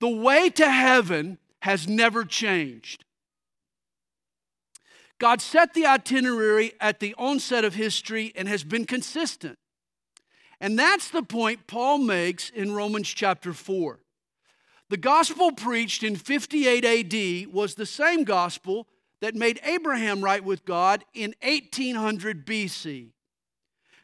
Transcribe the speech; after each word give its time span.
The 0.00 0.08
way 0.08 0.50
to 0.50 0.70
heaven 0.70 1.38
has 1.62 1.88
never 1.88 2.24
changed. 2.24 3.04
God 5.18 5.40
set 5.40 5.72
the 5.72 5.86
itinerary 5.86 6.72
at 6.80 7.00
the 7.00 7.14
onset 7.16 7.64
of 7.64 7.74
history 7.74 8.32
and 8.36 8.48
has 8.48 8.64
been 8.64 8.84
consistent. 8.84 9.58
And 10.60 10.78
that's 10.78 11.10
the 11.10 11.22
point 11.22 11.66
Paul 11.66 11.98
makes 11.98 12.50
in 12.50 12.72
Romans 12.72 13.08
chapter 13.08 13.52
4. 13.52 13.98
The 14.88 14.96
gospel 14.96 15.52
preached 15.52 16.02
in 16.02 16.16
58 16.16 16.84
AD 16.84 17.52
was 17.52 17.74
the 17.74 17.86
same 17.86 18.24
gospel 18.24 18.86
that 19.20 19.34
made 19.34 19.58
Abraham 19.64 20.22
right 20.22 20.44
with 20.44 20.64
God 20.64 21.04
in 21.14 21.34
1800 21.42 22.46
BC. 22.46 23.10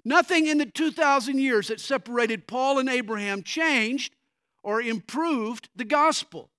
Nothing 0.05 0.49
in 0.49 0.59
the 0.59 0.67
2,000 0.67 1.39
years 1.39 1.69
that 1.69 1.81
separated 1.81 2.49
Paul 2.49 2.79
and 2.79 2.89
Abraham 2.89 3.43
changed 3.43 4.15
or 4.63 4.81
improved 4.81 5.69
the 5.75 5.85
gospel. 5.85 6.51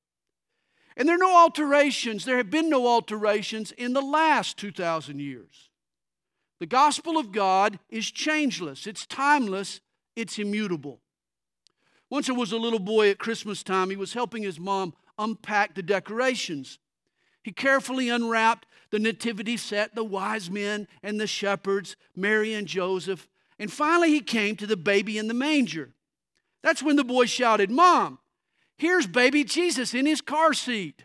And 0.96 1.08
there 1.08 1.16
are 1.16 1.20
no 1.20 1.36
alterations, 1.36 2.26
there 2.26 2.38
have 2.38 2.52
been 2.52 2.70
no 2.70 2.88
alterations 2.88 3.72
in 3.72 3.94
the 3.94 4.02
last 4.02 4.58
2,000 4.58 5.20
years. 5.20 5.70
The 6.60 6.68
gospel 6.68 7.18
of 7.18 7.32
God 7.32 7.80
is 7.90 8.10
changeless, 8.12 8.86
it's 8.86 9.06
timeless, 9.06 9.82
it's 10.16 10.38
immutable. 10.38 11.02
Once 12.10 12.28
there 12.28 12.36
was 12.36 12.52
a 12.52 12.58
little 12.58 12.80
boy 12.80 13.10
at 13.10 13.18
Christmas 13.18 13.64
time, 13.64 13.90
he 13.90 13.96
was 13.96 14.14
helping 14.14 14.44
his 14.44 14.60
mom 14.60 14.94
unpack 15.18 15.74
the 15.74 15.82
decorations. 15.82 16.78
He 17.44 17.52
carefully 17.52 18.10
unwrapped 18.10 18.68
the 18.92 19.00
nativity 19.00 19.58
set, 19.58 19.96
the 19.96 20.04
wise 20.04 20.52
men 20.52 20.88
and 21.02 21.20
the 21.20 21.28
shepherds, 21.28 21.96
Mary 22.16 22.54
and 22.54 22.68
Joseph, 22.68 23.28
and 23.58 23.72
finally 23.72 24.10
he 24.10 24.22
came 24.22 24.56
to 24.58 24.68
the 24.68 24.78
baby 24.78 25.18
in 25.18 25.28
the 25.28 25.34
manger. 25.34 25.93
That's 26.64 26.82
when 26.82 26.96
the 26.96 27.04
boy 27.04 27.26
shouted, 27.26 27.70
Mom, 27.70 28.20
here's 28.78 29.06
baby 29.06 29.44
Jesus 29.44 29.94
in 29.94 30.06
his 30.06 30.22
car 30.22 30.54
seat. 30.54 31.04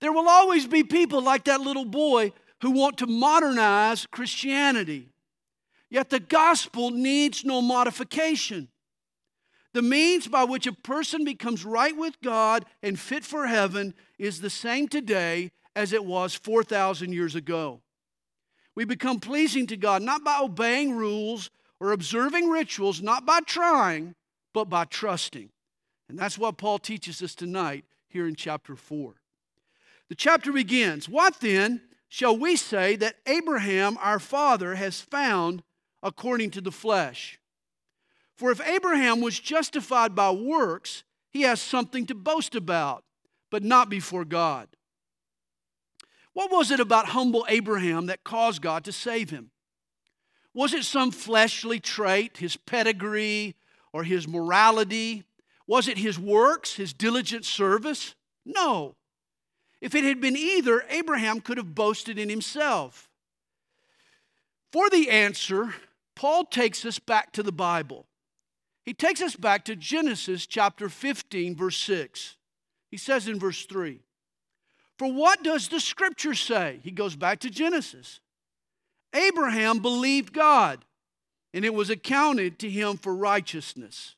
There 0.00 0.12
will 0.12 0.28
always 0.28 0.66
be 0.66 0.84
people 0.84 1.22
like 1.22 1.44
that 1.44 1.60
little 1.60 1.84
boy 1.84 2.32
who 2.60 2.72
want 2.72 2.98
to 2.98 3.06
modernize 3.06 4.06
Christianity. 4.06 5.08
Yet 5.88 6.10
the 6.10 6.20
gospel 6.20 6.90
needs 6.90 7.44
no 7.44 7.62
modification. 7.62 8.68
The 9.72 9.82
means 9.82 10.26
by 10.26 10.44
which 10.44 10.66
a 10.66 10.72
person 10.72 11.24
becomes 11.24 11.64
right 11.64 11.96
with 11.96 12.20
God 12.22 12.64
and 12.82 12.98
fit 12.98 13.24
for 13.24 13.46
heaven 13.46 13.94
is 14.18 14.40
the 14.40 14.50
same 14.50 14.88
today 14.88 15.52
as 15.76 15.92
it 15.92 16.04
was 16.04 16.34
4,000 16.34 17.12
years 17.12 17.34
ago. 17.34 17.80
We 18.74 18.84
become 18.84 19.20
pleasing 19.20 19.66
to 19.68 19.76
God 19.76 20.02
not 20.02 20.24
by 20.24 20.40
obeying 20.40 20.96
rules 20.96 21.50
or 21.80 21.92
observing 21.92 22.48
rituals, 22.48 23.02
not 23.02 23.24
by 23.24 23.40
trying, 23.40 24.14
but 24.52 24.66
by 24.66 24.84
trusting. 24.84 25.50
And 26.08 26.18
that's 26.18 26.38
what 26.38 26.58
Paul 26.58 26.78
teaches 26.78 27.22
us 27.22 27.34
tonight 27.34 27.84
here 28.08 28.26
in 28.26 28.34
chapter 28.34 28.74
4. 28.74 29.14
The 30.08 30.14
chapter 30.14 30.52
begins 30.52 31.08
What 31.08 31.40
then 31.40 31.82
shall 32.08 32.36
we 32.36 32.56
say 32.56 32.96
that 32.96 33.16
Abraham 33.26 33.98
our 34.00 34.18
father 34.18 34.74
has 34.74 35.00
found 35.00 35.62
according 36.02 36.50
to 36.52 36.60
the 36.60 36.72
flesh? 36.72 37.38
For 38.36 38.50
if 38.50 38.60
Abraham 38.66 39.20
was 39.20 39.38
justified 39.38 40.14
by 40.14 40.30
works, 40.30 41.02
he 41.30 41.42
has 41.42 41.60
something 41.60 42.06
to 42.06 42.14
boast 42.14 42.54
about, 42.54 43.04
but 43.50 43.62
not 43.62 43.90
before 43.90 44.24
God. 44.24 44.68
What 46.32 46.50
was 46.50 46.70
it 46.70 46.78
about 46.78 47.06
humble 47.06 47.44
Abraham 47.48 48.06
that 48.06 48.22
caused 48.22 48.62
God 48.62 48.84
to 48.84 48.92
save 48.92 49.30
him? 49.30 49.50
Was 50.54 50.74
it 50.74 50.84
some 50.84 51.10
fleshly 51.10 51.78
trait, 51.78 52.38
his 52.38 52.56
pedigree, 52.56 53.54
or 53.92 54.04
his 54.04 54.26
morality? 54.26 55.24
Was 55.66 55.88
it 55.88 55.98
his 55.98 56.18
works, 56.18 56.74
his 56.74 56.92
diligent 56.92 57.44
service? 57.44 58.14
No. 58.44 58.96
If 59.80 59.94
it 59.94 60.04
had 60.04 60.20
been 60.20 60.36
either, 60.36 60.84
Abraham 60.88 61.40
could 61.40 61.58
have 61.58 61.74
boasted 61.74 62.18
in 62.18 62.28
himself. 62.28 63.08
For 64.72 64.90
the 64.90 65.10
answer, 65.10 65.74
Paul 66.14 66.44
takes 66.44 66.84
us 66.84 66.98
back 66.98 67.32
to 67.32 67.42
the 67.42 67.52
Bible. 67.52 68.06
He 68.84 68.94
takes 68.94 69.20
us 69.20 69.36
back 69.36 69.64
to 69.66 69.76
Genesis 69.76 70.46
chapter 70.46 70.88
15, 70.88 71.54
verse 71.54 71.76
6. 71.76 72.36
He 72.90 72.96
says 72.96 73.28
in 73.28 73.38
verse 73.38 73.66
3 73.66 74.00
For 74.96 75.12
what 75.12 75.42
does 75.42 75.68
the 75.68 75.80
scripture 75.80 76.34
say? 76.34 76.80
He 76.82 76.90
goes 76.90 77.14
back 77.14 77.40
to 77.40 77.50
Genesis. 77.50 78.20
Abraham 79.18 79.80
believed 79.80 80.32
God, 80.32 80.84
and 81.52 81.64
it 81.64 81.74
was 81.74 81.90
accounted 81.90 82.58
to 82.60 82.70
him 82.70 82.96
for 82.96 83.14
righteousness. 83.14 84.14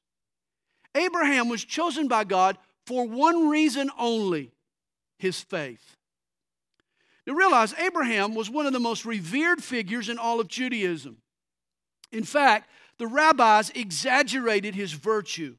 Abraham 0.94 1.48
was 1.48 1.64
chosen 1.64 2.06
by 2.08 2.24
God 2.24 2.58
for 2.86 3.06
one 3.06 3.48
reason 3.48 3.90
only 3.98 4.52
his 5.18 5.40
faith. 5.40 5.96
Now 7.26 7.34
realize, 7.34 7.74
Abraham 7.78 8.34
was 8.34 8.50
one 8.50 8.66
of 8.66 8.72
the 8.72 8.80
most 8.80 9.04
revered 9.04 9.62
figures 9.62 10.08
in 10.08 10.18
all 10.18 10.40
of 10.40 10.48
Judaism. 10.48 11.18
In 12.10 12.24
fact, 12.24 12.68
the 12.98 13.06
rabbis 13.06 13.70
exaggerated 13.70 14.74
his 14.74 14.92
virtue. 14.92 15.56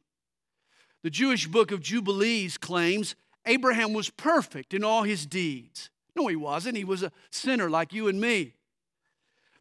The 1.04 1.10
Jewish 1.10 1.48
book 1.48 1.72
of 1.72 1.82
Jubilees 1.82 2.58
claims 2.58 3.16
Abraham 3.46 3.94
was 3.94 4.10
perfect 4.10 4.74
in 4.74 4.84
all 4.84 5.04
his 5.04 5.26
deeds. 5.26 5.90
No, 6.16 6.28
he 6.28 6.36
wasn't. 6.36 6.78
He 6.78 6.84
was 6.84 7.02
a 7.02 7.12
sinner 7.32 7.70
like 7.70 7.94
you 7.94 8.08
and 8.08 8.20
me. 8.20 8.54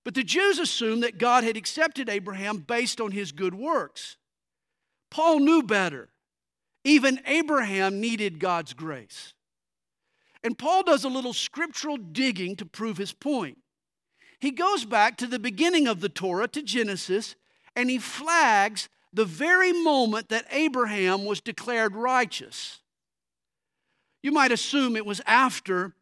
But 0.04 0.14
the 0.14 0.22
Jews 0.22 0.58
assumed 0.58 1.02
that 1.02 1.18
God 1.18 1.44
had 1.44 1.56
accepted 1.56 2.08
Abraham 2.08 2.58
based 2.58 3.00
on 3.00 3.12
his 3.12 3.32
good 3.32 3.54
works. 3.54 4.16
Paul 5.10 5.40
knew 5.40 5.62
better. 5.62 6.08
Even 6.84 7.20
Abraham 7.26 8.00
needed 8.00 8.38
God's 8.38 8.72
grace. 8.72 9.34
And 10.42 10.56
Paul 10.56 10.84
does 10.84 11.04
a 11.04 11.08
little 11.08 11.34
scriptural 11.34 11.98
digging 11.98 12.56
to 12.56 12.64
prove 12.64 12.96
his 12.96 13.12
point. 13.12 13.58
He 14.38 14.50
goes 14.50 14.86
back 14.86 15.18
to 15.18 15.26
the 15.26 15.38
beginning 15.38 15.86
of 15.86 16.00
the 16.00 16.08
Torah, 16.08 16.48
to 16.48 16.62
Genesis, 16.62 17.34
and 17.76 17.90
he 17.90 17.98
flags 17.98 18.88
the 19.12 19.26
very 19.26 19.72
moment 19.72 20.30
that 20.30 20.46
Abraham 20.50 21.26
was 21.26 21.42
declared 21.42 21.94
righteous. 21.94 22.78
You 24.22 24.32
might 24.32 24.52
assume 24.52 24.96
it 24.96 25.04
was 25.04 25.20
after 25.26 25.94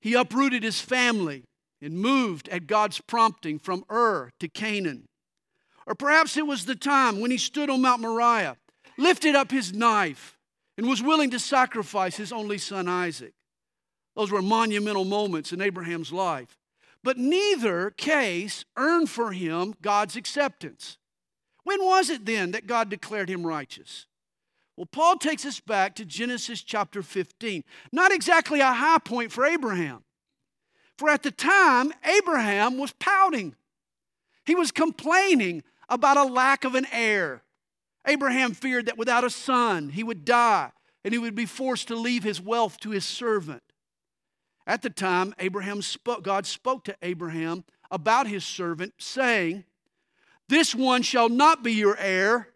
he 0.00 0.14
uprooted 0.14 0.64
his 0.64 0.80
family 0.80 1.44
and 1.82 1.94
moved 1.94 2.48
at 2.48 2.66
God's 2.66 3.00
prompting 3.00 3.58
from 3.58 3.84
Ur 3.90 4.30
to 4.40 4.48
Canaan. 4.48 5.06
Or 5.86 5.94
perhaps 5.94 6.36
it 6.36 6.46
was 6.46 6.64
the 6.64 6.74
time 6.74 7.20
when 7.20 7.30
he 7.30 7.38
stood 7.38 7.70
on 7.70 7.82
Mount 7.82 8.00
Moriah, 8.00 8.56
lifted 8.96 9.34
up 9.34 9.50
his 9.50 9.72
knife, 9.72 10.36
and 10.76 10.88
was 10.88 11.02
willing 11.02 11.30
to 11.30 11.38
sacrifice 11.38 12.16
his 12.16 12.32
only 12.32 12.58
son 12.58 12.88
Isaac. 12.88 13.32
Those 14.16 14.30
were 14.30 14.42
monumental 14.42 15.04
moments 15.04 15.52
in 15.52 15.60
Abraham's 15.60 16.12
life. 16.12 16.56
But 17.02 17.16
neither 17.16 17.90
case 17.90 18.64
earned 18.76 19.08
for 19.08 19.32
him 19.32 19.74
God's 19.80 20.16
acceptance. 20.16 20.98
When 21.64 21.82
was 21.84 22.10
it 22.10 22.26
then 22.26 22.50
that 22.52 22.66
God 22.66 22.88
declared 22.90 23.28
him 23.28 23.46
righteous? 23.46 24.06
Well, 24.76 24.86
Paul 24.86 25.16
takes 25.16 25.44
us 25.44 25.60
back 25.60 25.94
to 25.96 26.04
Genesis 26.04 26.62
chapter 26.62 27.02
15. 27.02 27.64
Not 27.92 28.12
exactly 28.12 28.60
a 28.60 28.72
high 28.72 28.98
point 28.98 29.32
for 29.32 29.44
Abraham. 29.44 30.04
For 31.00 31.08
at 31.08 31.22
the 31.22 31.30
time, 31.30 31.94
Abraham 32.04 32.76
was 32.76 32.92
pouting. 32.92 33.54
He 34.44 34.54
was 34.54 34.70
complaining 34.70 35.62
about 35.88 36.18
a 36.18 36.24
lack 36.24 36.62
of 36.62 36.74
an 36.74 36.86
heir. 36.92 37.42
Abraham 38.06 38.52
feared 38.52 38.84
that 38.84 38.98
without 38.98 39.24
a 39.24 39.30
son, 39.30 39.88
he 39.88 40.04
would 40.04 40.26
die 40.26 40.72
and 41.02 41.14
he 41.14 41.18
would 41.18 41.34
be 41.34 41.46
forced 41.46 41.88
to 41.88 41.96
leave 41.96 42.22
his 42.22 42.38
wealth 42.38 42.78
to 42.80 42.90
his 42.90 43.06
servant. 43.06 43.62
At 44.66 44.82
the 44.82 44.90
time, 44.90 45.34
Abraham 45.38 45.80
spoke, 45.80 46.22
God 46.22 46.44
spoke 46.44 46.84
to 46.84 46.96
Abraham 47.00 47.64
about 47.90 48.26
his 48.26 48.44
servant, 48.44 48.92
saying, 48.98 49.64
This 50.50 50.74
one 50.74 51.00
shall 51.00 51.30
not 51.30 51.62
be 51.62 51.72
your 51.72 51.96
heir, 51.96 52.48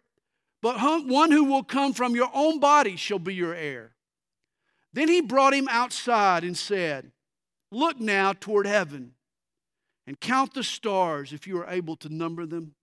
but 0.61 0.77
one 1.07 1.31
who 1.31 1.45
will 1.45 1.63
come 1.63 1.93
from 1.93 2.15
your 2.15 2.29
own 2.31 2.59
body 2.59 2.95
shall 2.95 3.17
be 3.17 3.33
your 3.33 3.55
heir. 3.55 3.95
Then 4.93 5.07
he 5.07 5.21
brought 5.21 5.55
him 5.55 5.67
outside 5.67 6.43
and 6.43 6.55
said, 6.55 7.11
Look 7.71 7.99
now 7.99 8.33
toward 8.33 8.67
heaven 8.67 9.13
and 10.07 10.19
count 10.19 10.53
the 10.53 10.63
stars 10.63 11.33
if 11.33 11.47
you 11.47 11.57
are 11.59 11.69
able 11.69 11.95
to 11.97 12.09
number 12.09 12.45
them. 12.45 12.75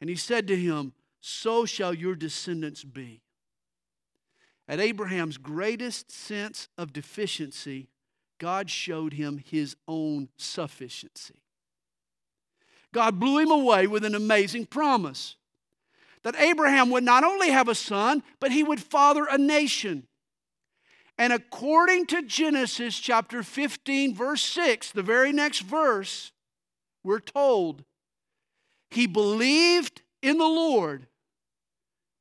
And 0.00 0.08
he 0.08 0.16
said 0.16 0.46
to 0.48 0.56
him, 0.56 0.92
So 1.20 1.66
shall 1.66 1.94
your 1.94 2.14
descendants 2.14 2.84
be. 2.84 3.20
At 4.66 4.80
Abraham's 4.80 5.38
greatest 5.38 6.12
sense 6.12 6.68
of 6.76 6.92
deficiency, 6.92 7.88
God 8.38 8.70
showed 8.70 9.14
him 9.14 9.38
his 9.38 9.76
own 9.86 10.28
sufficiency. 10.36 11.34
God 12.92 13.18
blew 13.18 13.38
him 13.38 13.50
away 13.50 13.86
with 13.86 14.04
an 14.04 14.14
amazing 14.14 14.66
promise 14.66 15.36
that 16.22 16.36
Abraham 16.36 16.90
would 16.90 17.04
not 17.04 17.24
only 17.24 17.50
have 17.50 17.68
a 17.68 17.74
son, 17.74 18.22
but 18.40 18.50
he 18.50 18.62
would 18.62 18.80
father 18.80 19.26
a 19.30 19.38
nation. 19.38 20.06
And 21.18 21.32
according 21.32 22.06
to 22.06 22.22
Genesis 22.22 22.98
chapter 22.98 23.42
15, 23.42 24.14
verse 24.14 24.42
6, 24.44 24.92
the 24.92 25.02
very 25.02 25.32
next 25.32 25.60
verse, 25.60 26.30
we're 27.02 27.18
told 27.18 27.84
he 28.90 29.06
believed 29.06 30.02
in 30.22 30.38
the 30.38 30.44
Lord, 30.44 31.06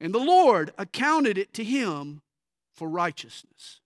And 0.01 0.13
the 0.13 0.19
Lord 0.19 0.73
accounted 0.77 1.37
it 1.37 1.53
to 1.53 1.63
him 1.63 2.21
for 2.75 2.89
righteousness. 2.89 3.81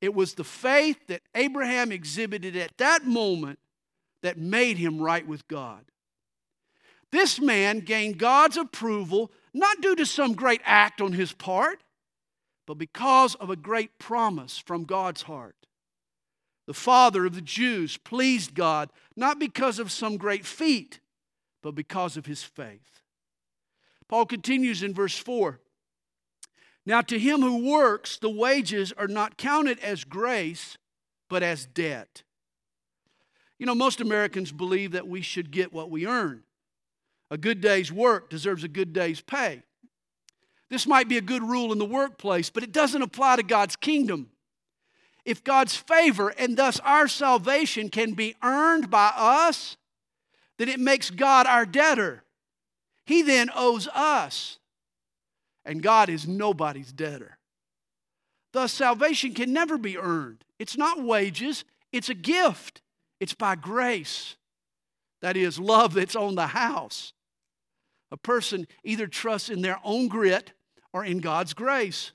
It 0.00 0.14
was 0.14 0.34
the 0.34 0.44
faith 0.44 1.06
that 1.08 1.22
Abraham 1.34 1.90
exhibited 1.90 2.56
at 2.56 2.76
that 2.78 3.04
moment 3.04 3.58
that 4.22 4.38
made 4.38 4.78
him 4.78 5.00
right 5.00 5.26
with 5.26 5.48
God. 5.48 5.84
This 7.12 7.40
man 7.40 7.80
gained 7.80 8.18
God's 8.18 8.56
approval 8.56 9.30
not 9.54 9.80
due 9.80 9.96
to 9.96 10.04
some 10.04 10.34
great 10.34 10.60
act 10.64 11.00
on 11.00 11.12
his 11.12 11.32
part, 11.32 11.82
but 12.66 12.78
because 12.78 13.34
of 13.36 13.48
a 13.48 13.56
great 13.56 13.98
promise 13.98 14.58
from 14.58 14.84
God's 14.84 15.22
heart. 15.22 15.54
The 16.66 16.74
father 16.74 17.24
of 17.24 17.34
the 17.34 17.40
Jews 17.40 17.96
pleased 17.96 18.54
God 18.54 18.90
not 19.16 19.38
because 19.38 19.78
of 19.78 19.92
some 19.92 20.16
great 20.16 20.44
feat, 20.44 21.00
but 21.62 21.74
because 21.74 22.16
of 22.16 22.26
his 22.26 22.42
faith. 22.42 23.02
Paul 24.08 24.26
continues 24.26 24.82
in 24.82 24.92
verse 24.92 25.16
4 25.16 25.60
Now 26.84 27.00
to 27.02 27.18
him 27.18 27.40
who 27.40 27.70
works, 27.70 28.18
the 28.18 28.30
wages 28.30 28.92
are 28.92 29.08
not 29.08 29.36
counted 29.36 29.78
as 29.78 30.04
grace, 30.04 30.76
but 31.28 31.42
as 31.42 31.66
debt. 31.66 32.24
You 33.58 33.66
know, 33.66 33.74
most 33.74 34.00
Americans 34.00 34.52
believe 34.52 34.92
that 34.92 35.08
we 35.08 35.22
should 35.22 35.50
get 35.50 35.72
what 35.72 35.90
we 35.90 36.06
earn. 36.06 36.42
A 37.30 37.38
good 37.38 37.60
day's 37.60 37.90
work 37.90 38.28
deserves 38.28 38.64
a 38.64 38.68
good 38.68 38.92
day's 38.92 39.20
pay. 39.20 39.62
This 40.68 40.86
might 40.86 41.08
be 41.08 41.16
a 41.16 41.22
good 41.22 41.42
rule 41.42 41.72
in 41.72 41.78
the 41.78 41.84
workplace, 41.84 42.50
but 42.50 42.62
it 42.62 42.72
doesn't 42.72 43.02
apply 43.02 43.36
to 43.36 43.42
God's 43.42 43.76
kingdom. 43.76 44.30
If 45.24 45.44
God's 45.44 45.76
favor 45.76 46.28
and 46.38 46.56
thus 46.56 46.80
our 46.80 47.08
salvation 47.08 47.88
can 47.88 48.14
be 48.14 48.36
earned 48.42 48.90
by 48.90 49.12
us, 49.16 49.76
then 50.58 50.68
it 50.68 50.80
makes 50.80 51.10
God 51.10 51.46
our 51.46 51.66
debtor. 51.66 52.22
He 53.04 53.22
then 53.22 53.50
owes 53.54 53.86
us, 53.88 54.58
and 55.64 55.82
God 55.82 56.08
is 56.08 56.26
nobody's 56.26 56.92
debtor. 56.92 57.38
Thus, 58.52 58.72
salvation 58.72 59.34
can 59.34 59.52
never 59.52 59.78
be 59.78 59.98
earned. 59.98 60.44
It's 60.58 60.76
not 60.76 61.02
wages, 61.02 61.64
it's 61.92 62.08
a 62.08 62.14
gift. 62.14 62.82
It's 63.20 63.34
by 63.34 63.54
grace. 63.54 64.36
That 65.22 65.36
is, 65.36 65.58
love 65.58 65.94
that's 65.94 66.16
on 66.16 66.34
the 66.34 66.48
house. 66.48 67.12
A 68.10 68.16
person 68.16 68.66
either 68.84 69.06
trusts 69.06 69.48
in 69.48 69.62
their 69.62 69.80
own 69.82 70.08
grit 70.08 70.52
or 70.96 71.04
in 71.04 71.18
God's 71.18 71.52
grace. 71.52 72.12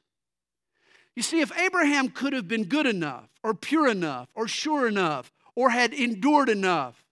You 1.15 1.21
see, 1.21 1.39
if 1.39 1.55
Abraham 1.55 2.09
could 2.09 2.33
have 2.33 2.47
been 2.47 2.63
good 2.63 2.87
enough, 2.87 3.29
or 3.43 3.53
pure 3.53 3.87
enough, 3.87 4.29
or 4.33 4.47
sure 4.47 4.87
enough, 4.87 5.31
or 5.53 5.69
had 5.69 5.93
endured 5.93 6.49
enough, 6.49 7.05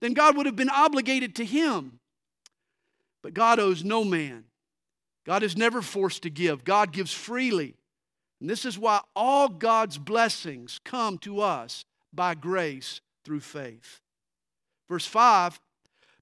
then 0.00 0.14
God 0.14 0.36
would 0.36 0.46
have 0.46 0.54
been 0.54 0.70
obligated 0.70 1.34
to 1.34 1.44
him. 1.44 1.98
But 3.24 3.34
God 3.34 3.58
owes 3.58 3.82
no 3.82 4.04
man. 4.04 4.44
God 5.26 5.42
is 5.42 5.56
never 5.56 5.82
forced 5.82 6.22
to 6.22 6.30
give, 6.30 6.62
God 6.62 6.92
gives 6.92 7.12
freely. 7.12 7.74
And 8.40 8.48
this 8.48 8.64
is 8.64 8.78
why 8.78 9.00
all 9.16 9.48
God's 9.48 9.98
blessings 9.98 10.78
come 10.84 11.18
to 11.18 11.40
us 11.40 11.84
by 12.12 12.36
grace 12.36 13.00
through 13.24 13.40
faith. 13.40 14.00
Verse 14.88 15.06
5 15.06 15.58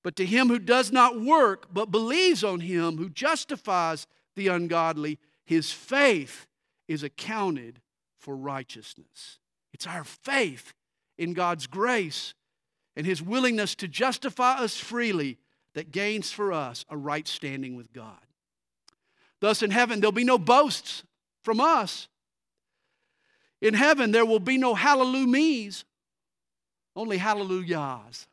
But 0.02 0.16
to 0.16 0.24
him 0.24 0.48
who 0.48 0.58
does 0.58 0.90
not 0.90 1.20
work, 1.20 1.66
but 1.70 1.90
believes 1.90 2.42
on 2.42 2.60
him 2.60 2.96
who 2.96 3.10
justifies 3.10 4.06
the 4.38 4.48
ungodly, 4.48 5.18
his 5.44 5.70
faith 5.70 6.46
is 6.86 7.02
accounted 7.02 7.82
for 8.16 8.34
righteousness. 8.34 9.38
It's 9.74 9.86
our 9.86 10.04
faith 10.04 10.72
in 11.18 11.34
God's 11.34 11.66
grace 11.66 12.32
and 12.96 13.04
his 13.06 13.20
willingness 13.22 13.74
to 13.76 13.88
justify 13.88 14.54
us 14.54 14.78
freely 14.78 15.38
that 15.74 15.90
gains 15.90 16.32
for 16.32 16.52
us 16.52 16.84
a 16.88 16.96
right 16.96 17.28
standing 17.28 17.76
with 17.76 17.92
God. 17.92 18.18
Thus, 19.40 19.62
in 19.62 19.70
heaven, 19.70 20.00
there'll 20.00 20.12
be 20.12 20.24
no 20.24 20.38
boasts 20.38 21.04
from 21.44 21.60
us. 21.60 22.08
In 23.60 23.74
heaven, 23.74 24.10
there 24.10 24.26
will 24.26 24.40
be 24.40 24.58
no 24.58 24.74
hallelujah 24.74 25.26
me's, 25.26 25.84
only 26.96 27.18
hallelujahs. 27.18 28.26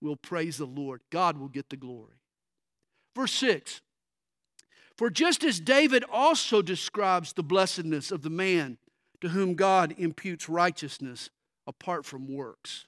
We'll 0.00 0.16
praise 0.16 0.58
the 0.58 0.66
Lord. 0.66 1.00
God 1.10 1.38
will 1.38 1.48
get 1.48 1.70
the 1.70 1.76
glory. 1.76 2.16
Verse 3.14 3.32
6 3.32 3.80
for 4.96 5.10
just 5.10 5.42
as 5.44 5.60
David 5.60 6.04
also 6.10 6.62
describes 6.62 7.32
the 7.32 7.42
blessedness 7.42 8.10
of 8.10 8.22
the 8.22 8.30
man 8.30 8.78
to 9.20 9.30
whom 9.30 9.54
God 9.54 9.94
imputes 9.98 10.48
righteousness 10.48 11.30
apart 11.66 12.04
from 12.04 12.32
works, 12.32 12.86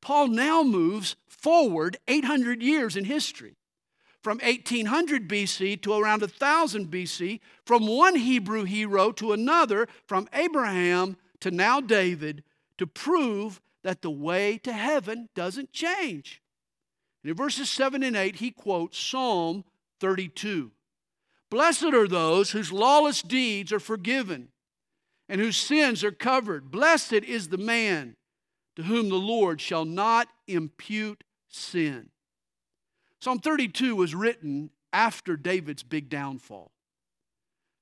Paul 0.00 0.28
now 0.28 0.62
moves 0.62 1.16
forward 1.26 1.96
800 2.06 2.62
years 2.62 2.96
in 2.96 3.04
history. 3.04 3.56
From 4.22 4.38
1800 4.38 5.28
BC 5.28 5.80
to 5.82 5.92
around 5.94 6.20
1000 6.20 6.90
BC, 6.90 7.40
from 7.66 7.86
one 7.86 8.16
Hebrew 8.16 8.64
hero 8.64 9.12
to 9.12 9.32
another, 9.32 9.86
from 10.06 10.28
Abraham 10.32 11.16
to 11.40 11.50
now 11.50 11.80
David, 11.80 12.42
to 12.78 12.86
prove 12.86 13.60
that 13.82 14.02
the 14.02 14.10
way 14.10 14.58
to 14.58 14.72
heaven 14.72 15.28
doesn't 15.34 15.72
change. 15.72 16.42
And 17.22 17.30
in 17.30 17.36
verses 17.36 17.70
7 17.70 18.02
and 18.02 18.16
8, 18.16 18.36
he 18.36 18.50
quotes 18.50 18.98
Psalm 18.98 19.64
32. 20.00 20.70
Blessed 21.54 21.94
are 21.94 22.08
those 22.08 22.50
whose 22.50 22.72
lawless 22.72 23.22
deeds 23.22 23.72
are 23.72 23.78
forgiven 23.78 24.48
and 25.28 25.40
whose 25.40 25.56
sins 25.56 26.02
are 26.02 26.10
covered. 26.10 26.72
Blessed 26.72 27.12
is 27.12 27.46
the 27.46 27.56
man 27.56 28.16
to 28.74 28.82
whom 28.82 29.08
the 29.08 29.14
Lord 29.14 29.60
shall 29.60 29.84
not 29.84 30.26
impute 30.48 31.22
sin. 31.48 32.08
Psalm 33.20 33.38
32 33.38 33.94
was 33.94 34.16
written 34.16 34.70
after 34.92 35.36
David's 35.36 35.84
big 35.84 36.08
downfall. 36.08 36.72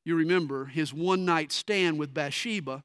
You 0.04 0.16
remember 0.16 0.66
his 0.66 0.92
one 0.92 1.24
night 1.24 1.50
stand 1.50 1.98
with 1.98 2.12
Bathsheba. 2.12 2.84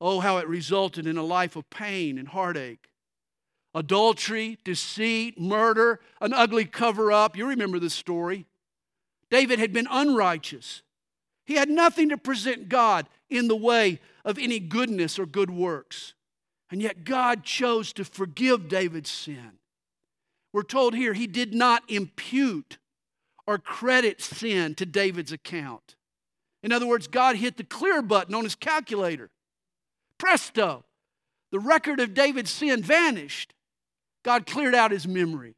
Oh, 0.00 0.20
how 0.20 0.38
it 0.38 0.48
resulted 0.48 1.06
in 1.06 1.18
a 1.18 1.22
life 1.22 1.56
of 1.56 1.68
pain 1.68 2.16
and 2.16 2.28
heartache. 2.28 2.88
Adultery, 3.74 4.56
deceit, 4.64 5.38
murder, 5.38 6.00
an 6.22 6.32
ugly 6.32 6.64
cover 6.64 7.12
up. 7.12 7.36
You 7.36 7.46
remember 7.46 7.78
this 7.78 7.92
story. 7.92 8.46
David 9.30 9.58
had 9.58 9.72
been 9.72 9.88
unrighteous. 9.90 10.82
He 11.46 11.54
had 11.54 11.68
nothing 11.68 12.08
to 12.10 12.18
present 12.18 12.68
God 12.68 13.08
in 13.30 13.48
the 13.48 13.56
way 13.56 14.00
of 14.24 14.38
any 14.38 14.58
goodness 14.58 15.18
or 15.18 15.26
good 15.26 15.50
works. 15.50 16.14
And 16.70 16.82
yet 16.82 17.04
God 17.04 17.44
chose 17.44 17.92
to 17.94 18.04
forgive 18.04 18.68
David's 18.68 19.10
sin. 19.10 19.52
We're 20.52 20.62
told 20.62 20.94
here 20.94 21.14
he 21.14 21.26
did 21.26 21.54
not 21.54 21.82
impute 21.88 22.78
or 23.46 23.58
credit 23.58 24.20
sin 24.20 24.74
to 24.74 24.84
David's 24.84 25.32
account. 25.32 25.96
In 26.62 26.72
other 26.72 26.86
words, 26.86 27.06
God 27.06 27.36
hit 27.36 27.56
the 27.56 27.64
clear 27.64 28.02
button 28.02 28.34
on 28.34 28.44
his 28.44 28.54
calculator. 28.54 29.30
Presto! 30.18 30.84
The 31.50 31.60
record 31.60 32.00
of 32.00 32.12
David's 32.12 32.50
sin 32.50 32.82
vanished. 32.82 33.54
God 34.22 34.44
cleared 34.44 34.74
out 34.74 34.90
his 34.90 35.08
memory. 35.08 35.54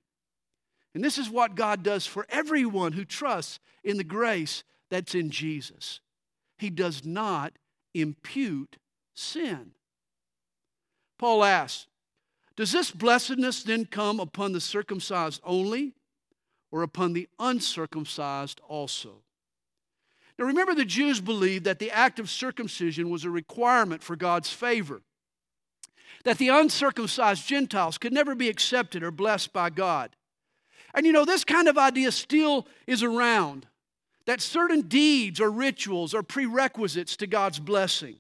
And 0.95 1.05
this 1.05 1.19
is 1.19 1.31
what 1.31 1.55
God 1.55 1.83
does 1.83 2.07
for 2.07 2.27
everyone 2.29 2.93
who 2.93 3.05
trusts 3.05 3.61
in 3.85 3.97
the 3.97 4.05
grace 4.05 4.65
that's 4.91 5.15
in 5.15 5.31
Jesus. 5.31 6.01
He 6.59 6.69
does 6.71 7.05
not 7.05 7.53
impute 7.95 8.77
sin. 9.15 9.73
Paul 11.19 11.45
asks, 11.45 11.87
Does 12.57 12.73
this 12.73 12.91
blessedness 12.91 13.63
then 13.63 13.85
come 13.85 14.21
upon 14.21 14.53
the 14.53 14.61
circumcised 14.61 15.41
only, 15.45 15.95
or 16.71 16.83
upon 16.83 17.13
the 17.13 17.29
uncircumcised 17.39 18.61
also? 18.67 19.23
Now 20.39 20.47
remember, 20.47 20.75
the 20.75 20.87
Jews 20.87 21.21
believed 21.21 21.65
that 21.65 21.79
the 21.79 21.91
act 21.91 22.19
of 22.19 22.31
circumcision 22.31 23.11
was 23.11 23.25
a 23.25 23.31
requirement 23.31 24.03
for 24.03 24.17
God's 24.17 24.51
favor, 24.51 25.03
that 26.25 26.39
the 26.39 26.49
uncircumcised 26.49 27.47
Gentiles 27.47 27.99
could 27.99 28.13
never 28.13 28.35
be 28.35 28.49
accepted 28.49 29.03
or 29.03 29.11
blessed 29.11 29.53
by 29.53 29.69
God. 29.71 30.17
And 30.95 31.07
you 31.07 31.13
know, 31.13 31.25
this 31.25 31.45
kind 31.45 31.69
of 31.69 31.79
idea 31.79 32.13
still 32.13 32.67
is 32.87 33.03
around 33.03 33.67
that 34.27 34.41
certain 34.41 34.83
deeds 34.83 35.41
or 35.41 35.51
rituals 35.51 36.15
are 36.15 36.23
prerequisites 36.23 37.17
to 37.17 37.27
God's 37.27 37.59
blessing. 37.59 38.17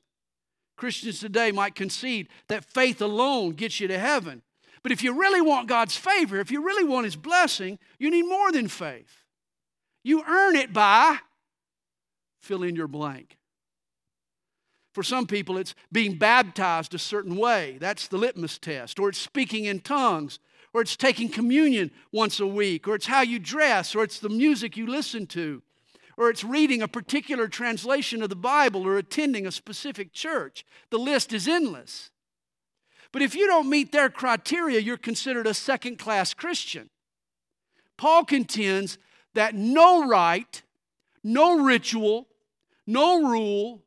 Christians 0.76 1.20
today 1.20 1.52
might 1.52 1.74
concede 1.74 2.28
that 2.48 2.64
faith 2.64 3.02
alone 3.02 3.52
gets 3.52 3.80
you 3.80 3.88
to 3.88 3.98
heaven. 3.98 4.42
But 4.82 4.92
if 4.92 5.02
you 5.02 5.12
really 5.12 5.42
want 5.42 5.68
God's 5.68 5.96
favor, 5.96 6.40
if 6.40 6.50
you 6.50 6.64
really 6.64 6.84
want 6.84 7.04
His 7.04 7.16
blessing, 7.16 7.78
you 7.98 8.10
need 8.10 8.22
more 8.22 8.50
than 8.50 8.66
faith. 8.66 9.24
You 10.02 10.24
earn 10.26 10.56
it 10.56 10.72
by 10.72 11.18
fill 12.40 12.62
in 12.62 12.74
your 12.74 12.88
blank. 12.88 13.36
For 14.94 15.02
some 15.02 15.26
people, 15.26 15.56
it's 15.56 15.74
being 15.92 16.16
baptized 16.16 16.94
a 16.94 16.98
certain 16.98 17.36
way. 17.36 17.76
That's 17.78 18.08
the 18.08 18.16
litmus 18.16 18.58
test. 18.58 18.98
Or 18.98 19.10
it's 19.10 19.18
speaking 19.18 19.66
in 19.66 19.80
tongues 19.80 20.38
or 20.72 20.80
it's 20.80 20.96
taking 20.96 21.28
communion 21.28 21.90
once 22.12 22.40
a 22.40 22.46
week, 22.46 22.86
or 22.86 22.94
it's 22.94 23.06
how 23.06 23.22
you 23.22 23.38
dress, 23.38 23.94
or 23.94 24.04
it's 24.04 24.20
the 24.20 24.28
music 24.28 24.76
you 24.76 24.86
listen 24.86 25.26
to, 25.26 25.62
or 26.16 26.30
it's 26.30 26.44
reading 26.44 26.82
a 26.82 26.88
particular 26.88 27.48
translation 27.48 28.22
of 28.22 28.28
the 28.28 28.36
Bible, 28.36 28.86
or 28.86 28.96
attending 28.96 29.46
a 29.46 29.52
specific 29.52 30.12
church. 30.12 30.64
The 30.90 30.98
list 30.98 31.32
is 31.32 31.48
endless. 31.48 32.10
But 33.12 33.22
if 33.22 33.34
you 33.34 33.46
don't 33.46 33.68
meet 33.68 33.90
their 33.90 34.08
criteria, 34.08 34.78
you're 34.78 34.96
considered 34.96 35.46
a 35.46 35.54
second 35.54 35.98
class 35.98 36.32
Christian. 36.32 36.90
Paul 37.96 38.24
contends 38.24 38.98
that 39.34 39.54
no 39.54 40.06
rite, 40.06 40.62
no 41.24 41.62
ritual, 41.64 42.28
no 42.86 43.28
rule 43.28 43.82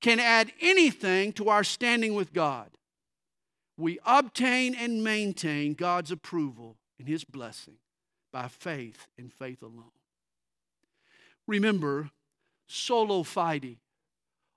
can 0.00 0.20
add 0.20 0.52
anything 0.60 1.32
to 1.34 1.48
our 1.48 1.64
standing 1.64 2.14
with 2.14 2.32
God. 2.32 2.70
We 3.78 4.00
obtain 4.04 4.74
and 4.74 5.04
maintain 5.04 5.74
God's 5.74 6.10
approval 6.10 6.76
and 6.98 7.08
His 7.08 7.24
blessing 7.24 7.76
by 8.32 8.48
faith 8.48 9.06
and 9.16 9.32
faith 9.32 9.62
alone. 9.62 9.92
Remember, 11.46 12.10
sola 12.66 13.22
fide, 13.24 13.76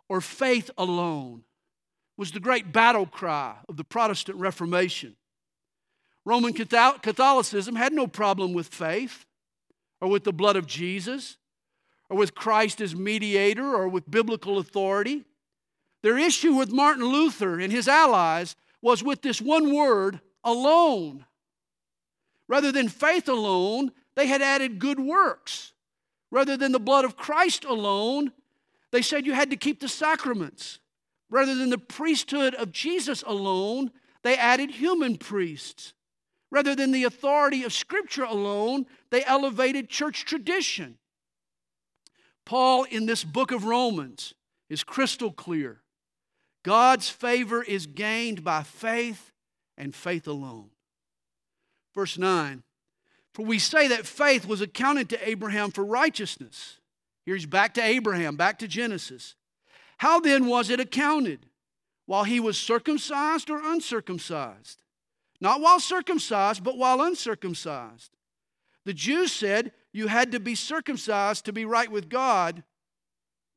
or 0.09 0.19
faith 0.19 0.71
alone, 0.77 1.43
was 2.17 2.31
the 2.31 2.39
great 2.39 2.73
battle 2.73 3.05
cry 3.05 3.55
of 3.69 3.77
the 3.77 3.83
Protestant 3.83 4.37
Reformation. 4.39 5.15
Roman 6.25 6.53
Catholicism 6.53 7.75
had 7.75 7.93
no 7.93 8.07
problem 8.07 8.53
with 8.53 8.67
faith 8.67 9.25
or 10.01 10.09
with 10.09 10.23
the 10.23 10.33
blood 10.33 10.55
of 10.55 10.67
Jesus 10.67 11.37
or 12.09 12.17
with 12.17 12.35
Christ 12.35 12.81
as 12.81 12.95
mediator 12.95 13.73
or 13.75 13.87
with 13.87 14.09
biblical 14.09 14.57
authority. 14.57 15.23
Their 16.03 16.17
issue 16.17 16.53
with 16.53 16.71
Martin 16.71 17.05
Luther 17.05 17.59
and 17.59 17.71
his 17.71 17.87
allies 17.87 18.55
was 18.81 19.03
with 19.03 19.21
this 19.21 19.41
one 19.41 19.73
word, 19.73 20.19
alone. 20.43 21.25
Rather 22.47 22.71
than 22.71 22.89
faith 22.89 23.29
alone, 23.29 23.91
they 24.15 24.27
had 24.27 24.41
added 24.41 24.79
good 24.79 25.00
works. 25.00 25.73
Rather 26.31 26.57
than 26.57 26.71
the 26.71 26.79
blood 26.79 27.05
of 27.05 27.15
Christ 27.15 27.65
alone, 27.65 28.31
they 28.91 29.01
said 29.01 29.25
you 29.25 29.33
had 29.33 29.51
to 29.51 29.55
keep 29.55 29.79
the 29.79 29.88
sacraments. 29.88 30.79
Rather 31.29 31.55
than 31.55 31.69
the 31.69 31.77
priesthood 31.77 32.55
of 32.55 32.71
Jesus 32.71 33.23
alone, 33.25 33.91
they 34.23 34.35
added 34.38 34.71
human 34.71 35.17
priests. 35.17 35.93
Rather 36.50 36.75
than 36.75 36.91
the 36.91 37.05
authority 37.05 37.63
of 37.63 37.71
Scripture 37.71 38.23
alone, 38.23 38.85
they 39.09 39.23
elevated 39.23 39.89
church 39.89 40.25
tradition. 40.25 40.97
Paul, 42.45 42.83
in 42.83 43.05
this 43.05 43.23
book 43.23 43.51
of 43.51 43.63
Romans, 43.63 44.33
is 44.69 44.83
crystal 44.83 45.31
clear. 45.31 45.80
God's 46.63 47.10
favor 47.10 47.63
is 47.63 47.88
gained 47.88 48.44
by 48.44 48.63
faith 48.63 49.32
and 49.77 49.96
faith 49.96 50.27
alone. 50.27 50.70
Verse 51.94 52.18
9 52.18 52.63
For 53.34 53.46
we 53.46 53.60
say 53.60 53.88
that 53.88 54.06
faith 54.06 54.46
was 54.46 54.62
accounted 54.62 55.10
to 55.10 55.30
Abraham 55.30 55.72
for 55.72 55.84
righteousness. 55.84 56.77
Here's 57.25 57.46
back 57.46 57.74
to 57.75 57.84
Abraham, 57.84 58.36
back 58.36 58.60
to 58.60 58.68
Genesis. 58.68 59.36
How 59.98 60.20
then 60.20 60.48
was 60.48 60.70
it 60.70 60.80
accounted? 60.80 61.46
While 62.08 62.24
he 62.24 62.39
was 62.39 62.58
circumcised 62.58 63.50
or 63.50 63.62
uncircumcised? 63.63 64.82
Not 65.39 65.62
while 65.62 65.80
circumcised, 65.80 66.63
but 66.63 66.77
while 66.77 67.01
uncircumcised. 67.01 68.12
The 68.86 68.94
Jews 68.94 69.32
said 69.32 69.72
you 69.94 70.08
had 70.08 70.32
to 70.32 70.39
be 70.39 70.56
circumcised 70.56 71.46
to 71.46 71.53
be 71.53 71.65
right 71.65 71.91
with 71.91 72.10
God. 72.10 72.63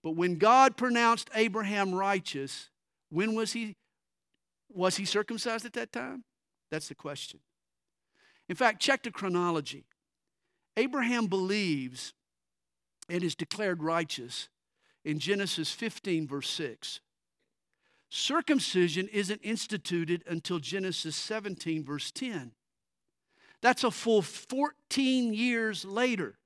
But 0.03 0.13
when 0.13 0.37
God 0.37 0.77
pronounced 0.77 1.31
Abraham 1.35 1.95
righteous, 1.95 2.69
when 3.15 3.35
was 3.35 3.53
he 3.53 3.77
was 4.69 4.97
he 4.97 5.05
circumcised 5.05 5.65
at 5.65 5.73
that 5.75 5.93
time? 5.93 6.25
That's 6.71 6.89
the 6.89 6.97
question. 6.97 7.39
In 8.49 8.57
fact, 8.57 8.83
check 8.83 9.05
the 9.05 9.13
chronology. 9.13 9.85
Abraham 10.77 11.29
believes 11.29 12.13
and 13.09 13.23
is 13.23 13.37
declared 13.37 13.83
righteous 13.83 14.49
in 15.05 15.21
Genesis 15.21 15.71
15, 15.71 16.27
verse 16.27 16.51
6. 16.51 17.01
Circumcision 18.11 19.09
isn't 19.13 19.41
instituted 19.43 20.25
until 20.27 20.59
Genesis 20.59 21.15
17, 21.15 21.85
verse 21.85 22.11
10. 22.11 22.51
That's 23.63 23.85
a 23.85 23.93
full 23.93 24.23
14 24.23 25.33
years 25.33 25.85
later. 25.85 26.37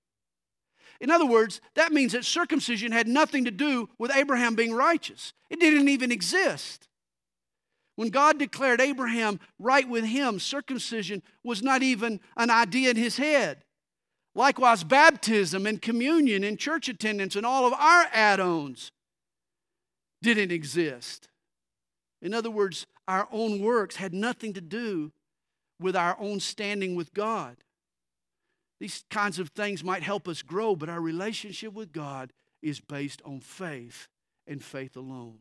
In 1.00 1.10
other 1.10 1.26
words, 1.26 1.60
that 1.74 1.92
means 1.92 2.12
that 2.12 2.24
circumcision 2.24 2.92
had 2.92 3.06
nothing 3.06 3.44
to 3.44 3.50
do 3.50 3.88
with 3.98 4.14
Abraham 4.14 4.54
being 4.54 4.72
righteous, 4.72 5.32
it 5.50 5.60
didn't 5.60 5.88
even 5.88 6.12
exist. 6.12 6.88
When 7.96 8.10
God 8.10 8.38
declared 8.38 8.80
Abraham 8.80 9.40
right 9.58 9.88
with 9.88 10.04
him, 10.04 10.38
circumcision 10.38 11.20
was 11.42 11.64
not 11.64 11.82
even 11.82 12.20
an 12.36 12.48
idea 12.48 12.90
in 12.90 12.96
his 12.96 13.16
head. 13.16 13.64
Likewise, 14.36 14.84
baptism 14.84 15.66
and 15.66 15.82
communion 15.82 16.44
and 16.44 16.56
church 16.56 16.88
attendance 16.88 17.34
and 17.34 17.44
all 17.44 17.66
of 17.66 17.72
our 17.72 18.06
add 18.12 18.38
ons 18.38 18.92
didn't 20.22 20.52
exist. 20.52 21.28
In 22.22 22.32
other 22.32 22.50
words, 22.52 22.86
our 23.08 23.26
own 23.32 23.60
works 23.60 23.96
had 23.96 24.14
nothing 24.14 24.52
to 24.52 24.60
do 24.60 25.10
with 25.80 25.96
our 25.96 26.16
own 26.20 26.38
standing 26.38 26.94
with 26.94 27.12
God. 27.14 27.56
These 28.80 29.04
kinds 29.10 29.38
of 29.38 29.50
things 29.50 29.82
might 29.82 30.02
help 30.02 30.28
us 30.28 30.42
grow, 30.42 30.76
but 30.76 30.88
our 30.88 31.00
relationship 31.00 31.72
with 31.72 31.92
God 31.92 32.32
is 32.62 32.80
based 32.80 33.20
on 33.24 33.40
faith 33.40 34.08
and 34.46 34.62
faith 34.62 34.96
alone. 34.96 35.38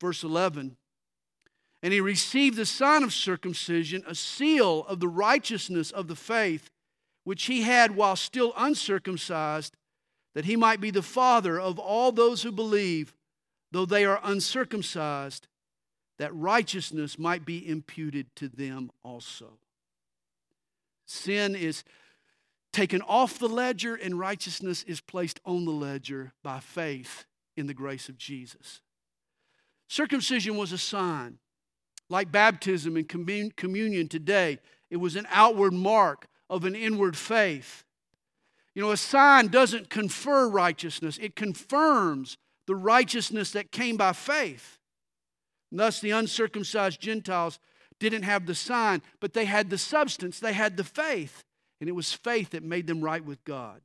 Verse 0.00 0.22
11 0.22 0.76
And 1.82 1.92
he 1.92 2.00
received 2.00 2.56
the 2.56 2.66
sign 2.66 3.02
of 3.02 3.12
circumcision, 3.12 4.04
a 4.06 4.14
seal 4.14 4.84
of 4.86 5.00
the 5.00 5.08
righteousness 5.08 5.90
of 5.90 6.08
the 6.08 6.16
faith 6.16 6.70
which 7.24 7.44
he 7.44 7.62
had 7.62 7.94
while 7.94 8.16
still 8.16 8.52
uncircumcised, 8.56 9.76
that 10.34 10.44
he 10.44 10.56
might 10.56 10.80
be 10.80 10.90
the 10.90 11.02
father 11.02 11.60
of 11.60 11.78
all 11.78 12.10
those 12.10 12.42
who 12.42 12.50
believe, 12.50 13.14
though 13.70 13.86
they 13.86 14.04
are 14.04 14.20
uncircumcised, 14.24 15.46
that 16.18 16.34
righteousness 16.34 17.18
might 17.18 17.44
be 17.44 17.68
imputed 17.68 18.26
to 18.36 18.48
them 18.48 18.90
also. 19.04 19.58
Sin 21.06 21.54
is 21.54 21.84
taken 22.72 23.02
off 23.02 23.38
the 23.38 23.48
ledger, 23.48 23.94
and 23.94 24.18
righteousness 24.18 24.82
is 24.84 25.00
placed 25.00 25.40
on 25.44 25.64
the 25.64 25.72
ledger 25.72 26.32
by 26.42 26.58
faith 26.60 27.26
in 27.56 27.66
the 27.66 27.74
grace 27.74 28.08
of 28.08 28.16
Jesus. 28.16 28.80
Circumcision 29.88 30.56
was 30.56 30.72
a 30.72 30.78
sign. 30.78 31.38
Like 32.08 32.32
baptism 32.32 32.96
and 32.96 33.08
communion 33.08 34.08
today, 34.08 34.58
it 34.90 34.96
was 34.96 35.16
an 35.16 35.26
outward 35.30 35.72
mark 35.72 36.28
of 36.50 36.64
an 36.64 36.74
inward 36.74 37.16
faith. 37.16 37.84
You 38.74 38.82
know, 38.82 38.90
a 38.90 38.96
sign 38.96 39.48
doesn't 39.48 39.90
confer 39.90 40.48
righteousness, 40.48 41.18
it 41.20 41.36
confirms 41.36 42.38
the 42.66 42.74
righteousness 42.74 43.52
that 43.52 43.72
came 43.72 43.96
by 43.96 44.12
faith. 44.12 44.78
And 45.70 45.80
thus, 45.80 46.00
the 46.00 46.10
uncircumcised 46.10 47.00
Gentiles 47.00 47.58
didn't 47.98 48.22
have 48.22 48.46
the 48.46 48.54
sign, 48.54 49.02
but 49.20 49.32
they 49.32 49.46
had 49.46 49.70
the 49.70 49.78
substance, 49.78 50.38
they 50.38 50.52
had 50.52 50.76
the 50.76 50.84
faith 50.84 51.44
and 51.82 51.88
it 51.88 51.94
was 51.94 52.12
faith 52.12 52.50
that 52.50 52.62
made 52.62 52.86
them 52.86 53.00
right 53.00 53.24
with 53.24 53.44
God. 53.44 53.80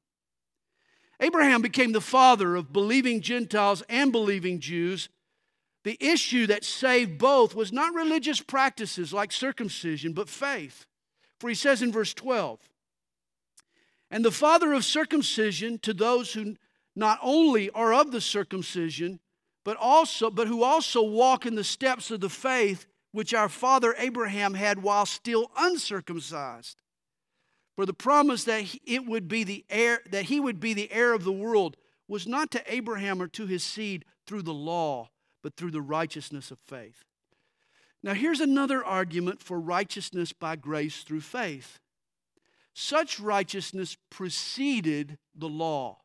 Abraham 1.20 1.64
became 1.64 1.94
the 1.94 2.00
father 2.00 2.56
of 2.56 2.72
believing 2.72 3.22
Gentiles 3.22 3.82
and 3.90 4.12
believing 4.12 4.60
Jews. 4.60 5.10
The 5.84 5.98
issue 6.00 6.46
that 6.46 6.64
saved 6.64 7.18
both 7.18 7.56
was 7.56 7.74
not 7.74 7.96
religious 7.96 8.40
practices 8.40 9.14
like 9.14 9.32
circumcision, 9.32 10.14
but 10.14 10.30
faith. 10.30 10.86
For 11.40 11.50
he 11.50 11.56
says 11.56 11.82
in 11.82 11.92
verse 11.92 12.14
12, 12.14 12.60
and 14.12 14.24
the 14.24 14.30
father 14.30 14.74
of 14.74 14.86
circumcision 14.86 15.80
to 15.80 15.92
those 15.92 16.34
who 16.34 16.56
not 16.96 17.18
only 17.24 17.72
are 17.72 17.96
of 17.96 18.12
the 18.12 18.22
circumcision, 18.22 19.20
but 19.66 19.76
also 19.76 20.30
but 20.30 20.48
who 20.48 20.62
also 20.62 21.02
walk 21.02 21.48
in 21.48 21.56
the 21.56 21.64
steps 21.64 22.12
of 22.12 22.22
the 22.22 22.30
faith 22.30 22.86
which 23.12 23.34
our 23.34 23.50
father 23.50 23.96
Abraham 23.98 24.54
had 24.54 24.84
while 24.84 25.08
still 25.08 25.50
uncircumcised. 25.58 26.80
For 27.78 27.86
the 27.86 27.94
promise 27.94 28.44
that 28.46 28.76
it 28.88 29.06
would 29.06 29.28
be 29.28 29.44
the 29.44 29.64
heir, 29.70 30.02
that 30.10 30.26
he 30.26 30.40
would 30.40 30.60
be 30.60 30.74
the 30.74 30.92
heir 30.92 31.14
of 31.14 31.24
the 31.24 31.32
world 31.32 31.78
was 32.08 32.26
not 32.26 32.50
to 32.52 32.74
Abraham 32.74 33.22
or 33.22 33.28
to 33.28 33.46
his 33.46 33.64
seed 33.64 34.04
through 34.26 34.42
the 34.42 34.54
law, 34.54 35.12
but 35.44 35.56
through 35.56 35.70
the 35.70 35.82
righteousness 35.82 36.50
of 36.50 36.58
faith. 36.58 37.04
Now, 38.02 38.16
here's 38.16 38.40
another 38.40 38.84
argument 38.84 39.44
for 39.44 39.60
righteousness 39.60 40.34
by 40.34 40.56
grace 40.56 41.04
through 41.04 41.22
faith. 41.22 41.78
Such 42.74 43.20
righteousness 43.20 43.96
preceded 44.10 45.20
the 45.36 45.50
law. 45.50 46.00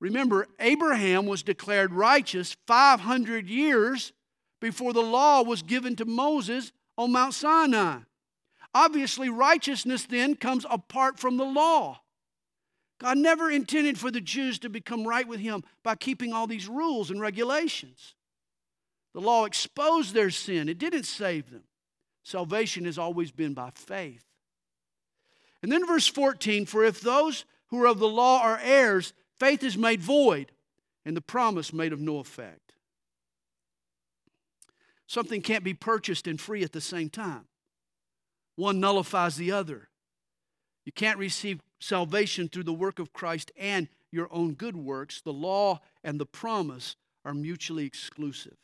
Remember, 0.00 0.48
Abraham 0.60 1.24
was 1.24 1.42
declared 1.42 1.94
righteous 1.94 2.58
500 2.66 3.48
years 3.48 4.12
before 4.60 4.92
the 4.92 5.00
law 5.00 5.42
was 5.42 5.62
given 5.62 5.96
to 5.96 6.04
Moses 6.04 6.72
on 6.98 7.12
Mount 7.12 7.32
Sinai. 7.32 8.00
Obviously, 8.74 9.28
righteousness 9.28 10.04
then 10.04 10.34
comes 10.34 10.64
apart 10.70 11.18
from 11.18 11.36
the 11.36 11.44
law. 11.44 12.00
God 12.98 13.18
never 13.18 13.50
intended 13.50 13.98
for 13.98 14.10
the 14.10 14.20
Jews 14.20 14.58
to 14.60 14.68
become 14.68 15.06
right 15.06 15.26
with 15.26 15.40
Him 15.40 15.64
by 15.82 15.96
keeping 15.96 16.32
all 16.32 16.46
these 16.46 16.68
rules 16.68 17.10
and 17.10 17.20
regulations. 17.20 18.14
The 19.12 19.20
law 19.20 19.44
exposed 19.44 20.14
their 20.14 20.30
sin, 20.30 20.68
it 20.68 20.78
didn't 20.78 21.04
save 21.04 21.50
them. 21.50 21.64
Salvation 22.22 22.84
has 22.84 22.98
always 22.98 23.30
been 23.32 23.52
by 23.52 23.70
faith. 23.74 24.24
And 25.62 25.70
then 25.70 25.86
verse 25.86 26.06
14 26.06 26.66
For 26.66 26.84
if 26.84 27.00
those 27.00 27.44
who 27.68 27.82
are 27.82 27.88
of 27.88 27.98
the 27.98 28.08
law 28.08 28.40
are 28.42 28.60
heirs, 28.62 29.12
faith 29.38 29.62
is 29.62 29.76
made 29.76 30.00
void, 30.00 30.52
and 31.04 31.16
the 31.16 31.20
promise 31.20 31.72
made 31.72 31.92
of 31.92 32.00
no 32.00 32.18
effect. 32.18 32.74
Something 35.06 35.42
can't 35.42 35.64
be 35.64 35.74
purchased 35.74 36.26
and 36.26 36.40
free 36.40 36.62
at 36.62 36.72
the 36.72 36.80
same 36.80 37.10
time. 37.10 37.46
One 38.56 38.80
nullifies 38.80 39.36
the 39.36 39.52
other. 39.52 39.88
You 40.84 40.92
can't 40.92 41.18
receive 41.18 41.60
salvation 41.80 42.48
through 42.48 42.64
the 42.64 42.72
work 42.72 42.98
of 42.98 43.12
Christ 43.12 43.50
and 43.56 43.88
your 44.10 44.28
own 44.30 44.54
good 44.54 44.76
works, 44.76 45.20
the 45.20 45.32
law 45.32 45.80
and 46.04 46.20
the 46.20 46.26
promise 46.26 46.96
are 47.24 47.34
mutually 47.34 47.86
exclusive. 47.86 48.56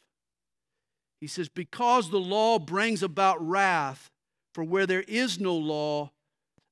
He 1.20 1.26
says, 1.26 1.48
Because 1.48 2.10
the 2.10 2.20
law 2.20 2.58
brings 2.58 3.02
about 3.02 3.44
wrath, 3.46 4.10
for 4.54 4.62
where 4.62 4.86
there 4.86 5.04
is 5.08 5.40
no 5.40 5.54
law, 5.54 6.10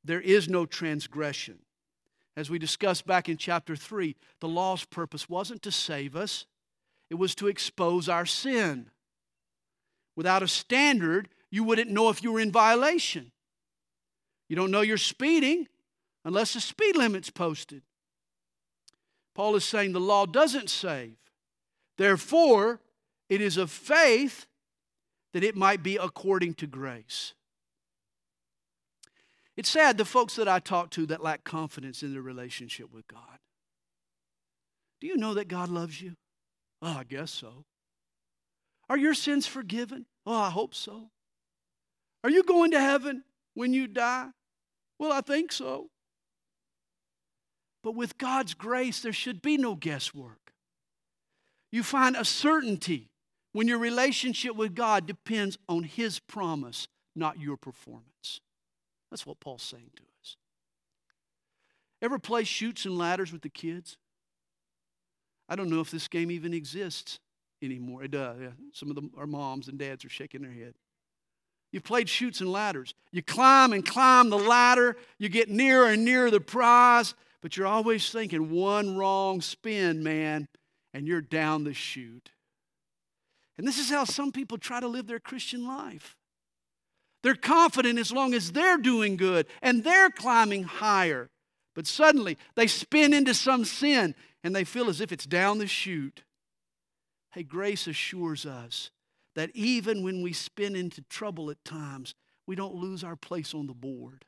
there 0.05 0.21
is 0.21 0.49
no 0.49 0.67
transgression. 0.67 1.59
As 2.37 2.51
we 2.51 2.59
discussed 2.59 3.07
back 3.07 3.29
in 3.29 3.39
chapter 3.39 3.75
3, 3.75 4.15
the 4.41 4.49
law's 4.49 4.85
purpose 4.85 5.29
wasn't 5.29 5.63
to 5.63 5.73
save 5.73 6.15
us, 6.15 6.47
it 7.09 7.15
was 7.15 7.35
to 7.37 7.49
expose 7.49 8.09
our 8.09 8.27
sin. 8.27 8.91
Without 10.17 10.43
a 10.43 10.49
standard, 10.49 11.29
you 11.57 11.65
wouldn't 11.65 11.91
know 11.91 12.11
if 12.11 12.23
you 12.23 12.31
were 12.31 12.41
in 12.41 12.53
violation. 12.53 13.33
You 14.47 14.57
don't 14.57 14.71
know 14.71 14.83
you're 14.83 14.99
speeding 14.99 15.69
unless 16.23 16.53
the 16.53 16.61
speed 16.61 16.97
limit's 16.97 17.31
posted. 17.31 17.81
Paul 19.35 19.57
is 19.57 19.65
saying 19.65 19.93
the 19.93 19.99
law 19.99 20.27
doesn't 20.27 20.69
save. 20.69 21.17
Therefore, 21.97 22.83
it 23.31 23.41
is 23.41 23.57
of 23.57 23.71
faith 23.71 24.45
that 25.33 25.43
it 25.43 25.57
might 25.57 25.83
be 25.83 25.97
according 25.97 26.53
to 26.55 26.67
grace. 26.67 27.33
It's 29.57 29.71
sad 29.71 29.97
the 29.97 30.05
folks 30.05 30.37
that 30.37 30.49
I 30.49 30.59
talk 30.59 30.91
to 30.91 31.07
that 31.07 31.23
lack 31.23 31.43
confidence 31.43 32.03
in 32.03 32.13
their 32.13 32.21
relationship 32.21 32.93
with 32.93 33.09
God. 33.09 33.39
Do 35.01 35.07
you 35.07 35.17
know 35.17 35.33
that 35.33 35.49
God 35.49 35.71
loves 35.71 36.03
you? 36.03 36.17
Oh, 36.83 36.99
I 36.99 37.05
guess 37.05 37.31
so. 37.31 37.65
Are 38.91 38.99
your 38.99 39.15
sins 39.15 39.47
forgiven? 39.47 40.05
Oh, 40.27 40.35
I 40.35 40.51
hope 40.51 40.75
so. 40.75 41.09
Are 42.25 42.31
you 42.31 42.43
going 42.43 42.73
to 42.73 42.81
heaven 42.81 43.25
when 43.55 43.73
you 43.73 43.87
die? 43.87 44.29
Well, 44.99 45.13
I 45.13 45.21
think 45.21 45.53
so. 45.53 45.91
But 47.83 47.95
with 47.95 48.19
God's 48.19 48.55
grace, 48.55 49.01
there 49.01 49.13
should 49.13 49.43
be 49.43 49.57
no 49.57 49.75
guesswork. 49.75 50.53
You 51.71 51.83
find 51.83 52.17
a 52.17 52.25
certainty 52.25 53.11
when 53.53 53.69
your 53.69 53.79
relationship 53.79 54.57
with 54.57 54.75
God 54.75 55.07
depends 55.07 55.57
on 55.69 55.85
His 55.85 56.19
promise, 56.19 56.89
not 57.15 57.39
your 57.39 57.57
performance. 57.57 58.41
That's 59.11 59.25
what 59.25 59.41
Paul's 59.41 59.63
saying 59.63 59.91
to 59.97 60.03
us. 60.21 60.37
Ever 62.03 62.19
play 62.19 62.45
Chutes 62.45 62.85
and 62.85 62.99
Ladders 62.99 63.33
with 63.33 63.43
the 63.43 63.49
kids? 63.49 63.97
I 65.49 65.57
don't 65.57 65.71
know 65.71 65.81
if 65.81 65.91
this 65.91 66.09
game 66.09 66.31
even 66.31 66.53
exists 66.53 67.21
anymore. 67.63 68.05
It 68.05 68.11
does. 68.11 68.37
Some 68.73 68.91
of 68.91 68.99
our 69.17 69.27
moms 69.27 69.69
and 69.69 69.79
dads 69.79 70.05
are 70.05 70.11
shaking 70.11 70.43
their 70.43 70.53
head. 70.53 70.75
You've 71.77 71.85
played 71.85 72.09
Chutes 72.09 72.41
and 72.41 72.51
Ladders. 72.51 72.95
You 73.13 73.23
climb 73.23 73.75
and 73.75 73.85
climb 73.85 74.31
the 74.31 74.39
ladder, 74.39 74.97
you 75.19 75.29
get 75.29 75.51
nearer 75.51 75.91
and 75.91 76.07
nearer 76.07 76.31
the 76.31 76.41
prize, 76.41 77.15
but 77.43 77.55
you're 77.55 77.67
always 77.67 78.09
thinking 78.09 78.49
one 78.49 78.97
wrong 78.97 79.43
spin, 79.43 80.03
man, 80.03 80.49
and 80.95 81.07
you're 81.07 81.21
down 81.21 81.65
the 81.65 81.75
chute. 81.75 82.31
And 83.59 83.69
this 83.69 83.79
is 83.79 83.91
how 83.91 84.05
some 84.05 84.33
people 84.33 84.57
try 84.57 84.81
to 84.81 84.89
live 84.89 85.07
their 85.07 85.21
Christian 85.21 85.67
life. 85.67 86.17
They're 87.23 87.35
confident 87.35 87.99
as 87.99 88.11
long 88.11 88.33
as 88.33 88.53
they're 88.53 88.79
doing 88.79 89.19
good 89.19 89.47
and 89.61 89.85
they're 89.85 90.09
climbing 90.09 90.63
higher. 90.63 91.29
But 91.75 91.87
suddenly 91.87 92.39
they 92.55 92.69
spin 92.69 93.13
into 93.13 93.35
some 93.35 93.67
sin 93.67 94.15
and 94.43 94.57
they 94.57 94.65
feel 94.65 94.89
as 94.89 95.03
if 95.03 95.13
it's 95.13 95.27
down 95.27 95.59
the 95.59 95.67
chute. 95.67 96.23
Hey, 97.33 97.43
grace 97.43 97.87
assures 97.87 98.47
us 98.47 98.91
that 99.37 99.51
even 99.55 100.03
when 100.03 100.23
we 100.23 100.33
spin 100.33 100.75
into 100.75 101.03
trouble 101.03 101.51
at 101.51 101.65
times, 101.65 102.15
we 102.47 102.57
don't 102.57 102.75
lose 102.75 103.05
our 103.05 103.17
place 103.17 103.55
on 103.55 103.67
the 103.67 103.75
board. 103.75 104.25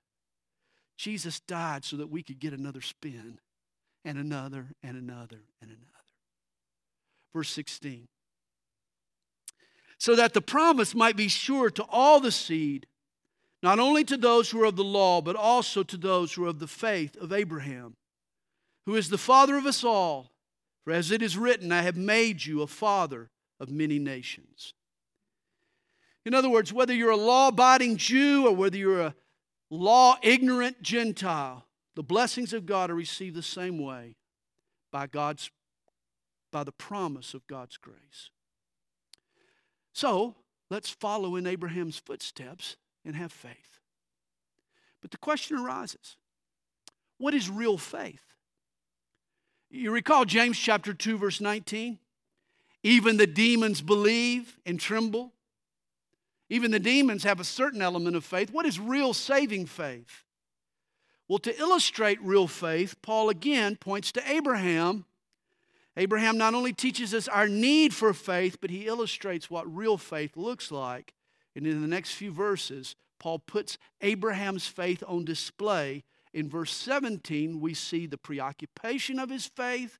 Jesus 0.97 1.41
died 1.41 1.85
so 1.85 1.97
that 1.97 2.11
we 2.11 2.23
could 2.23 2.39
get 2.39 2.53
another 2.53 2.83
spin 2.83 3.41
and 4.05 4.19
another 4.19 4.67
and 4.83 4.97
another 4.97 5.41
and 5.63 5.71
another. 5.71 5.85
Verse 7.35 7.51
16. 7.51 8.07
So 9.99 10.15
that 10.15 10.35
the 10.35 10.43
promise 10.43 10.95
might 10.95 11.17
be 11.17 11.29
sure 11.29 11.71
to 11.71 11.85
all 11.89 12.21
the 12.21 12.31
seed, 12.31 12.87
not 13.63 13.79
only 13.79 14.05
to 14.05 14.17
those 14.17 14.51
who 14.51 14.63
are 14.63 14.67
of 14.67 14.77
the 14.77 14.85
law, 14.85 15.21
but 15.21 15.37
also 15.37 15.83
to 15.83 15.97
those 15.97 16.35
who 16.35 16.45
are 16.45 16.49
of 16.49 16.59
the 16.59 16.69
faith 16.69 17.17
of 17.17 17.33
Abraham, 17.33 17.97
who 18.87 18.95
is 18.95 19.09
the 19.09 19.19
father 19.19 19.57
of 19.57 19.67
us 19.67 19.83
all. 19.83 20.33
For 20.85 20.93
as 20.93 21.11
it 21.11 21.23
is 21.23 21.37
written, 21.37 21.73
I 21.73 21.83
have 21.83 21.97
made 21.97 22.45
you 22.45 22.63
a 22.63 22.67
father 22.67 23.31
of 23.59 23.71
many 23.71 23.99
nations. 23.99 24.75
In 26.29 26.35
other 26.35 26.51
words, 26.51 26.75
whether 26.75 26.93
you're 26.93 27.09
a 27.09 27.17
law 27.17 27.49
abiding 27.49 27.97
Jew 27.97 28.47
or 28.47 28.55
whether 28.55 28.77
you're 28.77 29.01
a 29.01 29.15
law 29.71 30.19
ignorant 30.21 30.83
Gentile, 30.83 31.65
the 31.95 32.03
blessings 32.03 32.53
of 32.53 32.67
God 32.67 32.91
are 32.91 32.95
received 32.95 33.35
the 33.35 33.43
same 33.43 33.79
way 33.79 34.15
by 34.93 35.07
God's 35.07 35.51
by 36.51 36.65
the 36.65 36.73
promise 36.73 37.33
of 37.33 37.47
God's 37.47 37.79
grace. 37.79 38.29
So, 39.95 40.35
let's 40.69 40.91
follow 40.91 41.35
in 41.35 41.47
Abraham's 41.47 41.97
footsteps 41.97 42.77
and 43.07 43.17
have 43.17 43.33
faith. 43.33 43.81
But 45.01 45.13
the 45.13 45.17
question 45.17 45.57
arises 45.57 46.19
what 47.17 47.33
is 47.33 47.49
real 47.49 47.79
faith? 47.79 48.35
You 49.71 49.93
recall 49.93 50.27
James 50.27 50.59
chapter 50.59 50.93
2, 50.93 51.17
verse 51.17 51.41
19? 51.41 51.99
Even 52.83 53.17
the 53.17 53.27
demons 53.27 53.81
believe 53.81 54.59
and 54.67 54.79
tremble. 54.79 55.33
Even 56.51 56.71
the 56.71 56.81
demons 56.81 57.25
have 57.25 57.41
a 57.41 57.45
certain 57.45 57.83
element 57.83 58.17
of 58.17 58.25
faith. 58.25 58.51
What 58.51 58.67
is 58.67 58.81
real 58.81 59.13
saving 59.13 59.67
faith? 59.67 60.25
Well, 61.29 61.39
to 61.41 61.59
illustrate 61.59 62.19
real 62.23 62.47
faith, 62.47 62.97
Paul 63.03 63.29
again 63.29 63.77
points 63.77 64.13
to 64.13 64.31
Abraham. 64.31 65.05
Abraham 65.97 66.39
not 66.39 66.55
only 66.55 66.73
teaches 66.73 67.13
us 67.13 67.29
our 67.29 67.49
need 67.49 67.93
for 67.93 68.15
faith, 68.15 68.59
but 68.61 68.71
he 68.71 68.87
illustrates 68.87 69.51
what 69.51 69.75
real 69.75 69.99
faith 69.99 70.37
looks 70.37 70.71
like. 70.71 71.13
And 71.55 71.67
in 71.67 71.83
the 71.83 71.89
next 71.89 72.13
few 72.13 72.31
verses, 72.31 72.97
Paul 73.19 73.41
puts 73.41 73.77
Abraham's 74.01 74.67
faith 74.67 75.03
on 75.07 75.25
display. 75.25 76.05
In 76.33 76.49
verse 76.49 76.73
17, 76.73 77.61
we 77.61 77.75
see 77.75 78.07
the 78.07 78.17
preoccupation 78.17 79.19
of 79.19 79.29
his 79.29 79.47
faith. 79.47 79.99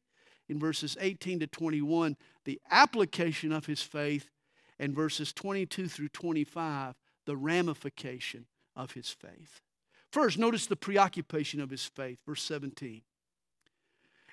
In 0.49 0.59
verses 0.59 0.97
18 0.99 1.41
to 1.41 1.47
21, 1.47 2.17
the 2.45 2.61
application 2.71 3.53
of 3.53 3.67
his 3.67 3.83
faith 3.83 4.31
and 4.79 4.95
verses 4.95 5.33
22 5.33 5.89
through 5.89 6.09
25, 6.09 6.95
the 7.27 7.37
ramification 7.37 8.47
of 8.77 8.93
his 8.93 9.11
faith. 9.11 9.61
First, 10.11 10.39
notice 10.39 10.67
the 10.67 10.77
preoccupation 10.77 11.61
of 11.61 11.71
his 11.71 11.85
faith, 11.85 12.19
verse 12.27 12.43
17. 12.43 13.03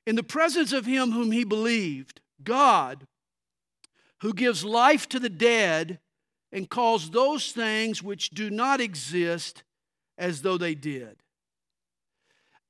In 0.05 0.15
the 0.15 0.23
presence 0.23 0.71
of 0.71 0.85
him 0.85 1.11
whom 1.11 1.31
he 1.31 1.43
believed, 1.43 2.21
God, 2.43 3.07
who 4.21 4.33
gives 4.33 4.63
life 4.63 5.09
to 5.09 5.19
the 5.19 5.29
dead 5.29 5.99
and 6.51 6.69
calls 6.69 7.09
those 7.09 7.51
things 7.51 8.01
which 8.01 8.29
do 8.29 8.49
not 8.49 8.79
exist 8.79 9.63
as 10.17 10.41
though 10.41 10.57
they 10.57 10.75
did. 10.75 11.17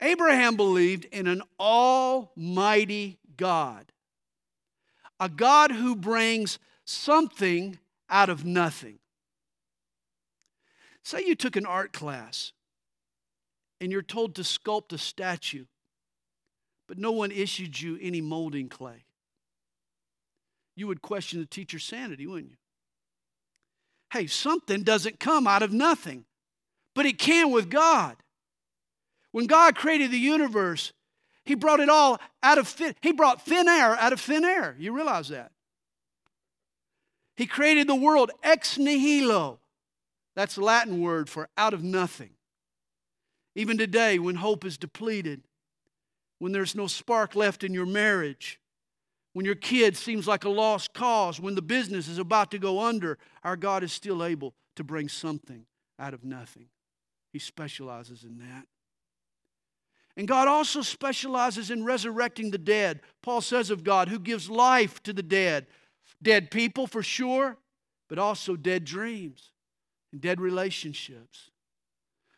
Abraham 0.02 0.56
believed 0.56 1.06
in 1.06 1.28
an 1.28 1.42
almighty 1.60 3.20
God, 3.38 3.92
a 5.20 5.30
God 5.30 5.72
who 5.72 5.96
brings 5.96 6.60
something 6.86 7.80
out 8.10 8.30
of 8.30 8.46
nothing. 8.46 9.00
Say 11.04 11.24
you 11.26 11.36
took 11.36 11.56
an 11.56 11.66
art 11.66 11.94
class 11.94 12.54
and 13.82 13.92
you're 13.92 14.02
told 14.02 14.36
to 14.36 14.42
sculpt 14.42 14.94
a 14.94 14.98
statue, 14.98 15.66
but 16.88 16.98
no 16.98 17.12
one 17.12 17.32
issued 17.32 17.80
you 17.80 17.98
any 18.02 18.22
molding 18.22 18.70
clay. 18.70 19.06
You 20.76 20.88
would 20.88 21.02
question 21.02 21.40
the 21.40 21.46
teacher's 21.46 21.84
sanity, 21.84 22.28
wouldn't 22.28 22.52
you? 22.52 22.58
Hey, 24.12 24.28
something 24.28 24.84
doesn't 24.84 25.20
come 25.20 25.48
out 25.48 25.64
of 25.64 25.72
nothing, 25.72 26.26
but 26.94 27.06
it 27.06 27.18
can 27.18 27.52
with 27.52 27.70
God. 27.70 28.16
When 29.32 29.48
God 29.48 29.76
created 29.76 30.12
the 30.12 30.18
universe, 30.18 30.94
He 31.44 31.56
brought 31.56 31.80
it 31.80 31.90
all 31.90 32.20
out 32.42 32.58
of 32.58 32.68
thin, 32.68 32.96
He 33.02 33.12
brought 33.12 33.46
thin 33.46 33.68
air 33.68 33.96
out 33.96 34.14
of 34.14 34.22
thin 34.22 34.46
air. 34.46 34.76
You 34.80 34.94
realize 34.94 35.30
that? 35.30 35.52
He 37.36 37.46
created 37.46 37.88
the 37.88 37.96
world 37.96 38.32
ex 38.44 38.78
nihilo. 38.78 39.60
That's 40.36 40.58
Latin 40.58 41.02
word 41.02 41.30
for 41.30 41.50
out 41.58 41.74
of 41.74 41.84
nothing. 41.84 42.32
Even 43.56 43.78
today, 43.78 44.20
when 44.20 44.36
hope 44.36 44.66
is 44.66 44.78
depleted, 44.78 45.44
when 46.40 46.52
there's 46.52 46.76
no 46.76 46.88
spark 46.88 47.36
left 47.36 47.64
in 47.64 47.74
your 47.74 47.86
marriage, 47.86 48.60
when 49.34 49.46
your 49.46 49.56
kid 49.56 49.98
seems 49.98 50.28
like 50.28 50.44
a 50.44 50.50
lost 50.50 50.94
cause, 50.94 51.40
when 51.40 51.56
the 51.56 51.62
business 51.62 52.08
is 52.08 52.20
about 52.20 52.52
to 52.52 52.60
go 52.60 52.82
under, 52.82 53.18
our 53.44 53.56
God 53.56 53.84
is 53.84 53.92
still 53.92 54.24
able 54.24 54.54
to 54.76 54.84
bring 54.84 55.10
something 55.10 55.66
out 56.00 56.14
of 56.14 56.24
nothing. 56.24 56.68
He 57.32 57.40
specializes 57.40 58.24
in 58.24 58.38
that. 58.38 58.66
And 60.18 60.28
God 60.28 60.48
also 60.48 60.82
specializes 60.82 61.70
in 61.70 61.84
resurrecting 61.84 62.52
the 62.52 62.58
dead. 62.58 63.02
Paul 63.22 63.42
says 63.42 63.70
of 63.70 63.84
God, 63.84 64.08
who 64.08 64.20
gives 64.20 64.50
life 64.50 65.04
to 65.04 65.12
the 65.12 65.24
dead. 65.24 65.68
Dead 66.22 66.52
people 66.52 66.88
for 66.88 67.04
sure, 67.04 67.58
but 68.08 68.18
also 68.18 68.56
dead 68.56 68.86
dreams 68.86 69.52
and 70.12 70.22
dead 70.22 70.40
relationships. 70.40 71.52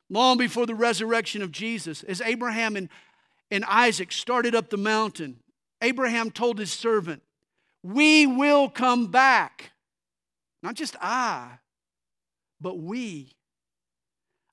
long 0.10 0.38
before 0.38 0.65
the 0.65 0.75
resurrection 0.75 1.41
of 1.41 1.51
Jesus, 1.51 2.03
as 2.03 2.21
Abraham 2.21 2.75
and, 2.75 2.89
and 3.51 3.65
Isaac 3.65 4.12
started 4.12 4.56
up 4.56 4.69
the 4.69 4.77
mountain, 4.77 5.41
Abraham 5.82 6.32
told 6.32 6.60
his 6.60 6.71
servant, 6.71 7.21
We 7.84 8.25
will 8.25 8.69
come 8.69 9.08
back. 9.08 9.71
Not 10.63 10.75
just 10.75 10.95
I, 11.01 11.60
but 12.60 12.80
we. 12.80 13.36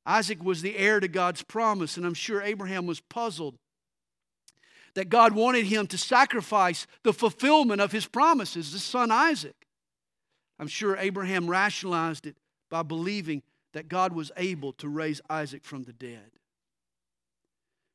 Isaac 0.07 0.43
was 0.43 0.61
the 0.61 0.77
heir 0.77 1.01
to 1.01 1.09
God's 1.09 1.43
promise, 1.43 1.97
and 1.97 2.05
I'm 2.05 2.15
sure 2.15 2.43
Abraham 2.43 2.87
was 2.87 3.01
puzzled 3.01 3.57
that 4.95 5.09
God 5.09 5.35
wanted 5.35 5.67
him 5.67 5.87
to 5.89 5.99
sacrifice 5.99 6.87
the 7.03 7.13
fulfillment 7.13 7.81
of 7.81 7.93
his 7.93 8.07
promises, 8.07 8.73
his 8.73 8.83
son 8.83 9.11
Isaac. 9.11 9.67
I'm 10.59 10.69
sure 10.69 10.97
Abraham 10.97 11.51
rationalized 11.51 12.27
it 12.27 12.37
by 12.71 12.83
believing 12.83 13.43
that 13.73 13.89
God 13.89 14.13
was 14.13 14.31
able 14.37 14.73
to 14.75 14.89
raise 14.89 15.21
Isaac 15.29 15.65
from 15.65 15.83
the 15.83 15.93
dead. 15.93 16.31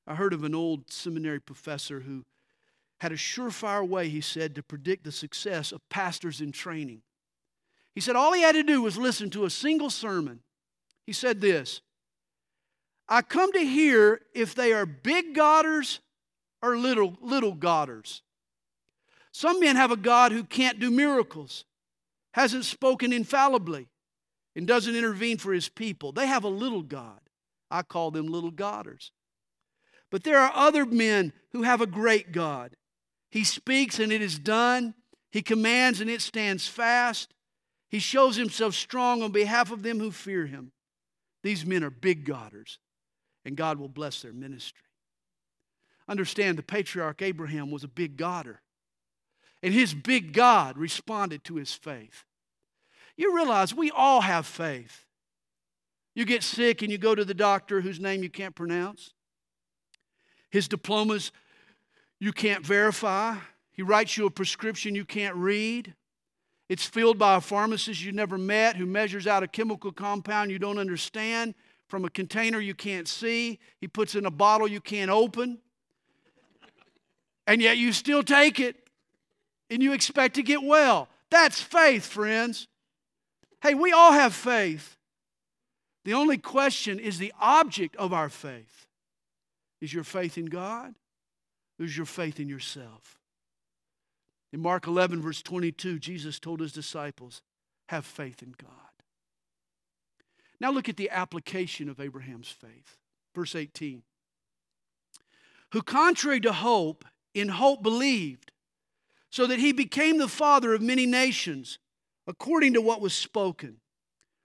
I 0.05 0.15
heard 0.15 0.33
of 0.33 0.43
an 0.43 0.55
old 0.55 0.91
seminary 0.91 1.39
professor 1.39 2.01
who 2.01 2.25
had 2.99 3.11
a 3.13 3.15
surefire 3.15 3.87
way, 3.87 4.09
he 4.09 4.21
said, 4.21 4.55
to 4.55 4.63
predict 4.63 5.05
the 5.05 5.11
success 5.11 5.71
of 5.71 5.87
pastors 5.89 6.41
in 6.41 6.51
training. 6.51 7.01
He 7.95 8.01
said 8.01 8.15
all 8.15 8.33
he 8.33 8.41
had 8.41 8.55
to 8.55 8.63
do 8.63 8.81
was 8.81 8.97
listen 8.97 9.29
to 9.31 9.45
a 9.45 9.49
single 9.49 9.89
sermon. 9.89 10.41
He 11.05 11.13
said 11.13 11.39
this 11.39 11.81
I 13.07 13.21
come 13.21 13.51
to 13.53 13.59
hear 13.59 14.21
if 14.35 14.53
they 14.53 14.73
are 14.73 14.85
big 14.85 15.33
Godders 15.33 16.01
or 16.61 16.77
little, 16.77 17.17
little 17.21 17.53
Godders. 17.53 18.21
Some 19.31 19.59
men 19.59 19.75
have 19.75 19.91
a 19.91 19.97
God 19.97 20.31
who 20.31 20.43
can't 20.43 20.79
do 20.79 20.91
miracles, 20.91 21.65
hasn't 22.33 22.65
spoken 22.65 23.13
infallibly, 23.13 23.87
and 24.55 24.67
doesn't 24.67 24.95
intervene 24.95 25.37
for 25.37 25.53
his 25.53 25.69
people. 25.69 26.11
They 26.11 26.27
have 26.27 26.43
a 26.43 26.49
little 26.49 26.81
God. 26.81 27.19
I 27.71 27.83
call 27.83 28.11
them 28.11 28.27
little 28.27 28.51
Godders. 28.51 29.11
But 30.11 30.23
there 30.23 30.39
are 30.39 30.51
other 30.55 30.85
men 30.85 31.33
who 31.51 31.63
have 31.63 31.81
a 31.81 31.87
great 31.87 32.31
God. 32.31 32.75
He 33.29 33.43
speaks 33.43 33.99
and 33.99 34.11
it 34.11 34.21
is 34.21 34.39
done. 34.39 34.95
He 35.31 35.43
commands 35.43 36.01
and 36.01 36.09
it 36.09 36.21
stands 36.21 36.67
fast. 36.67 37.33
He 37.89 37.99
shows 37.99 38.35
himself 38.35 38.73
strong 38.73 39.21
on 39.21 39.31
behalf 39.31 39.71
of 39.71 39.83
them 39.83 39.99
who 39.99 40.11
fear 40.11 40.47
him. 40.47 40.71
These 41.43 41.65
men 41.65 41.83
are 41.83 41.89
big 41.89 42.25
Godders, 42.25 42.79
and 43.45 43.55
God 43.55 43.79
will 43.79 43.87
bless 43.87 44.21
their 44.21 44.33
ministry. 44.33 44.88
Understand 46.09 46.57
the 46.57 46.63
patriarch 46.63 47.21
Abraham 47.21 47.69
was 47.69 47.83
a 47.83 47.87
big 47.87 48.17
Godder, 48.17 48.57
and 49.61 49.71
his 49.71 49.93
big 49.93 50.33
God 50.33 50.75
responded 50.75 51.43
to 51.43 51.55
his 51.55 51.71
faith. 51.71 52.25
You 53.15 53.35
realize 53.35 53.75
we 53.75 53.91
all 53.91 54.21
have 54.21 54.47
faith. 54.47 55.05
You 56.15 56.25
get 56.25 56.41
sick 56.41 56.81
and 56.81 56.91
you 56.91 56.97
go 56.97 57.13
to 57.13 57.23
the 57.23 57.35
doctor 57.35 57.81
whose 57.81 57.99
name 57.99 58.23
you 58.23 58.29
can't 58.29 58.55
pronounce. 58.55 59.13
His 60.49 60.67
diplomas 60.67 61.31
you 62.19 62.33
can't 62.33 62.65
verify. 62.65 63.35
He 63.71 63.83
writes 63.83 64.17
you 64.17 64.25
a 64.25 64.31
prescription 64.31 64.95
you 64.95 65.05
can't 65.05 65.35
read. 65.35 65.93
It's 66.69 66.85
filled 66.85 67.19
by 67.19 67.35
a 67.35 67.41
pharmacist 67.41 68.03
you 68.03 68.11
never 68.11 68.37
met 68.37 68.75
who 68.75 68.85
measures 68.85 69.27
out 69.27 69.43
a 69.43 69.47
chemical 69.47 69.91
compound 69.91 70.49
you 70.49 70.59
don't 70.59 70.79
understand 70.79 71.53
from 71.87 72.03
a 72.03 72.09
container 72.09 72.59
you 72.59 72.73
can't 72.73 73.07
see. 73.07 73.59
He 73.79 73.87
puts 73.87 74.15
in 74.15 74.25
a 74.25 74.31
bottle 74.31 74.67
you 74.67 74.81
can't 74.81 75.11
open. 75.11 75.59
And 77.49 77.63
yet 77.63 77.79
you 77.79 77.93
still 77.93 78.21
take 78.21 78.59
it 78.59 78.75
and 79.71 79.81
you 79.81 79.91
expect 79.93 80.35
to 80.35 80.43
get 80.43 80.61
well. 80.61 81.09
That's 81.31 81.59
faith, 81.59 82.05
friends. 82.05 82.67
Hey, 83.63 83.73
we 83.73 83.91
all 83.91 84.11
have 84.11 84.35
faith. 84.35 84.95
The 86.05 86.13
only 86.13 86.37
question 86.37 86.99
is 86.99 87.17
the 87.17 87.33
object 87.41 87.95
of 87.95 88.13
our 88.13 88.29
faith. 88.29 88.85
Is 89.81 89.91
your 89.91 90.03
faith 90.03 90.37
in 90.37 90.45
God? 90.45 90.93
Or 91.79 91.85
is 91.85 91.97
your 91.97 92.05
faith 92.05 92.39
in 92.39 92.49
yourself? 92.49 93.17
In 94.53 94.59
Mark 94.59 94.85
11, 94.85 95.19
verse 95.19 95.41
22, 95.41 95.97
Jesus 95.97 96.39
told 96.39 96.59
his 96.59 96.71
disciples, 96.71 97.41
Have 97.87 98.05
faith 98.05 98.43
in 98.43 98.53
God. 98.61 98.69
Now 100.61 100.69
look 100.69 100.87
at 100.87 100.97
the 100.97 101.09
application 101.09 101.89
of 101.89 101.99
Abraham's 101.99 102.49
faith. 102.49 102.99
Verse 103.33 103.55
18. 103.55 104.03
Who, 105.71 105.81
contrary 105.81 106.41
to 106.41 106.53
hope, 106.53 107.05
in 107.39 107.49
hope 107.49 107.83
believed, 107.83 108.51
so 109.29 109.45
that 109.47 109.59
he 109.59 109.71
became 109.71 110.17
the 110.17 110.27
father 110.27 110.73
of 110.73 110.81
many 110.81 111.05
nations, 111.05 111.77
according 112.27 112.73
to 112.73 112.81
what 112.81 113.01
was 113.01 113.13
spoken. 113.13 113.77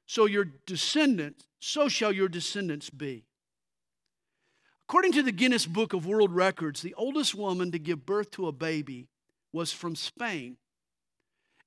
So 0.07 0.27
your 0.27 0.47
descendants, 0.67 1.47
so 1.61 1.89
shall 1.89 2.13
your 2.13 2.29
descendants 2.29 2.91
be. 2.91 3.25
According 4.89 5.13
to 5.13 5.23
the 5.23 5.33
Guinness 5.33 5.65
Book 5.65 5.95
of 5.95 6.07
World 6.07 6.33
Records, 6.33 6.83
the 6.83 6.95
oldest 6.95 7.35
woman 7.35 7.73
to 7.73 7.79
give 7.79 8.05
birth 8.05 8.31
to 8.33 8.49
a 8.49 8.53
baby 8.53 9.09
was 9.53 9.73
from 9.73 9.97
Spain. 9.97 10.59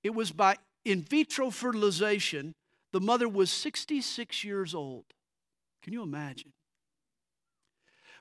It 0.04 0.14
was 0.14 0.32
by 0.32 0.58
in 0.86 1.02
vitro 1.02 1.50
fertilization. 1.50 2.54
The 2.94 3.02
mother 3.02 3.28
was 3.28 3.50
66 3.50 4.44
years 4.44 4.76
old. 4.76 5.06
Can 5.82 5.94
you 5.94 6.04
imagine? 6.04 6.54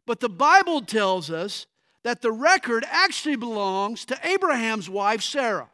But 0.06 0.20
the 0.20 0.28
Bible 0.28 0.80
tells 0.80 1.30
us 1.30 1.66
that 2.06 2.22
the 2.22 2.30
record 2.30 2.84
actually 2.88 3.34
belongs 3.34 4.04
to 4.04 4.16
Abraham's 4.22 4.88
wife, 4.88 5.22
Sarah. 5.22 5.70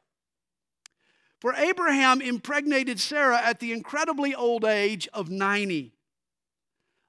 For 1.42 1.53
Abraham 1.53 2.23
impregnated 2.23 2.99
Sarah 2.99 3.38
at 3.38 3.61
the 3.61 3.71
incredibly 3.71 4.35
old 4.35 4.64
age 4.64 5.07
of 5.12 5.29
90, 5.29 5.92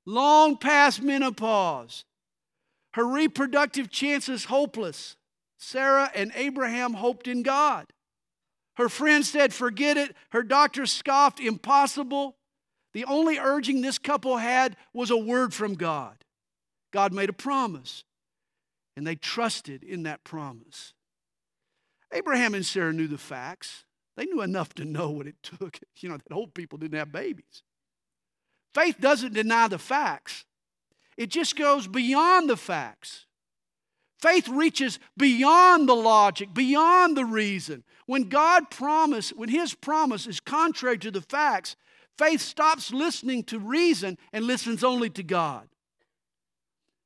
long 0.05 0.57
past 0.57 1.01
menopause. 1.01 2.03
Her 2.95 3.07
reproductive 3.07 3.89
chances 3.89 4.43
hopeless. 4.43 5.15
Sarah 5.57 6.11
and 6.13 6.33
Abraham 6.35 6.93
hoped 6.93 7.29
in 7.29 7.43
God. 7.43 7.85
Her 8.75 8.89
friends 8.89 9.29
said, 9.29 9.53
Forget 9.53 9.95
it. 9.95 10.17
Her 10.31 10.43
doctor 10.43 10.85
scoffed, 10.85 11.39
Impossible. 11.39 12.35
The 12.91 13.05
only 13.05 13.37
urging 13.37 13.79
this 13.79 13.99
couple 13.99 14.35
had 14.35 14.75
was 14.91 15.11
a 15.11 15.17
word 15.17 15.53
from 15.53 15.75
God. 15.75 16.25
God 16.91 17.13
made 17.13 17.29
a 17.29 17.33
promise, 17.33 18.03
and 18.95 19.05
they 19.05 19.15
trusted 19.15 19.83
in 19.83 20.03
that 20.03 20.23
promise. 20.23 20.93
Abraham 22.11 22.53
and 22.53 22.65
Sarah 22.65 22.93
knew 22.93 23.07
the 23.07 23.17
facts. 23.17 23.85
They 24.15 24.25
knew 24.25 24.41
enough 24.41 24.73
to 24.75 24.85
know 24.85 25.09
what 25.09 25.27
it 25.27 25.35
took. 25.41 25.79
You 25.97 26.09
know, 26.09 26.17
that 26.17 26.33
old 26.33 26.53
people 26.53 26.77
didn't 26.77 26.97
have 26.99 27.13
babies. 27.13 27.63
Faith 28.73 28.99
doesn't 28.99 29.33
deny 29.33 29.67
the 29.67 29.79
facts, 29.79 30.45
it 31.17 31.29
just 31.29 31.55
goes 31.55 31.87
beyond 31.87 32.49
the 32.49 32.57
facts. 32.57 33.25
Faith 34.19 34.47
reaches 34.47 34.99
beyond 35.17 35.87
the 35.87 35.95
logic, 35.95 36.53
beyond 36.53 37.17
the 37.17 37.25
reason. 37.25 37.83
When 38.05 38.29
God 38.29 38.69
promise, 38.71 39.31
when 39.31 39.49
his 39.49 39.73
promise 39.73 40.27
is 40.27 40.39
contrary 40.39 40.97
to 40.99 41.11
the 41.11 41.21
facts, 41.21 41.75
faith 42.17 42.39
stops 42.39 42.93
listening 42.93 43.43
to 43.45 43.59
reason 43.59 44.17
and 44.31 44.45
listens 44.45 44.81
only 44.81 45.09
to 45.09 45.23
God. 45.23 45.67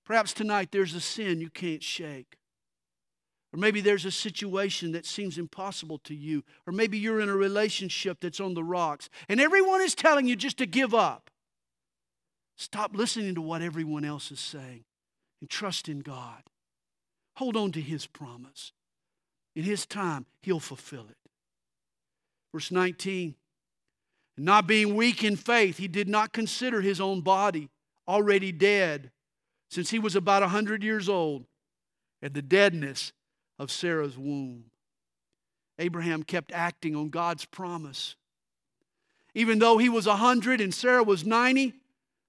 Perhaps 0.07 0.31
tonight 0.31 0.69
there's 0.71 0.93
a 0.93 1.01
sin 1.01 1.41
you 1.41 1.49
can't 1.49 1.83
shake. 1.83 2.37
Or 3.53 3.59
maybe 3.59 3.81
there's 3.81 4.05
a 4.05 4.11
situation 4.11 4.93
that 4.93 5.05
seems 5.05 5.37
impossible 5.37 5.97
to 6.05 6.15
you. 6.15 6.45
Or 6.65 6.71
maybe 6.71 6.97
you're 6.97 7.19
in 7.19 7.27
a 7.27 7.35
relationship 7.35 8.19
that's 8.21 8.39
on 8.39 8.53
the 8.53 8.63
rocks 8.63 9.09
and 9.27 9.41
everyone 9.41 9.81
is 9.81 9.93
telling 9.93 10.25
you 10.25 10.37
just 10.37 10.57
to 10.59 10.65
give 10.65 10.93
up. 10.93 11.29
Stop 12.55 12.95
listening 12.95 13.35
to 13.35 13.41
what 13.41 13.61
everyone 13.61 14.05
else 14.05 14.31
is 14.31 14.39
saying 14.39 14.85
and 15.41 15.49
trust 15.49 15.89
in 15.89 15.99
God. 15.99 16.41
Hold 17.35 17.57
on 17.57 17.73
to 17.73 17.81
His 17.81 18.07
promise. 18.07 18.71
In 19.57 19.63
His 19.63 19.85
time, 19.85 20.25
He'll 20.41 20.61
fulfill 20.61 21.07
it. 21.09 21.17
Verse 22.53 22.71
19 22.71 23.35
Not 24.37 24.67
being 24.67 24.95
weak 24.95 25.25
in 25.25 25.35
faith, 25.35 25.77
he 25.77 25.89
did 25.89 26.07
not 26.07 26.31
consider 26.31 26.79
his 26.79 27.01
own 27.01 27.19
body 27.19 27.67
already 28.07 28.53
dead, 28.53 29.11
since 29.69 29.89
he 29.89 29.99
was 29.99 30.15
about 30.15 30.43
a 30.43 30.47
100 30.47 30.83
years 30.83 31.09
old, 31.09 31.45
and 32.21 32.33
the 32.33 32.41
deadness 32.41 33.11
of 33.59 33.71
Sarah's 33.71 34.17
womb. 34.17 34.65
Abraham 35.79 36.23
kept 36.23 36.51
acting 36.51 36.95
on 36.95 37.09
God's 37.09 37.45
promise. 37.45 38.15
Even 39.35 39.59
though 39.59 39.77
he 39.77 39.89
was 39.89 40.07
a 40.07 40.11
100 40.11 40.61
and 40.61 40.73
Sarah 40.73 41.03
was 41.03 41.25
90, 41.25 41.73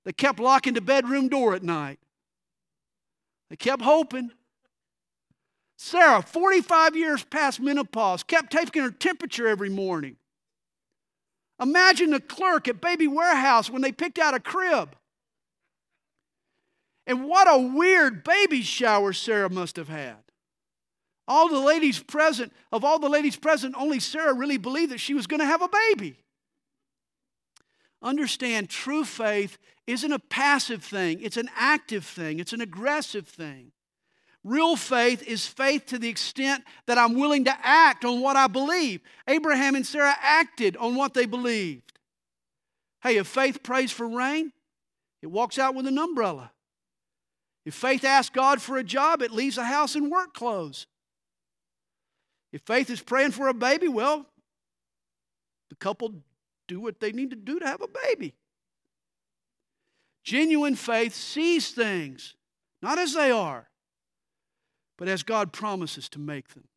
they 0.05 0.12
kept 0.12 0.40
locking 0.40 0.74
the 0.74 0.81
bedroom 0.81 1.29
door 1.29 1.55
at 1.55 1.62
night. 1.62 1.98
They 3.48 3.57
kept 3.57 3.83
hoping. 3.83 4.31
Sarah, 5.79 6.22
45 6.22 6.96
years 6.96 7.24
past 7.24 7.61
menopause, 7.61 8.22
kept 8.22 8.53
taking 8.53 8.83
her 8.83 8.90
temperature 8.90 9.46
every 9.46 9.70
morning. 9.70 10.16
Imagine 11.61 12.11
the 12.11 12.20
clerk 12.20 12.68
at 12.68 12.81
Baby 12.81 13.09
Warehouse 13.09 13.70
when 13.70 13.83
they 13.83 13.92
picked 13.92 14.18
out 14.18 14.35
a 14.35 14.40
crib. 14.40 14.94
And 17.09 17.25
what 17.25 17.51
a 17.51 17.59
weird 17.59 18.23
baby 18.23 18.61
shower 18.61 19.14
Sarah 19.14 19.49
must 19.49 19.77
have 19.77 19.88
had. 19.88 20.18
All 21.27 21.49
the 21.49 21.59
ladies 21.59 21.99
present, 21.99 22.53
of 22.71 22.85
all 22.85 22.99
the 22.99 23.09
ladies 23.09 23.35
present, 23.35 23.75
only 23.79 23.99
Sarah 23.99 24.35
really 24.35 24.59
believed 24.59 24.92
that 24.92 25.01
she 25.01 25.14
was 25.14 25.27
going 25.27 25.40
to 25.40 25.47
have 25.47 25.62
a 25.62 25.68
baby. 25.68 26.23
understand 28.03 28.68
true 28.68 29.05
faith 29.05 29.59
isn't 29.87 30.12
a 30.12 30.18
passive 30.18 30.85
thing, 30.85 31.21
it's 31.23 31.38
an 31.38 31.49
active 31.57 32.05
thing, 32.05 32.38
it's 32.38 32.53
an 32.53 32.61
aggressive 32.61 33.27
thing. 33.27 33.73
Real 34.44 34.77
faith 34.77 35.23
is 35.27 35.47
faith 35.47 35.87
to 35.87 35.99
the 35.99 36.09
extent 36.09 36.62
that 36.87 36.99
I'm 36.99 37.14
willing 37.14 37.44
to 37.47 37.55
act 37.62 38.05
on 38.05 38.21
what 38.21 38.37
I 38.37 38.47
believe. 38.47 39.01
Abraham 39.27 39.75
and 39.75 39.87
Sarah 39.87 40.14
acted 40.21 40.77
on 40.77 40.94
what 40.94 41.14
they 41.14 41.27
believed. 41.27 41.99
Hey, 43.03 43.16
if 43.16 43.27
faith 43.27 43.62
prays 43.62 43.90
for 43.90 44.07
rain, 44.07 44.53
it 45.23 45.27
walks 45.27 45.59
out 45.59 45.75
with 45.75 45.87
an 45.87 45.99
umbrella. 45.99 46.53
If 47.68 47.74
faith 47.74 48.02
asks 48.02 48.35
God 48.35 48.62
for 48.62 48.78
a 48.78 48.83
job, 48.83 49.20
it 49.20 49.31
leaves 49.31 49.59
a 49.59 49.64
house 49.64 49.94
in 49.94 50.09
work 50.09 50.33
clothes. 50.33 50.87
If 52.50 52.62
faith 52.62 52.88
is 52.88 53.02
praying 53.02 53.33
for 53.33 53.48
a 53.48 53.52
baby, 53.52 53.88
well, 53.88 54.24
the 55.68 55.76
couple 55.76 56.14
do 56.66 56.81
what 56.81 56.98
they 56.98 57.12
need 57.12 57.28
to 57.28 57.37
do 57.37 57.59
to 57.59 57.66
have 57.66 57.83
a 57.83 58.07
baby. 58.07 58.33
Genuine 60.24 60.76
faith 60.76 61.14
sees 61.14 61.70
things, 61.70 62.35
not 62.81 62.98
as 62.98 63.12
they 63.12 63.31
are, 63.31 63.68
but 64.96 65.07
as 65.07 65.22
God 65.22 65.52
promises 65.52 66.09
to 66.09 66.18
make 66.18 66.48
them. 66.54 66.68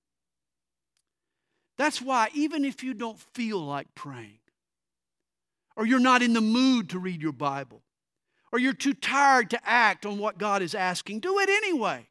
That's 1.77 2.01
why, 2.01 2.31
even 2.33 2.65
if 2.65 2.83
you 2.83 2.93
don't 2.93 3.17
feel 3.33 3.59
like 3.65 3.95
praying, 3.95 4.39
or 5.77 5.85
you're 5.85 6.01
not 6.01 6.21
in 6.21 6.33
the 6.33 6.41
mood 6.41 6.89
to 6.89 6.99
read 6.99 7.21
your 7.21 7.31
Bible, 7.31 7.81
or 8.51 8.59
you're 8.59 8.73
too 8.73 8.93
tired 8.93 9.49
to 9.51 9.59
act 9.67 10.05
on 10.05 10.17
what 10.17 10.37
God 10.37 10.61
is 10.61 10.75
asking, 10.75 11.19
do 11.19 11.39
it 11.39 11.49
anyway. 11.49 12.07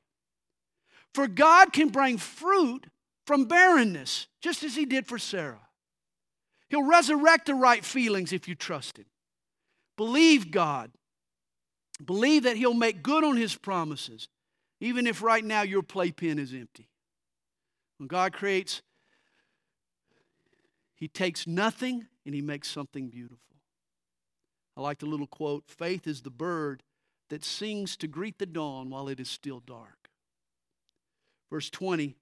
For 1.14 1.26
God 1.26 1.72
can 1.72 1.88
bring 1.88 2.18
fruit 2.18 2.86
from 3.26 3.44
barrenness, 3.44 4.26
just 4.40 4.62
as 4.62 4.74
He 4.74 4.86
did 4.86 5.06
for 5.06 5.18
Sarah. 5.18 5.68
He'll 6.68 6.84
resurrect 6.84 7.46
the 7.46 7.54
right 7.54 7.84
feelings 7.84 8.32
if 8.32 8.48
you 8.48 8.54
trust 8.54 8.98
Him. 8.98 9.06
Believe 9.96 10.50
God. 10.50 10.92
Believe 12.04 12.44
that 12.44 12.56
He'll 12.56 12.74
make 12.74 13.02
good 13.02 13.24
on 13.24 13.36
His 13.36 13.56
promises, 13.56 14.28
even 14.80 15.06
if 15.06 15.22
right 15.22 15.44
now 15.44 15.62
your 15.62 15.82
playpen 15.82 16.38
is 16.38 16.54
empty. 16.54 16.88
When 17.98 18.06
God 18.06 18.32
creates, 18.32 18.82
He 20.94 21.08
takes 21.08 21.46
nothing 21.46 22.06
and 22.24 22.34
He 22.34 22.40
makes 22.40 22.70
something 22.70 23.08
beautiful. 23.08 23.49
I 24.80 24.82
like 24.82 24.98
the 24.98 25.06
little 25.06 25.26
quote 25.26 25.64
faith 25.68 26.06
is 26.06 26.22
the 26.22 26.30
bird 26.30 26.82
that 27.28 27.44
sings 27.44 27.96
to 27.98 28.08
greet 28.08 28.38
the 28.38 28.46
dawn 28.46 28.88
while 28.88 29.08
it 29.08 29.20
is 29.20 29.28
still 29.28 29.60
dark. 29.60 30.08
Verse 31.50 31.68
20, 31.68 32.16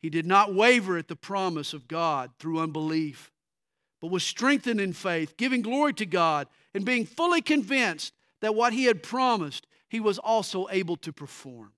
he 0.00 0.08
did 0.08 0.26
not 0.26 0.54
waver 0.54 0.96
at 0.96 1.08
the 1.08 1.16
promise 1.16 1.72
of 1.74 1.88
God 1.88 2.30
through 2.38 2.60
unbelief 2.60 3.32
but 4.02 4.10
was 4.10 4.24
strengthened 4.24 4.80
in 4.80 4.92
faith, 4.92 5.36
giving 5.36 5.62
glory 5.62 5.94
to 5.94 6.04
God, 6.04 6.48
and 6.74 6.84
being 6.84 7.06
fully 7.06 7.40
convinced 7.40 8.12
that 8.40 8.54
what 8.54 8.72
he 8.72 8.84
had 8.84 9.00
promised, 9.00 9.68
he 9.88 10.00
was 10.00 10.18
also 10.18 10.66
able 10.72 10.96
to 10.96 11.12
perform. 11.12 11.72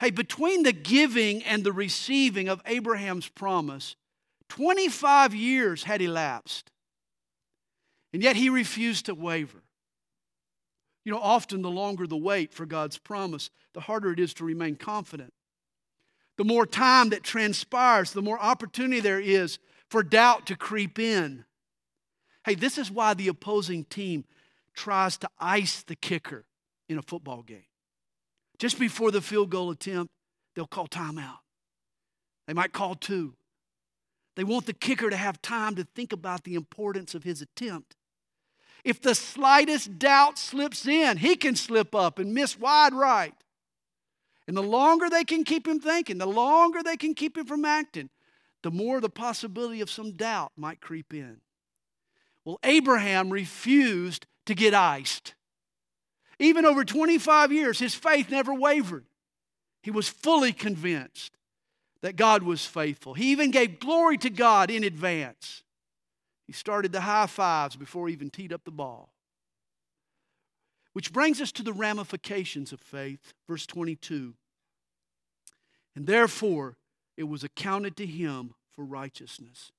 Hey, 0.00 0.10
between 0.10 0.62
the 0.62 0.72
giving 0.72 1.42
and 1.44 1.62
the 1.62 1.72
receiving 1.72 2.48
of 2.48 2.62
Abraham's 2.64 3.28
promise, 3.28 3.94
25 4.48 5.34
years 5.34 5.82
had 5.82 6.00
elapsed. 6.00 6.70
And 8.16 8.22
yet 8.22 8.36
he 8.36 8.48
refused 8.48 9.04
to 9.06 9.14
waver. 9.14 9.62
You 11.04 11.12
know, 11.12 11.20
often 11.20 11.60
the 11.60 11.68
longer 11.68 12.06
the 12.06 12.16
wait 12.16 12.50
for 12.50 12.64
God's 12.64 12.96
promise, 12.96 13.50
the 13.74 13.82
harder 13.82 14.10
it 14.10 14.18
is 14.18 14.32
to 14.32 14.44
remain 14.44 14.76
confident. 14.76 15.34
The 16.38 16.44
more 16.44 16.64
time 16.64 17.10
that 17.10 17.22
transpires, 17.22 18.14
the 18.14 18.22
more 18.22 18.40
opportunity 18.40 19.00
there 19.00 19.20
is 19.20 19.58
for 19.90 20.02
doubt 20.02 20.46
to 20.46 20.56
creep 20.56 20.98
in. 20.98 21.44
Hey, 22.46 22.54
this 22.54 22.78
is 22.78 22.90
why 22.90 23.12
the 23.12 23.28
opposing 23.28 23.84
team 23.84 24.24
tries 24.72 25.18
to 25.18 25.28
ice 25.38 25.82
the 25.82 25.94
kicker 25.94 26.46
in 26.88 26.96
a 26.96 27.02
football 27.02 27.42
game. 27.42 27.66
Just 28.58 28.78
before 28.78 29.10
the 29.10 29.20
field 29.20 29.50
goal 29.50 29.70
attempt, 29.70 30.10
they'll 30.54 30.66
call 30.66 30.88
timeout. 30.88 31.40
They 32.46 32.54
might 32.54 32.72
call 32.72 32.94
two. 32.94 33.34
They 34.36 34.44
want 34.44 34.64
the 34.64 34.72
kicker 34.72 35.10
to 35.10 35.16
have 35.18 35.42
time 35.42 35.74
to 35.74 35.84
think 35.94 36.14
about 36.14 36.44
the 36.44 36.54
importance 36.54 37.14
of 37.14 37.22
his 37.22 37.42
attempt. 37.42 37.94
If 38.86 39.02
the 39.02 39.16
slightest 39.16 39.98
doubt 39.98 40.38
slips 40.38 40.86
in, 40.86 41.16
he 41.16 41.34
can 41.34 41.56
slip 41.56 41.92
up 41.92 42.20
and 42.20 42.32
miss 42.32 42.56
wide 42.56 42.94
right. 42.94 43.34
And 44.46 44.56
the 44.56 44.62
longer 44.62 45.10
they 45.10 45.24
can 45.24 45.42
keep 45.42 45.66
him 45.66 45.80
thinking, 45.80 46.18
the 46.18 46.26
longer 46.26 46.84
they 46.84 46.96
can 46.96 47.12
keep 47.12 47.36
him 47.36 47.46
from 47.46 47.64
acting, 47.64 48.10
the 48.62 48.70
more 48.70 49.00
the 49.00 49.10
possibility 49.10 49.80
of 49.80 49.90
some 49.90 50.12
doubt 50.12 50.52
might 50.56 50.80
creep 50.80 51.12
in. 51.12 51.38
Well, 52.44 52.60
Abraham 52.62 53.30
refused 53.30 54.24
to 54.44 54.54
get 54.54 54.72
iced. 54.72 55.34
Even 56.38 56.64
over 56.64 56.84
25 56.84 57.50
years, 57.50 57.80
his 57.80 57.96
faith 57.96 58.30
never 58.30 58.54
wavered. 58.54 59.04
He 59.82 59.90
was 59.90 60.08
fully 60.08 60.52
convinced 60.52 61.32
that 62.02 62.14
God 62.14 62.44
was 62.44 62.64
faithful. 62.64 63.14
He 63.14 63.32
even 63.32 63.50
gave 63.50 63.80
glory 63.80 64.16
to 64.18 64.30
God 64.30 64.70
in 64.70 64.84
advance. 64.84 65.64
He 66.46 66.52
started 66.52 66.92
the 66.92 67.00
high 67.02 67.26
fives 67.26 67.76
before 67.76 68.08
he 68.08 68.14
even 68.14 68.30
teed 68.30 68.52
up 68.52 68.64
the 68.64 68.70
ball. 68.70 69.10
Which 70.92 71.12
brings 71.12 71.40
us 71.40 71.52
to 71.52 71.62
the 71.62 71.72
ramifications 71.72 72.72
of 72.72 72.80
faith. 72.80 73.34
Verse 73.46 73.66
22. 73.66 74.34
And 75.94 76.06
therefore, 76.06 76.76
it 77.16 77.24
was 77.24 77.42
accounted 77.42 77.96
to 77.96 78.06
him 78.06 78.54
for 78.70 78.84
righteousness. 78.84 79.72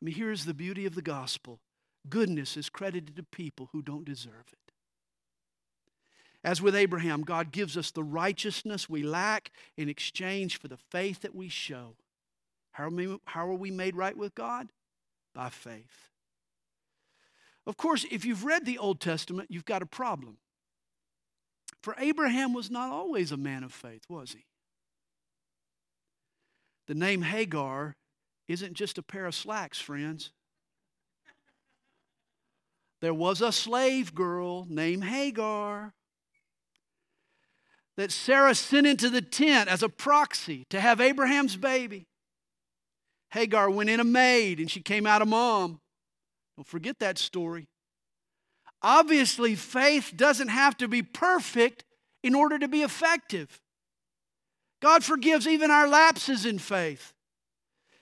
I 0.00 0.04
mean, 0.04 0.14
here's 0.14 0.44
the 0.44 0.54
beauty 0.54 0.86
of 0.86 0.94
the 0.94 1.02
gospel 1.02 1.60
goodness 2.10 2.56
is 2.56 2.68
credited 2.68 3.16
to 3.16 3.22
people 3.22 3.70
who 3.72 3.80
don't 3.80 4.04
deserve 4.04 4.44
it. 4.52 4.72
As 6.44 6.60
with 6.60 6.76
Abraham, 6.76 7.22
God 7.22 7.50
gives 7.50 7.78
us 7.78 7.90
the 7.90 8.04
righteousness 8.04 8.88
we 8.90 9.02
lack 9.02 9.50
in 9.78 9.88
exchange 9.88 10.60
for 10.60 10.68
the 10.68 10.76
faith 10.76 11.22
that 11.22 11.34
we 11.34 11.48
show. 11.48 11.96
How 12.72 12.84
are 12.84 12.90
we, 12.90 13.18
how 13.24 13.48
are 13.48 13.54
we 13.54 13.70
made 13.70 13.96
right 13.96 14.16
with 14.16 14.34
God? 14.34 14.68
By 15.34 15.48
faith. 15.48 16.10
Of 17.66 17.76
course, 17.76 18.04
if 18.10 18.24
you've 18.24 18.44
read 18.44 18.64
the 18.64 18.78
Old 18.78 19.00
Testament, 19.00 19.50
you've 19.50 19.64
got 19.64 19.82
a 19.82 19.86
problem. 19.86 20.38
For 21.82 21.94
Abraham 21.98 22.52
was 22.52 22.70
not 22.70 22.90
always 22.90 23.32
a 23.32 23.36
man 23.36 23.64
of 23.64 23.72
faith, 23.72 24.04
was 24.08 24.32
he? 24.32 24.44
The 26.86 26.94
name 26.94 27.22
Hagar 27.22 27.96
isn't 28.48 28.74
just 28.74 28.98
a 28.98 29.02
pair 29.02 29.26
of 29.26 29.34
slacks, 29.34 29.78
friends. 29.78 30.30
There 33.00 33.14
was 33.14 33.40
a 33.40 33.52
slave 33.52 34.14
girl 34.14 34.66
named 34.68 35.04
Hagar 35.04 35.94
that 37.96 38.10
Sarah 38.10 38.54
sent 38.54 38.86
into 38.86 39.08
the 39.08 39.22
tent 39.22 39.68
as 39.68 39.82
a 39.82 39.88
proxy 39.88 40.66
to 40.70 40.80
have 40.80 41.00
Abraham's 41.00 41.56
baby. 41.56 42.06
Hagar 43.34 43.68
went 43.68 43.90
in 43.90 43.98
a 43.98 44.04
maid 44.04 44.60
and 44.60 44.70
she 44.70 44.80
came 44.80 45.08
out 45.08 45.20
a 45.20 45.26
mom. 45.26 45.80
Don't 46.56 46.68
forget 46.68 47.00
that 47.00 47.18
story. 47.18 47.66
Obviously, 48.80 49.56
faith 49.56 50.12
doesn't 50.14 50.48
have 50.48 50.76
to 50.76 50.86
be 50.86 51.02
perfect 51.02 51.84
in 52.22 52.36
order 52.36 52.60
to 52.60 52.68
be 52.68 52.82
effective. 52.82 53.60
God 54.80 55.02
forgives 55.02 55.48
even 55.48 55.72
our 55.72 55.88
lapses 55.88 56.46
in 56.46 56.60
faith. 56.60 57.12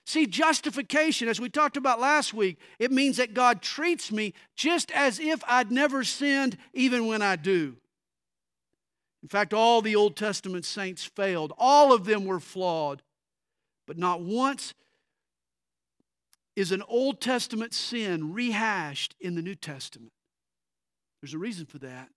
See, 0.04 0.26
justification, 0.26 1.28
as 1.28 1.40
we 1.40 1.48
talked 1.48 1.78
about 1.78 1.98
last 1.98 2.34
week, 2.34 2.58
it 2.78 2.92
means 2.92 3.16
that 3.16 3.32
God 3.32 3.62
treats 3.62 4.12
me 4.12 4.34
just 4.54 4.90
as 4.90 5.18
if 5.18 5.42
I'd 5.48 5.72
never 5.72 6.04
sinned, 6.04 6.58
even 6.74 7.06
when 7.06 7.22
I 7.22 7.36
do. 7.36 7.76
In 9.22 9.30
fact, 9.30 9.54
all 9.54 9.80
the 9.80 9.96
Old 9.96 10.14
Testament 10.14 10.66
saints 10.66 11.04
failed, 11.04 11.54
all 11.56 11.90
of 11.94 12.04
them 12.04 12.26
were 12.26 12.40
flawed, 12.40 13.00
but 13.86 13.96
not 13.96 14.20
once 14.20 14.74
is 16.56 16.72
an 16.72 16.82
Old 16.88 17.20
Testament 17.20 17.72
sin 17.74 18.32
rehashed 18.32 19.14
in 19.20 19.34
the 19.34 19.42
New 19.42 19.54
Testament. 19.54 20.12
There's 21.20 21.34
a 21.34 21.38
reason 21.38 21.66
for 21.66 21.78
that. 21.78 22.08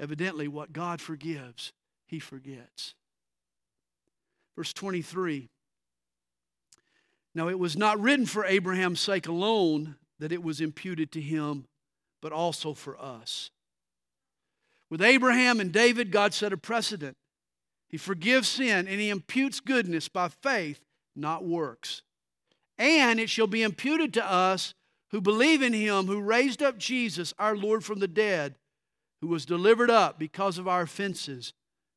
Evidently, 0.00 0.46
what 0.46 0.72
God 0.72 1.00
forgives, 1.00 1.72
He 2.06 2.18
forgets. 2.18 2.94
Verse 4.56 4.72
23 4.72 5.48
Now 7.34 7.48
it 7.48 7.58
was 7.58 7.76
not 7.76 8.00
written 8.00 8.26
for 8.26 8.44
Abraham's 8.44 9.00
sake 9.00 9.28
alone 9.28 9.96
that 10.18 10.32
it 10.32 10.42
was 10.42 10.60
imputed 10.60 11.12
to 11.12 11.20
him, 11.20 11.66
but 12.20 12.32
also 12.32 12.74
for 12.74 13.00
us. 13.00 13.50
With 14.90 15.02
Abraham 15.02 15.60
and 15.60 15.70
David, 15.70 16.10
God 16.10 16.34
set 16.34 16.52
a 16.52 16.56
precedent. 16.56 17.16
He 17.88 17.96
forgives 17.96 18.48
sin 18.48 18.88
and 18.88 19.00
he 19.00 19.10
imputes 19.10 19.60
goodness 19.60 20.08
by 20.08 20.28
faith, 20.28 20.80
not 21.14 21.44
works. 21.44 22.02
And 22.78 23.18
it 23.18 23.28
shall 23.28 23.46
be 23.46 23.62
imputed 23.62 24.14
to 24.14 24.24
us 24.24 24.74
who 25.10 25.20
believe 25.20 25.62
in 25.62 25.72
him 25.72 26.06
who 26.06 26.20
raised 26.20 26.62
up 26.62 26.78
Jesus, 26.78 27.34
our 27.38 27.56
Lord, 27.56 27.84
from 27.84 27.98
the 27.98 28.08
dead, 28.08 28.56
who 29.20 29.26
was 29.26 29.46
delivered 29.46 29.90
up 29.90 30.18
because 30.18 30.58
of 30.58 30.68
our 30.68 30.82
offenses 30.82 31.52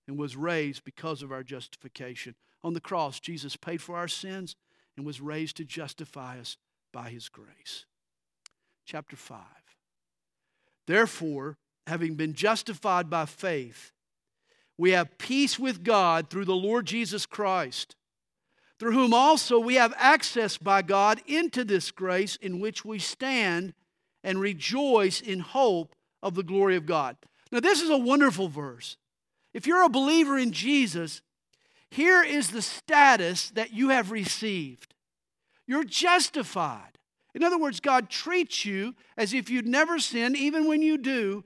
and 0.07 0.17
was 0.17 0.35
raised 0.35 0.83
because 0.83 1.21
of 1.21 1.31
our 1.31 1.43
justification. 1.43 2.35
On 2.63 2.73
the 2.73 2.81
cross, 2.81 3.19
Jesus 3.19 3.55
paid 3.55 3.81
for 3.81 3.95
our 3.95 4.07
sins 4.07 4.55
and 4.97 5.05
was 5.05 5.21
raised 5.21 5.57
to 5.57 5.65
justify 5.65 6.39
us 6.39 6.57
by 6.91 7.09
his 7.09 7.29
grace. 7.29 7.85
chapter 8.85 9.15
5. 9.15 9.39
Therefore, 10.87 11.57
having 11.87 12.15
been 12.15 12.33
justified 12.33 13.09
by 13.09 13.25
faith, 13.25 13.91
we 14.77 14.91
have 14.91 15.17
peace 15.17 15.59
with 15.59 15.83
God 15.83 16.29
through 16.29 16.45
the 16.45 16.55
Lord 16.55 16.85
Jesus 16.85 17.25
Christ, 17.25 17.95
through 18.81 18.93
whom 18.93 19.13
also 19.13 19.59
we 19.59 19.75
have 19.75 19.93
access 19.95 20.57
by 20.57 20.81
God 20.81 21.21
into 21.27 21.63
this 21.63 21.91
grace 21.91 22.35
in 22.37 22.59
which 22.59 22.83
we 22.83 22.97
stand 22.97 23.75
and 24.23 24.41
rejoice 24.41 25.21
in 25.21 25.39
hope 25.39 25.93
of 26.23 26.33
the 26.33 26.41
glory 26.41 26.75
of 26.75 26.87
God. 26.87 27.15
Now, 27.51 27.59
this 27.59 27.79
is 27.79 27.91
a 27.91 27.97
wonderful 27.97 28.47
verse. 28.47 28.97
If 29.53 29.67
you're 29.67 29.85
a 29.85 29.87
believer 29.87 30.35
in 30.35 30.51
Jesus, 30.51 31.21
here 31.91 32.23
is 32.23 32.49
the 32.49 32.63
status 32.63 33.51
that 33.51 33.71
you 33.71 33.89
have 33.89 34.09
received. 34.09 34.95
You're 35.67 35.83
justified. 35.83 36.97
In 37.35 37.43
other 37.43 37.59
words, 37.59 37.81
God 37.81 38.09
treats 38.09 38.65
you 38.65 38.95
as 39.15 39.31
if 39.31 39.47
you'd 39.47 39.67
never 39.67 39.99
sinned, 39.99 40.35
even 40.35 40.67
when 40.67 40.81
you 40.81 40.97
do, 40.97 41.43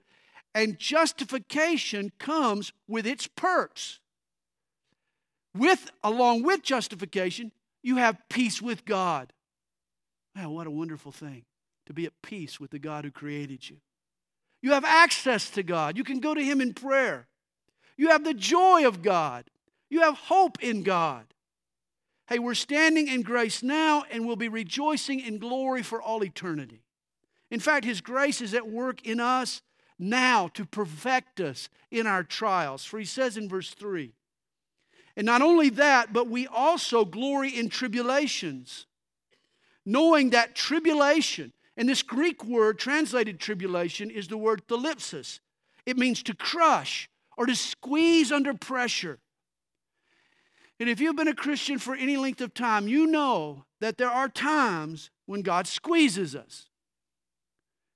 and 0.53 0.79
justification 0.79 2.13
comes 2.17 2.71
with 2.87 3.05
its 3.05 3.27
perks. 3.27 3.99
With, 5.55 5.89
along 6.03 6.43
with 6.43 6.63
justification, 6.63 7.51
you 7.81 7.95
have 7.97 8.17
peace 8.29 8.61
with 8.61 8.83
God. 8.83 9.31
Man, 10.35 10.49
what 10.49 10.67
a 10.67 10.71
wonderful 10.71 11.11
thing 11.11 11.45
to 11.85 11.93
be 11.93 12.05
at 12.05 12.21
peace 12.21 12.59
with 12.59 12.71
the 12.71 12.79
God 12.79 13.05
who 13.05 13.11
created 13.11 13.69
you. 13.69 13.77
You 14.61 14.71
have 14.71 14.83
access 14.83 15.49
to 15.51 15.63
God. 15.63 15.97
You 15.97 16.03
can 16.03 16.19
go 16.19 16.33
to 16.33 16.43
Him 16.43 16.59
in 16.59 16.73
prayer. 16.73 17.27
You 17.97 18.09
have 18.09 18.23
the 18.23 18.33
joy 18.33 18.85
of 18.85 19.01
God. 19.01 19.45
You 19.89 20.01
have 20.01 20.15
hope 20.15 20.61
in 20.61 20.83
God. 20.83 21.25
Hey, 22.27 22.39
we're 22.39 22.55
standing 22.55 23.07
in 23.07 23.21
grace 23.21 23.61
now 23.61 24.03
and 24.09 24.25
we'll 24.25 24.35
be 24.35 24.49
rejoicing 24.49 25.19
in 25.19 25.37
glory 25.37 25.83
for 25.83 26.01
all 26.01 26.23
eternity. 26.23 26.81
In 27.51 27.59
fact, 27.59 27.85
His 27.85 28.01
grace 28.01 28.41
is 28.41 28.53
at 28.53 28.67
work 28.67 29.05
in 29.05 29.19
us 29.19 29.61
now 29.99 30.49
to 30.49 30.65
perfect 30.65 31.39
us 31.39 31.69
in 31.91 32.07
our 32.07 32.23
trials. 32.23 32.83
For 32.83 32.97
He 32.97 33.05
says 33.05 33.37
in 33.37 33.47
verse 33.47 33.69
3 33.69 34.13
And 35.17 35.25
not 35.25 35.41
only 35.41 35.69
that, 35.71 36.11
but 36.11 36.27
we 36.27 36.45
also 36.47 37.05
glory 37.05 37.49
in 37.49 37.69
tribulations, 37.69 38.85
knowing 39.85 40.31
that 40.31 40.55
tribulation, 40.55 41.53
and 41.77 41.87
this 41.87 42.01
Greek 42.01 42.43
word 42.43 42.79
translated 42.79 43.39
tribulation 43.39 44.09
is 44.09 44.27
the 44.27 44.37
word 44.37 44.67
thlipsis. 44.67 45.39
It 45.85 45.97
means 45.97 46.23
to 46.23 46.33
crush 46.33 47.09
or 47.37 47.45
to 47.45 47.55
squeeze 47.55 48.31
under 48.31 48.53
pressure. 48.53 49.19
And 50.79 50.89
if 50.89 50.99
you've 50.99 51.15
been 51.15 51.27
a 51.29 51.35
Christian 51.35 51.79
for 51.79 51.95
any 51.95 52.17
length 52.17 52.41
of 52.41 52.53
time, 52.53 52.87
you 52.87 53.07
know 53.07 53.65
that 53.79 53.97
there 53.97 54.09
are 54.09 54.27
times 54.27 55.09
when 55.25 55.41
God 55.41 55.67
squeezes 55.67 56.35
us. 56.35 56.67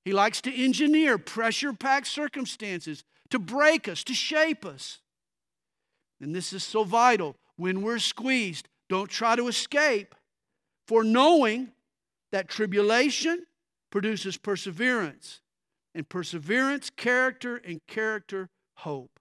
He 0.05 0.13
likes 0.13 0.39
to 0.41 0.53
engineer 0.53 1.17
pressure 1.17 1.73
packed 1.73 2.07
circumstances 2.07 3.03
to 3.29 3.39
break 3.39 3.87
us, 3.87 4.03
to 4.05 4.13
shape 4.13 4.65
us. 4.65 4.99
And 6.21 6.35
this 6.35 6.53
is 6.53 6.63
so 6.63 6.83
vital. 6.83 7.35
When 7.55 7.81
we're 7.81 7.99
squeezed, 7.99 8.67
don't 8.89 9.09
try 9.09 9.35
to 9.35 9.47
escape, 9.47 10.15
for 10.87 11.03
knowing 11.03 11.71
that 12.31 12.49
tribulation 12.49 13.45
produces 13.91 14.37
perseverance, 14.37 15.41
and 15.95 16.07
perseverance, 16.07 16.89
character, 16.89 17.57
and 17.57 17.79
character, 17.87 18.49
hope. 18.75 19.19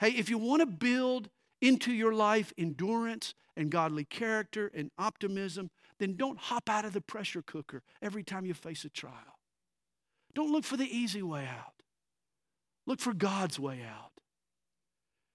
Hey, 0.00 0.10
if 0.10 0.28
you 0.28 0.38
want 0.38 0.60
to 0.60 0.66
build 0.66 1.28
into 1.62 1.92
your 1.92 2.12
life 2.12 2.52
endurance 2.58 3.34
and 3.56 3.70
godly 3.70 4.04
character 4.04 4.70
and 4.74 4.90
optimism, 4.98 5.70
then 5.98 6.16
don't 6.16 6.38
hop 6.38 6.68
out 6.68 6.84
of 6.84 6.92
the 6.92 7.00
pressure 7.00 7.42
cooker 7.42 7.82
every 8.02 8.24
time 8.24 8.44
you 8.44 8.54
face 8.54 8.84
a 8.84 8.90
trial. 8.90 9.38
Don't 10.34 10.50
look 10.50 10.64
for 10.64 10.76
the 10.76 10.84
easy 10.84 11.22
way 11.22 11.46
out. 11.46 11.74
Look 12.86 13.00
for 13.00 13.14
God's 13.14 13.58
way 13.58 13.80
out. 13.88 14.13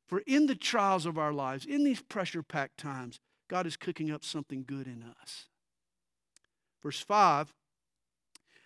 For 0.09 0.23
in 0.25 0.47
the 0.47 0.55
trials 0.55 1.05
of 1.05 1.19
our 1.19 1.31
lives, 1.31 1.67
in 1.67 1.83
these 1.83 2.01
pressure 2.01 2.41
packed 2.41 2.79
times, 2.79 3.19
God 3.47 3.67
is 3.67 3.77
cooking 3.77 4.09
up 4.09 4.23
something 4.23 4.63
good 4.65 4.87
in 4.87 5.05
us. 5.21 5.45
Verse 6.81 6.99
5 6.99 7.53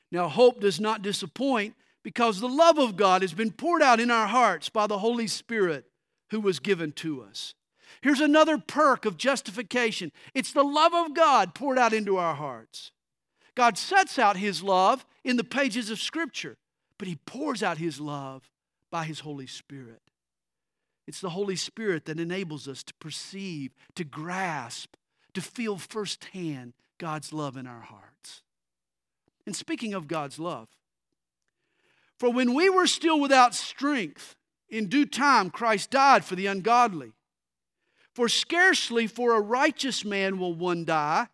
Now, 0.10 0.30
hope 0.30 0.62
does 0.62 0.80
not 0.80 1.02
disappoint 1.02 1.76
because 2.02 2.40
the 2.40 2.48
love 2.48 2.80
of 2.80 2.96
God 2.96 3.24
has 3.24 3.34
been 3.34 3.52
poured 3.52 3.82
out 3.82 4.00
in 4.00 4.10
our 4.10 4.28
hearts 4.28 4.70
by 4.70 4.88
the 4.88 5.00
Holy 5.00 5.28
Spirit 5.28 5.84
who 6.30 6.40
was 6.40 6.60
given 6.60 6.94
to 6.94 7.22
us. 7.22 7.56
Here's 8.00 8.22
another 8.22 8.58
perk 8.58 9.04
of 9.04 9.18
justification 9.18 10.14
it's 10.34 10.54
the 10.54 10.64
love 10.64 10.94
of 10.94 11.14
God 11.14 11.54
poured 11.54 11.78
out 11.78 11.92
into 11.92 12.16
our 12.16 12.36
hearts. 12.36 12.92
God 13.54 13.78
sets 13.78 14.18
out 14.18 14.38
His 14.38 14.64
love 14.64 15.06
in 15.26 15.36
the 15.36 15.44
pages 15.44 15.90
of 15.90 16.00
Scripture, 16.00 16.56
but 16.98 17.10
He 17.10 17.18
pours 17.26 17.62
out 17.62 17.80
His 17.80 18.00
love 18.00 18.50
by 18.90 19.04
His 19.04 19.20
Holy 19.20 19.48
Spirit. 19.48 20.03
It's 21.08 21.22
the 21.22 21.32
Holy 21.32 21.56
Spirit 21.56 22.06
that 22.06 22.20
enables 22.20 22.68
us 22.68 22.84
to 22.84 22.94
perceive, 22.96 23.74
to 23.96 24.04
grasp, 24.04 24.96
to 25.34 25.42
feel 25.42 25.78
firsthand 25.78 26.74
God's 26.98 27.34
love 27.34 27.58
in 27.58 27.68
our 27.68 27.82
hearts. 27.82 28.42
And 29.46 29.56
speaking 29.56 29.94
of 29.94 30.08
God's 30.08 30.40
love, 30.40 30.70
for 32.18 32.32
when 32.32 32.54
we 32.54 32.70
were 32.70 32.88
still 32.88 33.20
without 33.20 33.54
strength, 33.54 34.36
in 34.70 34.88
due 34.88 35.06
time, 35.06 35.50
Christ 35.50 35.92
died 35.92 36.24
for 36.24 36.36
the 36.36 36.48
ungodly. 36.48 37.12
For 38.14 38.30
scarcely 38.30 39.08
for 39.08 39.34
a 39.34 39.42
righteous 39.42 40.06
man 40.06 40.40
will 40.40 40.54
one 40.54 40.86
die, 40.86 41.28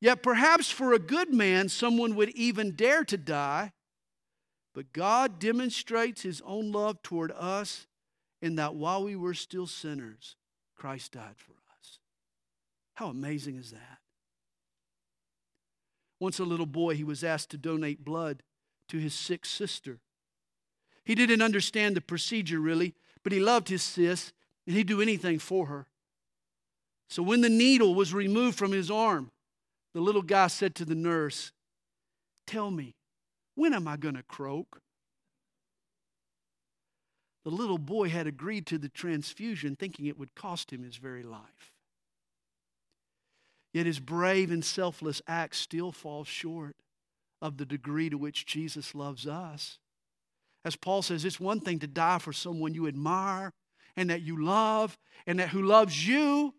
yet 0.00 0.22
perhaps 0.22 0.70
for 0.70 0.92
a 0.92 0.98
good 0.98 1.32
man 1.32 1.68
someone 1.68 2.14
would 2.16 2.30
even 2.30 2.72
dare 2.72 3.04
to 3.04 3.16
die. 3.16 3.72
But 4.74 4.92
God 4.92 5.38
demonstrates 5.38 6.22
his 6.22 6.42
own 6.44 6.72
love 6.72 7.02
toward 7.02 7.32
us 7.32 7.86
in 8.42 8.56
that 8.56 8.74
while 8.74 9.04
we 9.04 9.14
were 9.16 9.32
still 9.32 9.66
sinners, 9.66 10.36
Christ 10.76 11.12
died 11.12 11.36
for 11.36 11.52
us. 11.78 12.00
How 12.94 13.06
amazing 13.06 13.56
is 13.56 13.70
that? 13.70 13.98
Once 16.18 16.38
a 16.38 16.44
little 16.44 16.66
boy, 16.66 16.94
he 16.94 17.04
was 17.04 17.24
asked 17.24 17.50
to 17.50 17.56
donate 17.56 18.04
blood 18.04 18.42
to 18.88 18.98
his 18.98 19.14
sick 19.14 19.46
sister. 19.46 20.00
He 21.04 21.14
didn't 21.14 21.42
understand 21.42 21.96
the 21.96 22.00
procedure 22.00 22.60
really, 22.60 22.94
but 23.22 23.32
he 23.32 23.40
loved 23.40 23.68
his 23.68 23.82
sis 23.82 24.32
and 24.66 24.76
he'd 24.76 24.88
do 24.88 25.00
anything 25.00 25.38
for 25.38 25.66
her. 25.66 25.86
So 27.08 27.22
when 27.22 27.40
the 27.40 27.48
needle 27.48 27.94
was 27.94 28.14
removed 28.14 28.58
from 28.58 28.72
his 28.72 28.90
arm, 28.90 29.30
the 29.94 30.00
little 30.00 30.22
guy 30.22 30.46
said 30.48 30.74
to 30.76 30.84
the 30.84 30.94
nurse, 30.94 31.52
Tell 32.46 32.70
me, 32.70 32.94
when 33.54 33.74
am 33.74 33.86
I 33.86 33.96
going 33.96 34.14
to 34.14 34.22
croak? 34.22 34.80
The 37.44 37.50
little 37.50 37.78
boy 37.78 38.08
had 38.08 38.26
agreed 38.26 38.66
to 38.66 38.78
the 38.78 38.88
transfusion, 38.88 39.74
thinking 39.74 40.06
it 40.06 40.18
would 40.18 40.34
cost 40.34 40.72
him 40.72 40.82
his 40.82 40.96
very 40.96 41.22
life. 41.22 41.72
Yet 43.72 43.86
his 43.86 44.00
brave 44.00 44.50
and 44.50 44.64
selfless 44.64 45.22
act 45.26 45.56
still 45.56 45.92
falls 45.92 46.28
short 46.28 46.76
of 47.40 47.56
the 47.56 47.66
degree 47.66 48.10
to 48.10 48.18
which 48.18 48.46
Jesus 48.46 48.94
loves 48.94 49.26
us. 49.26 49.78
As 50.64 50.76
Paul 50.76 51.02
says, 51.02 51.24
it's 51.24 51.40
one 51.40 51.60
thing 51.60 51.80
to 51.80 51.86
die 51.86 52.18
for 52.18 52.32
someone 52.32 52.74
you 52.74 52.86
admire 52.86 53.52
and 53.96 54.10
that 54.10 54.22
you 54.22 54.42
love 54.42 54.96
and 55.26 55.38
that 55.40 55.48
who 55.48 55.62
loves 55.62 56.06
you, 56.06 56.54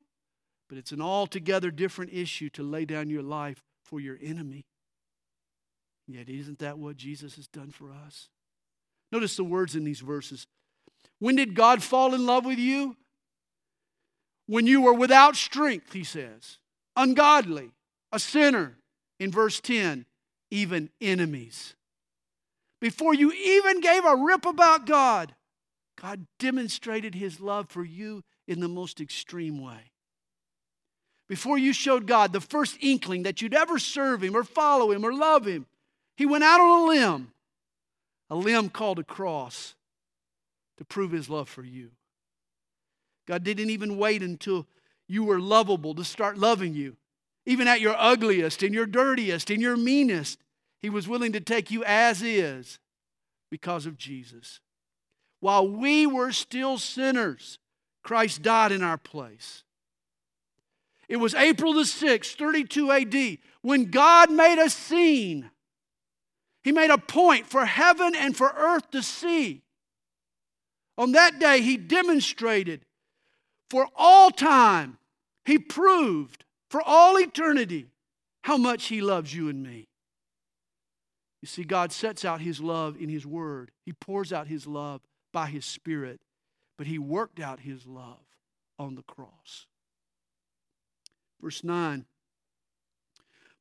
but 0.67 0.77
it's 0.77 0.91
an 0.91 1.01
altogether 1.01 1.71
different 1.71 2.11
issue 2.11 2.49
to 2.49 2.63
lay 2.63 2.83
down 2.83 3.09
your 3.09 3.23
life 3.23 3.63
for 3.83 3.99
your 3.99 4.17
enemy. 4.21 4.65
Yet, 6.07 6.27
isn't 6.27 6.59
that 6.59 6.77
what 6.77 6.97
Jesus 6.97 7.35
has 7.37 7.47
done 7.47 7.71
for 7.71 7.91
us? 7.91 8.27
Notice 9.11 9.37
the 9.37 9.43
words 9.43 9.75
in 9.75 9.85
these 9.85 10.01
verses. 10.01 10.47
When 11.23 11.37
did 11.37 11.55
God 11.55 11.81
fall 11.81 12.13
in 12.13 12.25
love 12.25 12.43
with 12.43 12.59
you? 12.59 12.97
When 14.47 14.67
you 14.67 14.81
were 14.81 14.93
without 14.93 15.37
strength, 15.37 15.93
he 15.93 16.03
says, 16.03 16.57
ungodly, 16.97 17.71
a 18.11 18.19
sinner. 18.19 18.75
In 19.19 19.31
verse 19.31 19.61
10, 19.61 20.05
even 20.51 20.89
enemies 20.99 21.75
before 22.83 23.13
you 23.13 23.31
even 23.31 23.79
gave 23.79 24.03
a 24.03 24.17
rip 24.17 24.45
about 24.45 24.85
God, 24.85 25.33
God 25.95 26.27
demonstrated 26.37 27.15
his 27.15 27.39
love 27.39 27.69
for 27.69 27.85
you 27.85 28.25
in 28.45 28.59
the 28.59 28.67
most 28.67 28.99
extreme 28.99 29.61
way. 29.61 29.93
Before 31.29 31.57
you 31.57 31.71
showed 31.71 32.07
God 32.07 32.33
the 32.33 32.41
first 32.41 32.77
inkling 32.81 33.23
that 33.23 33.41
you'd 33.41 33.53
ever 33.53 33.79
serve 33.79 34.21
him 34.21 34.35
or 34.35 34.43
follow 34.43 34.91
him 34.91 35.05
or 35.05 35.13
love 35.13 35.45
him, 35.45 35.65
he 36.17 36.25
went 36.25 36.43
out 36.43 36.59
on 36.59 36.81
a 36.81 36.85
limb, 36.87 37.31
a 38.29 38.35
limb 38.35 38.67
called 38.67 38.99
a 38.99 39.03
cross, 39.05 39.75
to 40.77 40.85
prove 40.85 41.11
his 41.11 41.29
love 41.29 41.49
for 41.49 41.63
you. 41.63 41.91
God 43.27 43.43
didn't 43.43 43.69
even 43.69 43.97
wait 43.97 44.21
until 44.21 44.67
you 45.07 45.23
were 45.23 45.39
lovable 45.39 45.95
to 45.95 46.03
start 46.03 46.37
loving 46.37 46.73
you. 46.73 46.97
Even 47.45 47.67
at 47.67 47.81
your 47.81 47.95
ugliest 47.97 48.63
and 48.63 48.73
your 48.73 48.85
dirtiest 48.85 49.49
and 49.49 49.61
your 49.61 49.77
meanest, 49.77 50.39
he 50.81 50.89
was 50.89 51.07
willing 51.07 51.33
to 51.33 51.39
take 51.39 51.71
you 51.71 51.83
as 51.83 52.21
is 52.21 52.79
because 53.49 53.85
of 53.85 53.97
Jesus. 53.97 54.59
While 55.39 55.67
we 55.67 56.05
were 56.05 56.31
still 56.31 56.77
sinners, 56.77 57.59
Christ 58.01 58.41
died 58.41 58.71
in 58.71 58.81
our 58.81 58.97
place. 58.97 59.63
It 61.09 61.17
was 61.17 61.35
April 61.35 61.73
the 61.73 61.81
6th, 61.81 62.35
32 62.35 62.91
AD, 62.91 63.37
when 63.61 63.91
God 63.91 64.31
made 64.31 64.61
a 64.63 64.69
scene 64.69 65.51
He 66.63 66.71
made 66.71 66.89
a 66.89 66.97
point 66.97 67.45
for 67.45 67.65
heaven 67.65 68.15
and 68.15 68.35
for 68.35 68.53
earth 68.55 68.89
to 68.91 69.03
see. 69.03 69.63
On 70.97 71.13
that 71.13 71.39
day, 71.39 71.61
he 71.61 71.77
demonstrated 71.77 72.85
for 73.69 73.87
all 73.95 74.29
time, 74.29 74.97
he 75.45 75.57
proved 75.57 76.45
for 76.69 76.81
all 76.81 77.17
eternity 77.17 77.87
how 78.43 78.57
much 78.57 78.85
he 78.85 79.01
loves 79.01 79.33
you 79.33 79.49
and 79.49 79.63
me. 79.63 79.87
You 81.41 81.47
see, 81.47 81.63
God 81.63 81.91
sets 81.91 82.23
out 82.23 82.41
his 82.41 82.61
love 82.61 82.95
in 83.01 83.09
his 83.09 83.25
word, 83.25 83.71
he 83.83 83.93
pours 83.93 84.31
out 84.31 84.47
his 84.47 84.67
love 84.67 85.01
by 85.31 85.47
his 85.47 85.65
spirit, 85.65 86.21
but 86.77 86.87
he 86.87 86.99
worked 86.99 87.39
out 87.39 87.59
his 87.61 87.85
love 87.87 88.23
on 88.77 88.95
the 88.95 89.01
cross. 89.01 89.65
Verse 91.41 91.63
9 91.63 92.05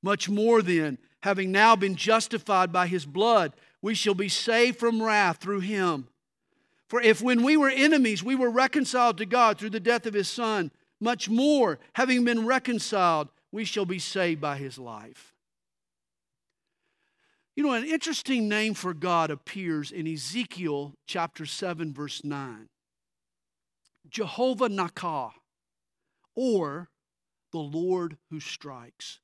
Much 0.03 0.29
more 0.29 0.63
then, 0.63 0.99
having 1.23 1.51
now 1.51 1.75
been 1.75 1.97
justified 1.97 2.73
by 2.73 2.87
his 2.87 3.07
blood, 3.07 3.53
we 3.81 3.95
shall 3.95 4.15
be 4.15 4.29
saved 4.29 4.79
from 4.79 5.03
wrath 5.03 5.39
through 5.39 5.61
him. 5.61 6.09
For 6.93 7.01
if 7.01 7.23
when 7.23 7.43
we 7.43 7.57
were 7.57 7.71
enemies, 7.71 8.23
we 8.23 8.35
were 8.35 8.51
reconciled 8.51 9.17
to 9.17 9.25
God 9.25 9.57
through 9.57 9.71
the 9.71 9.81
death 9.81 10.05
of 10.05 10.13
his 10.13 10.29
Son, 10.29 10.71
much 11.01 11.27
more, 11.27 11.79
having 11.95 12.23
been 12.23 12.45
reconciled, 12.45 13.31
we 13.51 13.65
shall 13.65 13.87
be 13.87 13.99
saved 13.99 14.43
by 14.43 14.59
his 14.59 14.77
life. 14.77 15.33
You 17.57 17.63
know, 17.63 17.73
an 17.73 17.87
interesting 17.87 18.47
name 18.47 18.75
for 18.75 18.93
God 18.93 19.31
appears 19.31 19.91
in 19.91 20.07
Ezekiel 20.07 20.93
chapter 21.07 21.47
7, 21.47 21.95
verse 21.95 22.25
9 22.25 22.69
Jehovah 24.11 24.69
Nakah, 24.69 25.31
or 26.37 26.91
the 27.53 27.59
Lord 27.59 28.19
who 28.29 28.39
strikes. 28.39 29.19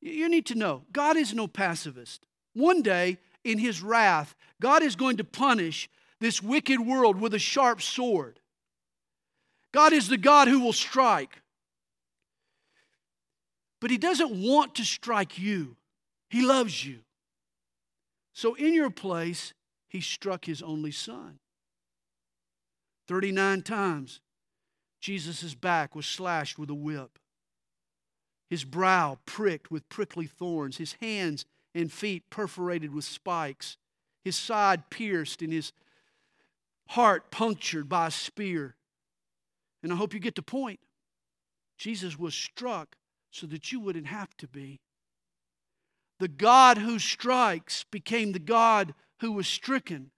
You 0.00 0.28
need 0.28 0.46
to 0.46 0.56
know 0.56 0.82
God 0.90 1.16
is 1.16 1.32
no 1.32 1.46
pacifist. 1.46 2.26
One 2.52 2.82
day, 2.82 3.18
in 3.44 3.58
his 3.58 3.80
wrath, 3.80 4.34
God 4.60 4.82
is 4.82 4.96
going 4.96 5.16
to 5.18 5.24
punish 5.24 5.88
this 6.20 6.42
wicked 6.42 6.80
world 6.80 7.20
with 7.20 7.34
a 7.34 7.38
sharp 7.38 7.80
sword. 7.80 8.38
God 9.72 9.92
is 9.92 10.08
the 10.08 10.18
God 10.18 10.48
who 10.48 10.60
will 10.60 10.72
strike. 10.72 11.42
But 13.80 13.90
he 13.90 13.98
doesn't 13.98 14.30
want 14.30 14.74
to 14.76 14.84
strike 14.84 15.38
you, 15.38 15.76
he 16.28 16.42
loves 16.42 16.84
you. 16.84 16.98
So, 18.32 18.54
in 18.54 18.74
your 18.74 18.90
place, 18.90 19.52
he 19.88 20.00
struck 20.00 20.44
his 20.44 20.62
only 20.62 20.92
son. 20.92 21.38
39 23.08 23.62
times 23.62 24.20
Jesus' 25.00 25.54
back 25.54 25.96
was 25.96 26.06
slashed 26.06 26.58
with 26.58 26.70
a 26.70 26.74
whip, 26.74 27.18
his 28.48 28.64
brow 28.64 29.18
pricked 29.26 29.70
with 29.70 29.88
prickly 29.88 30.26
thorns, 30.26 30.76
his 30.76 30.94
hands 31.00 31.44
and 31.74 31.90
feet 31.90 32.28
perforated 32.30 32.92
with 32.94 33.04
spikes, 33.04 33.76
his 34.22 34.36
side 34.36 34.90
pierced, 34.90 35.40
and 35.40 35.52
his 35.52 35.72
heart 36.90 37.30
punctured 37.30 37.88
by 37.88 38.08
a 38.08 38.10
spear. 38.10 38.74
And 39.82 39.92
I 39.92 39.96
hope 39.96 40.12
you 40.12 40.18
get 40.18 40.34
the 40.34 40.42
point. 40.42 40.80
Jesus 41.78 42.18
was 42.18 42.34
struck 42.34 42.96
so 43.30 43.46
that 43.46 43.70
you 43.70 43.78
wouldn't 43.78 44.08
have 44.08 44.36
to 44.38 44.48
be. 44.48 44.80
The 46.18 46.28
God 46.28 46.78
who 46.78 46.98
strikes 46.98 47.84
became 47.92 48.32
the 48.32 48.40
God 48.40 48.92
who 49.20 49.30
was 49.32 49.46
stricken. 49.46 50.10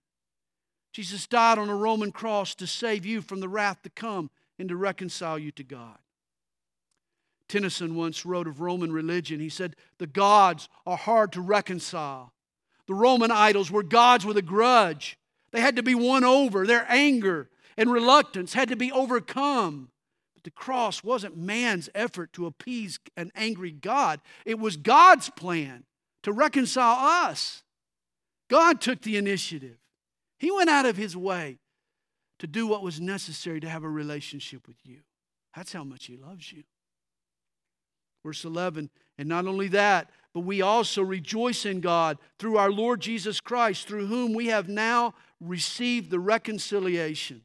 Jesus 0.92 1.26
died 1.26 1.58
on 1.58 1.68
a 1.68 1.76
Roman 1.76 2.10
cross 2.10 2.54
to 2.54 2.66
save 2.66 3.04
you 3.04 3.20
from 3.20 3.40
the 3.40 3.50
wrath 3.50 3.82
to 3.82 3.90
come 3.90 4.30
and 4.58 4.68
to 4.70 4.76
reconcile 4.76 5.38
you 5.38 5.52
to 5.52 5.62
God. 5.62 5.98
Tennyson 7.48 7.94
once 7.94 8.24
wrote 8.24 8.48
of 8.48 8.62
Roman 8.62 8.92
religion. 8.92 9.40
He 9.40 9.50
said, 9.50 9.76
The 9.98 10.06
gods 10.06 10.70
are 10.86 10.96
hard 10.96 11.32
to 11.32 11.42
reconcile. 11.42 12.32
The 12.86 12.94
Roman 12.94 13.30
idols 13.30 13.70
were 13.70 13.82
gods 13.82 14.24
with 14.24 14.38
a 14.38 14.42
grudge. 14.42 15.18
They 15.52 15.60
had 15.60 15.76
to 15.76 15.82
be 15.82 15.94
won 15.94 16.24
over. 16.24 16.66
Their 16.66 16.86
anger 16.88 17.48
and 17.76 17.92
reluctance 17.92 18.54
had 18.54 18.68
to 18.68 18.76
be 18.76 18.90
overcome. 18.90 19.90
But 20.34 20.44
the 20.44 20.50
cross 20.50 21.04
wasn't 21.04 21.36
man's 21.36 21.88
effort 21.94 22.32
to 22.34 22.46
appease 22.46 22.98
an 23.16 23.30
angry 23.34 23.70
God, 23.70 24.20
it 24.44 24.58
was 24.58 24.76
God's 24.76 25.30
plan 25.30 25.84
to 26.22 26.32
reconcile 26.32 27.26
us. 27.26 27.62
God 28.48 28.80
took 28.80 29.02
the 29.02 29.16
initiative, 29.16 29.78
He 30.38 30.50
went 30.50 30.70
out 30.70 30.86
of 30.86 30.96
His 30.96 31.16
way 31.16 31.58
to 32.38 32.46
do 32.46 32.66
what 32.66 32.82
was 32.82 33.00
necessary 33.00 33.60
to 33.60 33.68
have 33.68 33.84
a 33.84 33.88
relationship 33.88 34.66
with 34.66 34.78
you. 34.84 35.00
That's 35.56 35.72
how 35.72 35.84
much 35.84 36.06
He 36.06 36.16
loves 36.16 36.52
you. 36.52 36.64
Verse 38.24 38.44
11, 38.44 38.90
and 39.18 39.28
not 39.28 39.46
only 39.46 39.68
that, 39.68 40.10
but 40.34 40.40
we 40.40 40.62
also 40.62 41.02
rejoice 41.02 41.66
in 41.66 41.80
God 41.80 42.18
through 42.38 42.56
our 42.56 42.70
Lord 42.70 43.00
Jesus 43.00 43.40
Christ, 43.40 43.86
through 43.86 44.06
whom 44.06 44.32
we 44.32 44.46
have 44.46 44.68
now 44.68 45.14
received 45.40 46.10
the 46.10 46.20
reconciliation. 46.20 47.42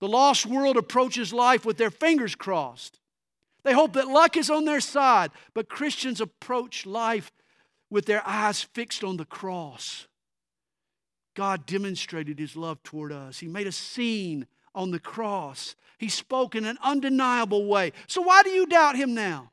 The 0.00 0.08
lost 0.08 0.44
world 0.44 0.76
approaches 0.76 1.32
life 1.32 1.64
with 1.64 1.78
their 1.78 1.90
fingers 1.90 2.34
crossed. 2.34 3.00
They 3.62 3.72
hope 3.72 3.94
that 3.94 4.08
luck 4.08 4.36
is 4.36 4.50
on 4.50 4.66
their 4.66 4.80
side, 4.80 5.30
but 5.54 5.70
Christians 5.70 6.20
approach 6.20 6.84
life 6.84 7.32
with 7.88 8.04
their 8.04 8.26
eyes 8.26 8.62
fixed 8.62 9.02
on 9.02 9.16
the 9.16 9.24
cross. 9.24 10.06
God 11.34 11.64
demonstrated 11.64 12.38
his 12.38 12.56
love 12.56 12.82
toward 12.82 13.12
us. 13.12 13.38
He 13.38 13.48
made 13.48 13.66
a 13.66 13.72
scene 13.72 14.46
on 14.74 14.90
the 14.90 15.00
cross. 15.00 15.74
He 15.98 16.08
spoke 16.08 16.54
in 16.54 16.64
an 16.64 16.78
undeniable 16.82 17.66
way. 17.66 17.92
So, 18.06 18.20
why 18.20 18.42
do 18.42 18.50
you 18.50 18.66
doubt 18.66 18.96
him 18.96 19.14
now? 19.14 19.52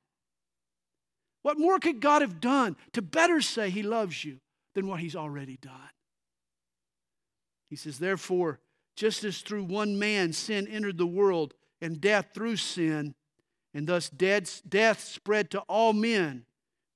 What 1.42 1.60
more 1.60 1.80
could 1.80 2.00
God 2.00 2.22
have 2.22 2.40
done 2.40 2.76
to 2.94 3.02
better 3.02 3.42
say 3.42 3.70
he 3.70 3.84
loves 3.84 4.24
you 4.24 4.40
than 4.76 4.88
what 4.88 5.00
he's 5.00 5.16
already 5.16 5.58
done? 5.58 5.90
He 7.70 7.76
says, 7.76 8.00
Therefore, 8.00 8.60
just 8.96 9.24
as 9.24 9.40
through 9.40 9.64
one 9.64 9.98
man 9.98 10.34
sin 10.34 10.68
entered 10.68 10.98
the 10.98 11.08
world, 11.08 11.54
and 11.82 12.00
death 12.00 12.28
through 12.34 12.58
sin, 12.58 13.16
and 13.74 13.88
thus 13.88 14.10
death 14.10 15.00
spread 15.00 15.50
to 15.52 15.60
all 15.62 15.94
men 15.94 16.46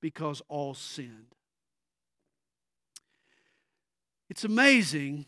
because 0.00 0.42
all 0.48 0.74
sinned. 0.74 1.34
It's 4.28 4.44
amazing 4.44 5.26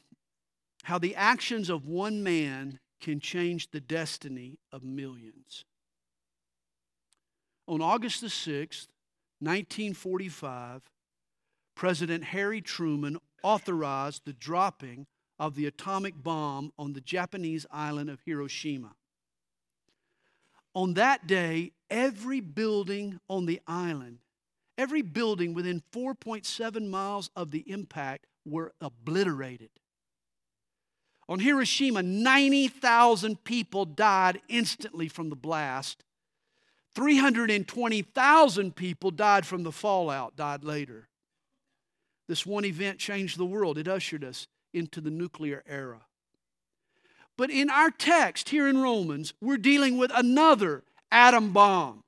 how 0.84 0.98
the 0.98 1.16
actions 1.16 1.70
of 1.70 1.86
one 1.86 2.22
man 2.22 2.78
can 3.00 3.20
change 3.20 3.70
the 3.70 3.80
destiny 3.80 4.58
of 4.72 4.84
millions. 4.84 5.64
On 7.66 7.80
August 7.80 8.20
the 8.20 8.28
6th, 8.28 8.86
1945, 9.40 10.82
President 11.74 12.24
Harry 12.24 12.60
Truman 12.60 13.18
authorized 13.42 14.22
the 14.24 14.32
dropping 14.32 15.06
of 15.38 15.54
the 15.54 15.66
atomic 15.66 16.22
bomb 16.22 16.72
on 16.78 16.92
the 16.92 17.00
Japanese 17.00 17.64
island 17.70 18.10
of 18.10 18.20
Hiroshima. 18.24 18.94
On 20.74 20.94
that 20.94 21.26
day, 21.26 21.72
every 21.88 22.40
building 22.40 23.20
on 23.28 23.46
the 23.46 23.60
island, 23.66 24.18
every 24.76 25.02
building 25.02 25.54
within 25.54 25.82
4.7 25.92 26.88
miles 26.88 27.30
of 27.36 27.50
the 27.50 27.64
impact 27.70 28.26
were 28.44 28.72
obliterated. 28.80 29.70
On 31.28 31.38
Hiroshima, 31.38 32.02
90,000 32.02 33.44
people 33.44 33.84
died 33.84 34.40
instantly 34.48 35.08
from 35.08 35.28
the 35.28 35.36
blast. 35.36 36.04
320,000 36.94 38.74
people 38.74 39.10
died 39.10 39.46
from 39.46 39.62
the 39.62 39.72
fallout, 39.72 40.36
died 40.36 40.64
later. 40.64 41.08
This 42.28 42.44
one 42.44 42.64
event 42.64 42.98
changed 42.98 43.38
the 43.38 43.46
world. 43.46 43.78
It 43.78 43.88
ushered 43.88 44.24
us 44.24 44.46
into 44.74 45.00
the 45.00 45.10
nuclear 45.10 45.62
era. 45.66 46.02
But 47.36 47.50
in 47.50 47.70
our 47.70 47.90
text 47.90 48.48
here 48.48 48.66
in 48.66 48.78
Romans, 48.78 49.32
we're 49.40 49.58
dealing 49.58 49.96
with 49.96 50.10
another 50.14 50.82
atom 51.10 51.52
bomb. 51.52 52.02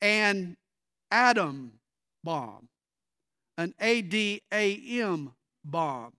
An 0.00 0.56
atom 1.10 1.72
bomb 2.22 2.68
an 3.56 3.74
ADAM 3.80 5.32
bomb. 5.64 6.12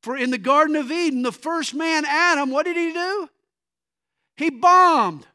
For 0.00 0.16
in 0.16 0.30
the 0.30 0.38
Garden 0.38 0.76
of 0.76 0.90
Eden, 0.90 1.22
the 1.22 1.32
first 1.32 1.74
man, 1.74 2.04
Adam, 2.04 2.50
what 2.50 2.66
did 2.66 2.76
he 2.76 2.92
do? 2.92 3.28
He 4.36 4.50
bombed. 4.50 5.26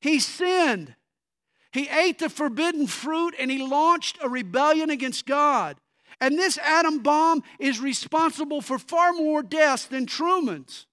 He 0.00 0.18
sinned. 0.18 0.94
He 1.72 1.88
ate 1.88 2.18
the 2.18 2.28
forbidden 2.28 2.86
fruit 2.86 3.34
and 3.38 3.50
he 3.50 3.62
launched 3.62 4.18
a 4.22 4.28
rebellion 4.28 4.90
against 4.90 5.26
God. 5.26 5.76
And 6.20 6.36
this 6.36 6.58
atom 6.58 6.98
bomb 6.98 7.42
is 7.58 7.80
responsible 7.80 8.60
for 8.60 8.78
far 8.78 9.12
more 9.12 9.42
deaths 9.42 9.86
than 9.86 10.06
Truman's. 10.06 10.86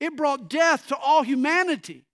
It 0.00 0.16
brought 0.16 0.48
death 0.48 0.86
to 0.88 0.96
all 0.96 1.22
humanity. 1.22 2.04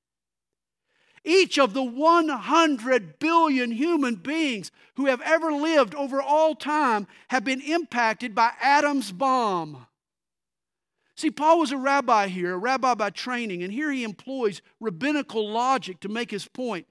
Each 1.24 1.58
of 1.58 1.74
the 1.74 1.82
100 1.82 3.18
billion 3.18 3.70
human 3.70 4.16
beings 4.16 4.70
who 4.96 5.06
have 5.06 5.20
ever 5.20 5.52
lived 5.52 5.94
over 5.94 6.22
all 6.22 6.54
time 6.54 7.06
have 7.28 7.44
been 7.44 7.60
impacted 7.60 8.34
by 8.34 8.52
Adam's 8.60 9.12
bomb. 9.12 9.86
See, 11.18 11.32
Paul 11.32 11.58
was 11.58 11.72
a 11.72 11.76
rabbi 11.76 12.28
here, 12.28 12.54
a 12.54 12.58
rabbi 12.58 12.94
by 12.94 13.10
training, 13.10 13.64
and 13.64 13.72
here 13.72 13.90
he 13.90 14.04
employs 14.04 14.62
rabbinical 14.78 15.50
logic 15.50 15.98
to 16.00 16.08
make 16.08 16.30
his 16.30 16.46
point. 16.46 16.86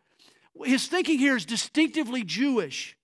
His 0.66 0.88
thinking 0.88 1.18
here 1.18 1.38
is 1.38 1.46
distinctively 1.46 2.26
Jewish. 2.26 2.98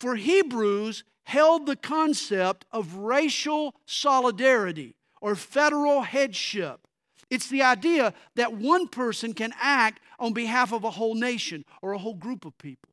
For 0.00 0.16
Hebrews 0.16 1.04
held 1.22 1.66
the 1.66 1.76
concept 1.76 2.64
of 2.72 2.96
racial 2.96 3.76
solidarity 3.86 4.96
or 5.20 5.36
federal 5.36 6.02
headship. 6.02 6.88
It's 7.30 7.48
the 7.48 7.62
idea 7.62 8.12
that 8.34 8.52
one 8.52 8.88
person 8.88 9.34
can 9.34 9.54
act 9.60 10.00
on 10.18 10.32
behalf 10.32 10.72
of 10.72 10.82
a 10.82 10.90
whole 10.90 11.14
nation 11.14 11.64
or 11.82 11.92
a 11.92 11.98
whole 11.98 12.14
group 12.14 12.44
of 12.44 12.58
people. 12.58 12.90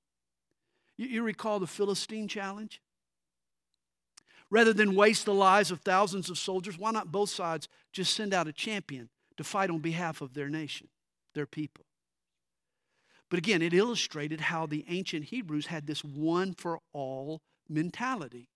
You, 0.97 1.07
you 1.07 1.23
recall 1.23 1.59
the 1.59 1.65
Philistine 1.65 2.27
challenge? 2.27 2.79
Rather 4.51 4.73
than 4.73 4.95
waste 4.95 5.25
the 5.25 5.33
lives 5.33 5.71
of 5.71 5.81
thousands 5.81 6.29
of 6.29 6.37
soldiers, 6.37 6.77
why 6.77 6.91
not 6.91 7.11
both 7.11 7.29
sides 7.29 7.67
just 7.91 8.13
send 8.13 8.33
out 8.33 8.47
a 8.47 8.53
champion 8.53 9.09
to 9.37 9.43
fight 9.43 9.69
on 9.69 9.79
behalf 9.79 10.21
of 10.21 10.33
their 10.33 10.49
nation, 10.49 10.87
their 11.33 11.47
people? 11.47 11.85
But 13.29 13.39
again, 13.39 13.61
it 13.61 13.73
illustrated 13.73 14.39
how 14.39 14.65
the 14.65 14.85
ancient 14.87 15.25
Hebrews 15.25 15.65
had 15.67 15.87
this 15.87 16.03
one 16.03 16.53
for 16.53 16.79
all 16.93 17.41
mentality. 17.67 18.49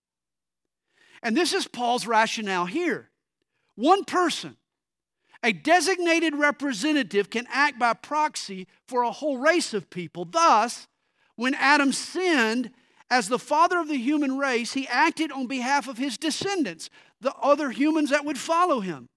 And 1.22 1.36
this 1.36 1.52
is 1.52 1.66
Paul's 1.66 2.06
rationale 2.06 2.66
here. 2.66 3.10
One 3.74 4.04
person, 4.04 4.56
a 5.42 5.52
designated 5.52 6.36
representative, 6.36 7.30
can 7.30 7.46
act 7.50 7.78
by 7.78 7.94
proxy 7.94 8.68
for 8.86 9.02
a 9.02 9.10
whole 9.10 9.38
race 9.38 9.74
of 9.74 9.90
people. 9.90 10.24
Thus, 10.24 10.86
when 11.34 11.54
Adam 11.54 11.92
sinned 11.92 12.70
as 13.10 13.28
the 13.28 13.38
father 13.38 13.78
of 13.78 13.88
the 13.88 13.98
human 13.98 14.38
race, 14.38 14.72
he 14.72 14.86
acted 14.86 15.32
on 15.32 15.46
behalf 15.46 15.88
of 15.88 15.98
his 15.98 16.16
descendants, 16.16 16.88
the 17.20 17.34
other 17.34 17.70
humans 17.70 18.10
that 18.10 18.24
would 18.24 18.38
follow 18.38 18.80
him. 18.80 19.08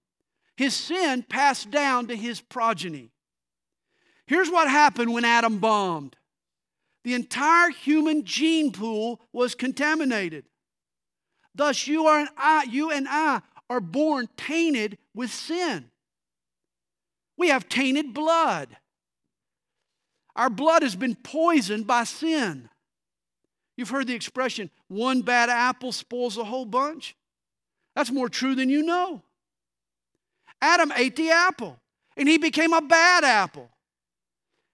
His 0.57 0.73
sin 0.73 1.23
passed 1.23 1.69
down 1.69 2.07
to 2.07 2.15
his 2.15 2.41
progeny. 2.41 3.11
Here's 4.25 4.49
what 4.49 4.67
happened 4.67 5.13
when 5.13 5.25
Adam 5.25 5.59
bombed 5.59 6.15
the 7.03 7.13
entire 7.13 7.69
human 7.69 8.23
gene 8.23 8.71
pool 8.71 9.19
was 9.33 9.55
contaminated. 9.55 10.45
Thus, 11.53 11.85
you, 11.85 12.05
are 12.05 12.19
and 12.19 12.29
I, 12.37 12.63
you 12.63 12.91
and 12.91 13.07
I 13.09 13.41
are 13.69 13.81
born 13.81 14.29
tainted 14.37 14.97
with 15.13 15.29
sin. 15.29 15.91
We 17.37 17.49
have 17.49 17.67
tainted 17.67 18.13
blood. 18.13 18.77
Our 20.35 20.49
blood 20.49 20.81
has 20.81 20.95
been 20.95 21.15
poisoned 21.15 21.85
by 21.85 22.05
sin. 22.05 22.69
You've 23.75 23.89
heard 23.89 24.07
the 24.07 24.15
expression, 24.15 24.69
one 24.87 25.21
bad 25.21 25.49
apple 25.49 25.91
spoils 25.91 26.37
a 26.37 26.43
whole 26.43 26.65
bunch. 26.65 27.15
That's 27.95 28.11
more 28.11 28.29
true 28.29 28.55
than 28.55 28.69
you 28.69 28.83
know. 28.83 29.21
Adam 30.61 30.93
ate 30.95 31.15
the 31.15 31.31
apple, 31.31 31.79
and 32.15 32.29
he 32.29 32.37
became 32.37 32.73
a 32.73 32.81
bad 32.81 33.23
apple. 33.23 33.69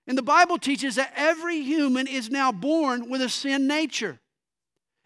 And 0.06 0.18
the 0.18 0.24
Bible 0.24 0.58
teaches 0.58 0.96
that 0.96 1.14
every 1.16 1.62
human 1.62 2.08
is 2.08 2.30
now 2.30 2.52
born 2.52 3.10
with 3.10 3.22
a 3.22 3.30
sin 3.30 3.68
nature. 3.68 4.20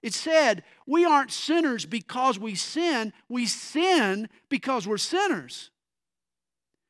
It 0.01 0.13
said, 0.13 0.63
we 0.85 1.05
aren't 1.05 1.31
sinners 1.31 1.85
because 1.85 2.37
we 2.37 2.55
sin, 2.55 3.13
we 3.29 3.45
sin 3.45 4.27
because 4.49 4.87
we're 4.87 4.97
sinners. 4.97 5.71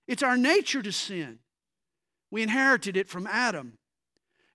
It's 0.07 0.23
our 0.23 0.37
nature 0.37 0.81
to 0.81 0.91
sin. 0.91 1.39
We 2.31 2.41
inherited 2.41 2.97
it 2.97 3.07
from 3.07 3.27
Adam. 3.27 3.77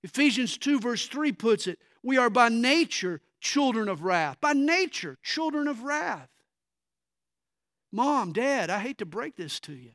Ephesians 0.03 0.59
2, 0.59 0.81
verse 0.81 1.07
3 1.07 1.33
puts 1.33 1.67
it 1.67 1.79
we 2.03 2.17
are 2.17 2.31
by 2.31 2.49
nature 2.49 3.21
children 3.41 3.89
of 3.89 4.03
wrath. 4.03 4.41
By 4.41 4.53
nature, 4.53 5.19
children 5.23 5.69
of 5.69 5.83
wrath. 5.83 6.29
Mom, 7.91 8.33
Dad, 8.33 8.71
I 8.71 8.81
hate 8.81 8.99
to 8.99 9.07
break 9.07 9.37
this 9.37 9.59
to 9.61 9.73
you, 9.73 9.93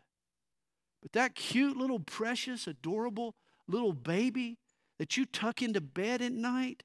but 1.02 1.12
that 1.12 1.36
cute 1.36 1.78
little 1.78 2.00
precious, 2.00 2.66
adorable 2.66 3.36
little 3.68 3.94
baby 3.94 4.58
that 4.98 5.16
you 5.16 5.26
tuck 5.26 5.62
into 5.62 5.82
bed 5.82 6.22
at 6.22 6.32
night 6.32 6.84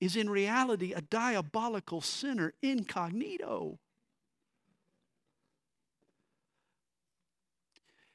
is 0.00 0.16
in 0.16 0.30
reality 0.30 0.92
a 0.92 1.00
diabolical 1.00 2.00
sinner 2.00 2.54
incognito. 2.62 3.78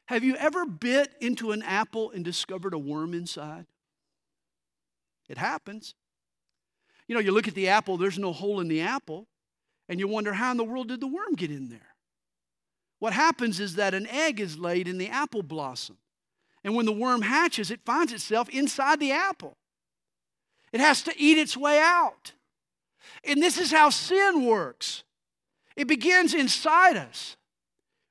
Have 0.07 0.23
you 0.23 0.35
ever 0.35 0.65
bit 0.65 1.15
into 1.19 1.51
an 1.51 1.63
apple 1.63 2.11
and 2.11 2.23
discovered 2.23 2.73
a 2.73 2.79
worm 2.79 3.13
inside? 3.13 3.65
It 5.27 5.37
happens. 5.37 5.95
You 7.07 7.15
know, 7.15 7.21
you 7.21 7.31
look 7.31 7.47
at 7.47 7.55
the 7.55 7.69
apple, 7.69 7.97
there's 7.97 8.19
no 8.19 8.33
hole 8.33 8.59
in 8.59 8.67
the 8.67 8.81
apple, 8.81 9.27
and 9.87 9.99
you 9.99 10.07
wonder 10.07 10.33
how 10.33 10.51
in 10.51 10.57
the 10.57 10.63
world 10.63 10.87
did 10.87 10.99
the 10.99 11.07
worm 11.07 11.35
get 11.35 11.51
in 11.51 11.69
there? 11.69 11.95
What 12.99 13.13
happens 13.13 13.59
is 13.59 13.75
that 13.75 13.93
an 13.93 14.07
egg 14.07 14.39
is 14.39 14.57
laid 14.57 14.87
in 14.87 14.97
the 14.97 15.09
apple 15.09 15.43
blossom. 15.43 15.97
And 16.63 16.75
when 16.75 16.87
the 16.87 16.91
worm 16.91 17.21
hatches, 17.21 17.69
it 17.69 17.81
finds 17.85 18.11
itself 18.11 18.49
inside 18.49 18.99
the 18.99 19.11
apple. 19.11 19.57
It 20.71 20.79
has 20.79 21.03
to 21.03 21.13
eat 21.15 21.37
its 21.37 21.55
way 21.55 21.79
out. 21.79 22.33
And 23.23 23.41
this 23.41 23.57
is 23.57 23.71
how 23.71 23.89
sin 23.91 24.45
works 24.45 25.03
it 25.75 25.87
begins 25.87 26.33
inside 26.33 26.95
us. 26.95 27.35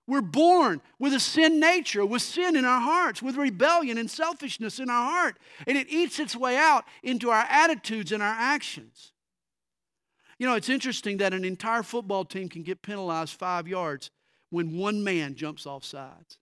We're 0.06 0.20
born 0.20 0.82
with 0.98 1.14
a 1.14 1.20
sin 1.20 1.58
nature, 1.58 2.04
with 2.04 2.20
sin 2.20 2.56
in 2.56 2.64
our 2.64 2.80
hearts, 2.80 3.22
with 3.22 3.36
rebellion 3.36 3.96
and 3.96 4.10
selfishness 4.10 4.78
in 4.78 4.90
our 4.90 5.10
heart. 5.10 5.38
And 5.66 5.78
it 5.78 5.88
eats 5.88 6.18
its 6.18 6.36
way 6.36 6.56
out 6.56 6.84
into 7.02 7.30
our 7.30 7.46
attitudes 7.48 8.12
and 8.12 8.22
our 8.22 8.34
actions. 8.34 9.12
You 10.38 10.46
know, 10.46 10.56
it's 10.56 10.68
interesting 10.68 11.18
that 11.18 11.32
an 11.32 11.44
entire 11.44 11.82
football 11.82 12.24
team 12.24 12.48
can 12.48 12.62
get 12.62 12.82
penalized 12.82 13.38
five 13.38 13.66
yards 13.66 14.10
when 14.50 14.76
one 14.76 15.02
man 15.02 15.36
jumps 15.36 15.66
off 15.66 15.84
sides. 15.84 16.38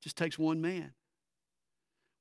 It 0.00 0.04
just 0.04 0.16
takes 0.16 0.38
one 0.38 0.60
man. 0.60 0.92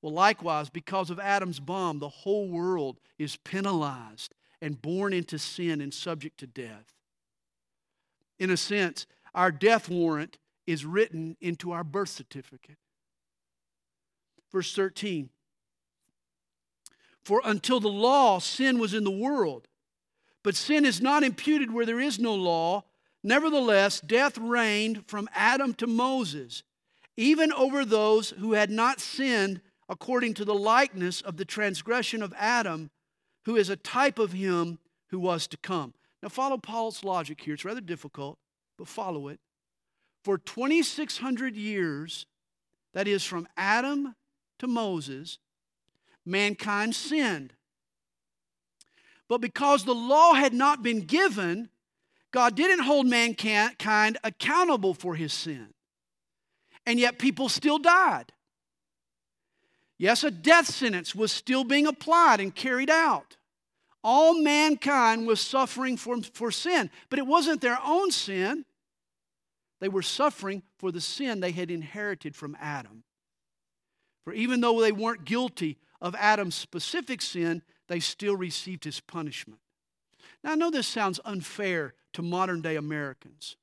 Well, 0.01 0.13
likewise, 0.13 0.71
because 0.71 1.11
of 1.11 1.19
Adam's 1.19 1.59
bomb, 1.59 1.99
the 1.99 2.09
whole 2.09 2.49
world 2.49 2.99
is 3.19 3.35
penalized 3.37 4.33
and 4.59 4.81
born 4.81 5.13
into 5.13 5.37
sin 5.37 5.81
and 5.81 5.93
subject 5.93 6.39
to 6.39 6.47
death. 6.47 6.95
In 8.39 8.49
a 8.49 8.57
sense, 8.57 9.05
our 9.34 9.51
death 9.51 9.89
warrant 9.89 10.38
is 10.67 10.86
written 10.86 11.38
into 11.41 11.71
our 11.71 11.84
birth 11.84 12.09
certificate. 12.09 12.77
Verse 14.51 14.73
13 14.73 15.29
For 17.23 17.41
until 17.43 17.79
the 17.79 17.88
law, 17.88 18.39
sin 18.39 18.79
was 18.79 18.93
in 18.93 19.03
the 19.03 19.11
world, 19.11 19.67
but 20.43 20.55
sin 20.55 20.86
is 20.86 21.01
not 21.01 21.23
imputed 21.23 21.71
where 21.71 21.86
there 21.86 21.99
is 21.99 22.19
no 22.19 22.36
law. 22.36 22.84
Nevertheless, 23.23 24.01
death 24.01 24.38
reigned 24.38 25.05
from 25.07 25.29
Adam 25.36 25.75
to 25.75 25.86
Moses, 25.86 26.63
even 27.15 27.53
over 27.53 27.86
those 27.86 28.32
who 28.32 28.53
had 28.53 28.71
not 28.71 28.99
sinned 28.99 29.61
according 29.88 30.34
to 30.34 30.45
the 30.45 30.55
likeness 30.55 31.21
of 31.21 31.38
the 31.38 31.45
transgression 31.45 32.23
of 32.23 32.34
Adam, 32.38 32.89
who 33.45 33.55
is 33.55 33.69
a 33.69 33.75
type 33.75 34.17
of 34.17 34.32
him 34.32 34.79
who 35.09 35.19
was 35.19 35.47
to 35.47 35.57
come. 35.57 35.93
Now, 36.23 36.29
follow 36.29 36.57
Paul's 36.57 37.03
logic 37.03 37.41
here. 37.41 37.53
It's 37.53 37.65
rather 37.65 37.82
difficult, 37.82 38.39
but 38.82 38.88
follow 38.88 39.27
it. 39.27 39.39
For 40.23 40.39
2,600 40.39 41.55
years, 41.55 42.25
that 42.95 43.07
is 43.07 43.23
from 43.23 43.47
Adam 43.55 44.15
to 44.57 44.65
Moses, 44.65 45.38
mankind 46.25 46.95
sinned. 46.95 47.53
But 49.27 49.39
because 49.39 49.84
the 49.84 49.93
law 49.93 50.34
had 50.34 50.51
not 50.51 50.82
been 50.82 51.01
given, 51.01 51.69
God 52.32 52.55
didn't 52.55 52.84
hold 52.86 53.05
mankind 53.05 54.17
accountable 54.23 54.95
for 54.95 55.13
his 55.13 55.32
sin. 55.32 55.67
And 56.88 56.99
yet 56.99 57.19
people 57.19 57.49
still 57.49 57.77
died. 57.77 58.34
Yes, 59.99 60.23
a 60.23 60.32
death 60.32 60.65
sentence 60.65 61.13
was 61.13 61.32
still 61.32 61.63
being 61.63 61.86
applied 61.86 62.39
and 62.39 62.55
carried 62.55 62.89
out. 62.89 63.38
All 64.03 64.41
mankind 64.41 65.27
was 65.27 65.39
suffering 65.39 65.97
for, 65.97 66.19
for 66.34 66.49
sin, 66.49 66.89
but 67.11 67.19
it 67.19 67.27
wasn't 67.27 67.61
their 67.61 67.77
own 67.86 68.09
sin. 68.09 68.65
They 69.82 69.89
were 69.89 70.03
suffering 70.03 70.61
for 70.77 70.91
the 70.91 71.01
sin 71.01 71.39
they 71.39 71.51
had 71.51 71.71
inherited 71.71 72.36
from 72.36 72.55
Adam. 72.61 73.03
For 74.23 74.32
even 74.32 74.61
though 74.61 74.79
they 74.79 74.91
weren't 74.91 75.25
guilty 75.25 75.79
of 75.99 76.15
Adam's 76.15 76.55
specific 76.55 77.21
sin, 77.21 77.63
they 77.88 77.99
still 77.99 78.38
received 78.38 78.84
his 78.84 78.99
punishment. 78.99 79.59
Now, 80.43 80.51
I 80.51 80.55
know 80.55 80.69
this 80.69 80.88
sounds 80.88 81.19
unfair 81.25 81.95
to 82.13 82.21
modern 82.21 82.61
day 82.61 82.75
Americans. 82.75 83.57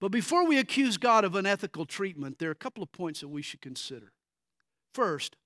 But 0.00 0.10
before 0.10 0.46
we 0.46 0.58
accuse 0.58 0.98
God 0.98 1.24
of 1.24 1.34
unethical 1.34 1.86
treatment, 1.86 2.38
there 2.38 2.50
are 2.50 2.52
a 2.52 2.54
couple 2.54 2.82
of 2.82 2.92
points 2.92 3.20
that 3.20 3.28
we 3.28 3.40
should 3.40 3.62
consider. 3.62 4.12
First, 4.92 5.36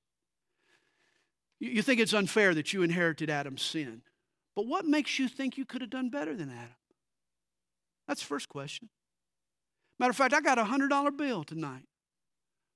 you 1.60 1.82
think 1.82 2.00
it's 2.00 2.14
unfair 2.14 2.54
that 2.54 2.72
you 2.72 2.82
inherited 2.82 3.30
Adam's 3.30 3.62
sin. 3.62 4.02
But 4.56 4.66
what 4.66 4.84
makes 4.84 5.18
you 5.20 5.28
think 5.28 5.56
you 5.56 5.64
could 5.64 5.80
have 5.80 5.90
done 5.90 6.08
better 6.08 6.34
than 6.34 6.50
Adam? 6.50 6.74
That's 8.10 8.22
the 8.22 8.26
first 8.26 8.48
question. 8.48 8.88
Matter 10.00 10.10
of 10.10 10.16
fact, 10.16 10.34
I 10.34 10.40
got 10.40 10.58
a 10.58 10.64
$100 10.64 11.16
bill 11.16 11.44
tonight 11.44 11.84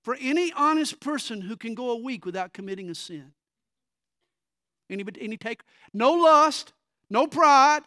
for 0.04 0.16
any 0.20 0.52
honest 0.52 1.00
person 1.00 1.40
who 1.40 1.56
can 1.56 1.74
go 1.74 1.90
a 1.90 1.96
week 1.96 2.24
without 2.24 2.52
committing 2.52 2.88
a 2.88 2.94
sin. 2.94 3.32
Any, 4.88 5.04
any 5.20 5.36
take? 5.36 5.62
No 5.92 6.12
lust, 6.12 6.72
no 7.10 7.26
pride, 7.26 7.82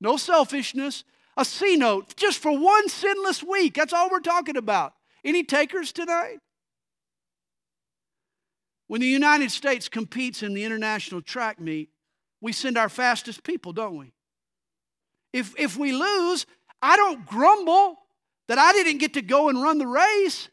no 0.00 0.16
selfishness, 0.16 1.04
a 1.36 1.44
C 1.44 1.76
note 1.76 2.16
just 2.16 2.38
for 2.38 2.58
one 2.58 2.88
sinless 2.88 3.42
week. 3.42 3.74
That's 3.74 3.92
all 3.92 4.08
we're 4.10 4.20
talking 4.20 4.56
about. 4.56 4.94
Any 5.22 5.44
takers 5.44 5.92
tonight? 5.92 6.38
When 8.86 9.02
the 9.02 9.06
United 9.06 9.50
States 9.50 9.90
competes 9.90 10.42
in 10.42 10.54
the 10.54 10.64
international 10.64 11.20
track 11.20 11.60
meet, 11.60 11.90
we 12.40 12.52
send 12.52 12.78
our 12.78 12.88
fastest 12.88 13.42
people, 13.42 13.74
don't 13.74 13.98
we? 13.98 14.14
If, 15.34 15.52
if 15.58 15.76
we 15.76 15.92
lose, 15.92 16.46
I 16.82 16.96
don't 16.96 17.26
grumble 17.26 17.98
that 18.48 18.58
I 18.58 18.72
didn't 18.72 18.98
get 18.98 19.14
to 19.14 19.22
go 19.22 19.48
and 19.48 19.62
run 19.62 19.78
the 19.78 19.86
race. 19.86 20.48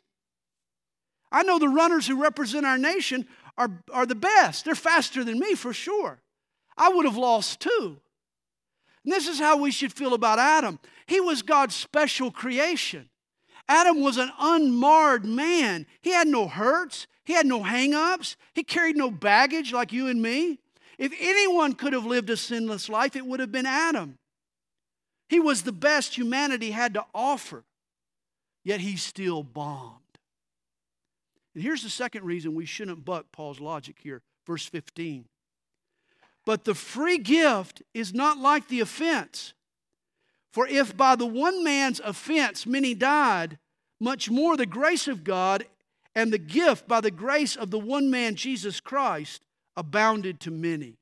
I 1.31 1.43
know 1.43 1.59
the 1.59 1.69
runners 1.69 2.07
who 2.07 2.21
represent 2.21 2.65
our 2.65 2.77
nation 2.77 3.27
are, 3.57 3.83
are 3.91 4.05
the 4.05 4.15
best. 4.15 4.65
They're 4.65 4.75
faster 4.75 5.23
than 5.23 5.39
me 5.39 5.55
for 5.55 5.73
sure. 5.73 6.21
I 6.77 6.89
would 6.89 7.05
have 7.05 7.17
lost 7.17 7.59
too. 7.59 7.99
And 9.03 9.13
this 9.13 9.27
is 9.27 9.39
how 9.39 9.57
we 9.57 9.71
should 9.71 9.93
feel 9.93 10.13
about 10.13 10.39
Adam. 10.39 10.79
He 11.07 11.19
was 11.19 11.41
God's 11.41 11.75
special 11.75 12.31
creation. 12.31 13.09
Adam 13.67 14.01
was 14.01 14.17
an 14.17 14.31
unmarred 14.39 15.25
man. 15.25 15.85
He 16.01 16.11
had 16.11 16.27
no 16.27 16.47
hurts, 16.47 17.07
he 17.25 17.33
had 17.33 17.45
no 17.45 17.63
hang-ups, 17.63 18.35
he 18.53 18.63
carried 18.63 18.97
no 18.97 19.09
baggage 19.09 19.71
like 19.71 19.93
you 19.93 20.07
and 20.07 20.21
me. 20.21 20.59
If 20.97 21.13
anyone 21.19 21.73
could 21.73 21.93
have 21.93 22.05
lived 22.05 22.29
a 22.29 22.37
sinless 22.37 22.89
life, 22.89 23.15
it 23.15 23.25
would 23.25 23.39
have 23.39 23.51
been 23.51 23.65
Adam. 23.65 24.17
He 25.33 25.39
was 25.39 25.63
the 25.63 25.71
best 25.71 26.15
humanity 26.15 26.69
had 26.69 26.93
to 26.93 27.05
offer, 27.11 27.63
yet 28.63 28.81
he 28.81 28.97
still 28.97 29.41
bombed. 29.41 30.19
And 31.55 31.63
here's 31.63 31.81
the 31.81 31.89
second 31.89 32.23
reason 32.23 32.53
we 32.53 32.67
shouldn't 32.67 33.03
buck 33.03 33.31
Paul's 33.31 33.59
logic 33.59 33.95
here, 33.99 34.21
verse 34.45 34.67
15. 34.67 35.25
But 36.45 36.65
the 36.65 36.75
free 36.75 37.17
gift 37.17 37.81
is 37.95 38.13
not 38.13 38.37
like 38.37 38.67
the 38.67 38.79
offense. 38.79 39.55
For 40.51 40.67
if 40.67 40.95
by 40.95 41.15
the 41.15 41.25
one 41.25 41.63
man's 41.63 41.99
offense 42.01 42.67
many 42.67 42.93
died, 42.93 43.57
much 43.99 44.29
more 44.29 44.55
the 44.55 44.67
grace 44.67 45.07
of 45.07 45.23
God 45.23 45.65
and 46.13 46.31
the 46.31 46.37
gift 46.37 46.87
by 46.87 47.01
the 47.01 47.09
grace 47.09 47.55
of 47.55 47.71
the 47.71 47.79
one 47.79 48.11
man, 48.11 48.35
Jesus 48.35 48.79
Christ, 48.79 49.41
abounded 49.75 50.39
to 50.41 50.51
many. 50.51 50.99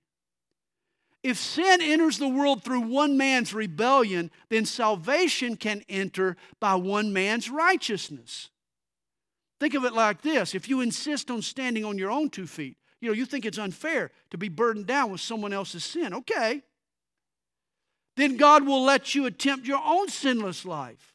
If 1.23 1.37
sin 1.37 1.81
enters 1.81 2.17
the 2.17 2.27
world 2.27 2.63
through 2.63 2.81
one 2.81 3.15
man's 3.15 3.53
rebellion, 3.53 4.31
then 4.49 4.65
salvation 4.65 5.55
can 5.55 5.83
enter 5.87 6.35
by 6.59 6.75
one 6.75 7.13
man's 7.13 7.49
righteousness. 7.49 8.49
Think 9.59 9.75
of 9.75 9.85
it 9.85 9.93
like 9.93 10.23
this 10.23 10.55
if 10.55 10.67
you 10.67 10.81
insist 10.81 11.29
on 11.29 11.43
standing 11.43 11.85
on 11.85 11.99
your 11.99 12.09
own 12.09 12.29
two 12.31 12.47
feet, 12.47 12.77
you 12.99 13.09
know, 13.09 13.13
you 13.13 13.25
think 13.25 13.45
it's 13.45 13.59
unfair 13.59 14.11
to 14.31 14.37
be 14.37 14.49
burdened 14.49 14.87
down 14.87 15.11
with 15.11 15.21
someone 15.21 15.53
else's 15.53 15.83
sin. 15.83 16.13
Okay. 16.13 16.63
Then 18.17 18.37
God 18.37 18.65
will 18.65 18.83
let 18.83 19.15
you 19.15 19.25
attempt 19.25 19.67
your 19.67 19.81
own 19.83 20.09
sinless 20.09 20.65
life. 20.65 21.13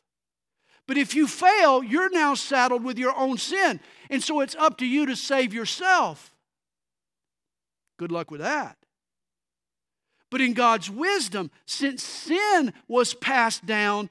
But 0.87 0.97
if 0.97 1.15
you 1.15 1.27
fail, 1.27 1.83
you're 1.83 2.11
now 2.11 2.35
saddled 2.35 2.85
with 2.85 2.99
your 2.99 3.17
own 3.17 3.39
sin. 3.39 3.81
And 4.09 4.23
so 4.23 4.41
it's 4.41 4.55
up 4.55 4.79
to 4.79 4.87
you 4.87 5.07
to 5.07 5.17
save 5.17 5.53
yourself. 5.53 6.33
Good 7.99 8.13
luck 8.13 8.31
with 8.31 8.41
that. 8.41 8.77
But 10.31 10.41
in 10.41 10.55
God's 10.55 10.91
wisdom, 10.91 11.51
since 11.67 12.03
sin 12.03 12.73
was 12.89 13.15
passed 13.15 13.65
down 13.65 14.11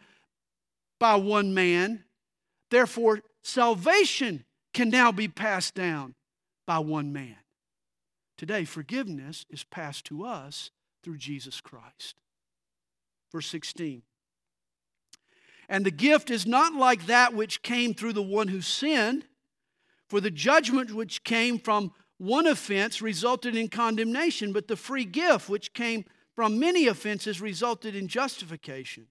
by 0.99 1.15
one 1.15 1.53
man, 1.53 2.05
therefore 2.71 3.21
salvation 3.41 4.45
can 4.73 4.89
now 4.89 5.11
be 5.11 5.27
passed 5.27 5.75
down 5.75 6.15
by 6.65 6.79
one 6.79 7.11
man. 7.11 7.37
Today, 8.37 8.65
forgiveness 8.65 9.45
is 9.49 9.63
passed 9.63 10.05
to 10.05 10.25
us 10.25 10.71
through 11.03 11.17
Jesus 11.17 11.61
Christ. 11.61 12.15
Verse 13.31 13.47
16. 13.47 14.01
And 15.67 15.85
the 15.85 15.91
gift 15.91 16.29
is 16.29 16.45
not 16.45 16.73
like 16.73 17.07
that 17.07 17.33
which 17.33 17.61
came 17.61 17.93
through 17.93 18.13
the 18.13 18.21
one 18.21 18.49
who 18.49 18.61
sinned, 18.61 19.25
for 20.09 20.21
the 20.21 20.31
judgment 20.31 20.93
which 20.93 21.23
came 21.23 21.57
from 21.57 21.91
one 22.17 22.47
offense 22.47 23.01
resulted 23.01 23.55
in 23.55 23.67
condemnation, 23.67 24.53
but 24.53 24.67
the 24.67 24.77
free 24.77 25.05
gift 25.05 25.49
which 25.49 25.73
came 25.73 26.05
from 26.35 26.59
many 26.59 26.87
offenses 26.87 27.41
resulted 27.41 27.95
in 27.95 28.07
justification. 28.07 29.07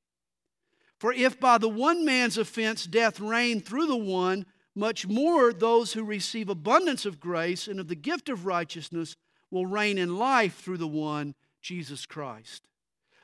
For 0.98 1.12
if 1.12 1.38
by 1.38 1.59
the 1.59 1.68
one 1.68 2.05
man's 2.05 2.38
offense 2.38 2.86
death 2.86 3.20
reigned 3.20 3.66
through 3.66 3.86
the 3.86 3.96
one, 3.96 4.46
much 4.74 5.07
more 5.07 5.52
those 5.52 5.92
who 5.92 6.05
receive 6.05 6.48
abundance 6.48 7.05
of 7.05 7.20
grace 7.20 7.68
and 7.68 7.78
of 7.78 7.88
the 7.88 7.94
gift 7.94 8.28
of 8.28 8.46
righteousness 8.46 9.16
will 9.50 9.66
reign 9.66 9.98
in 9.98 10.16
life 10.16 10.61
through 10.61 10.78
the 10.78 10.88
one, 10.88 11.34
Jesus 11.61 12.07
Christ. 12.07 12.66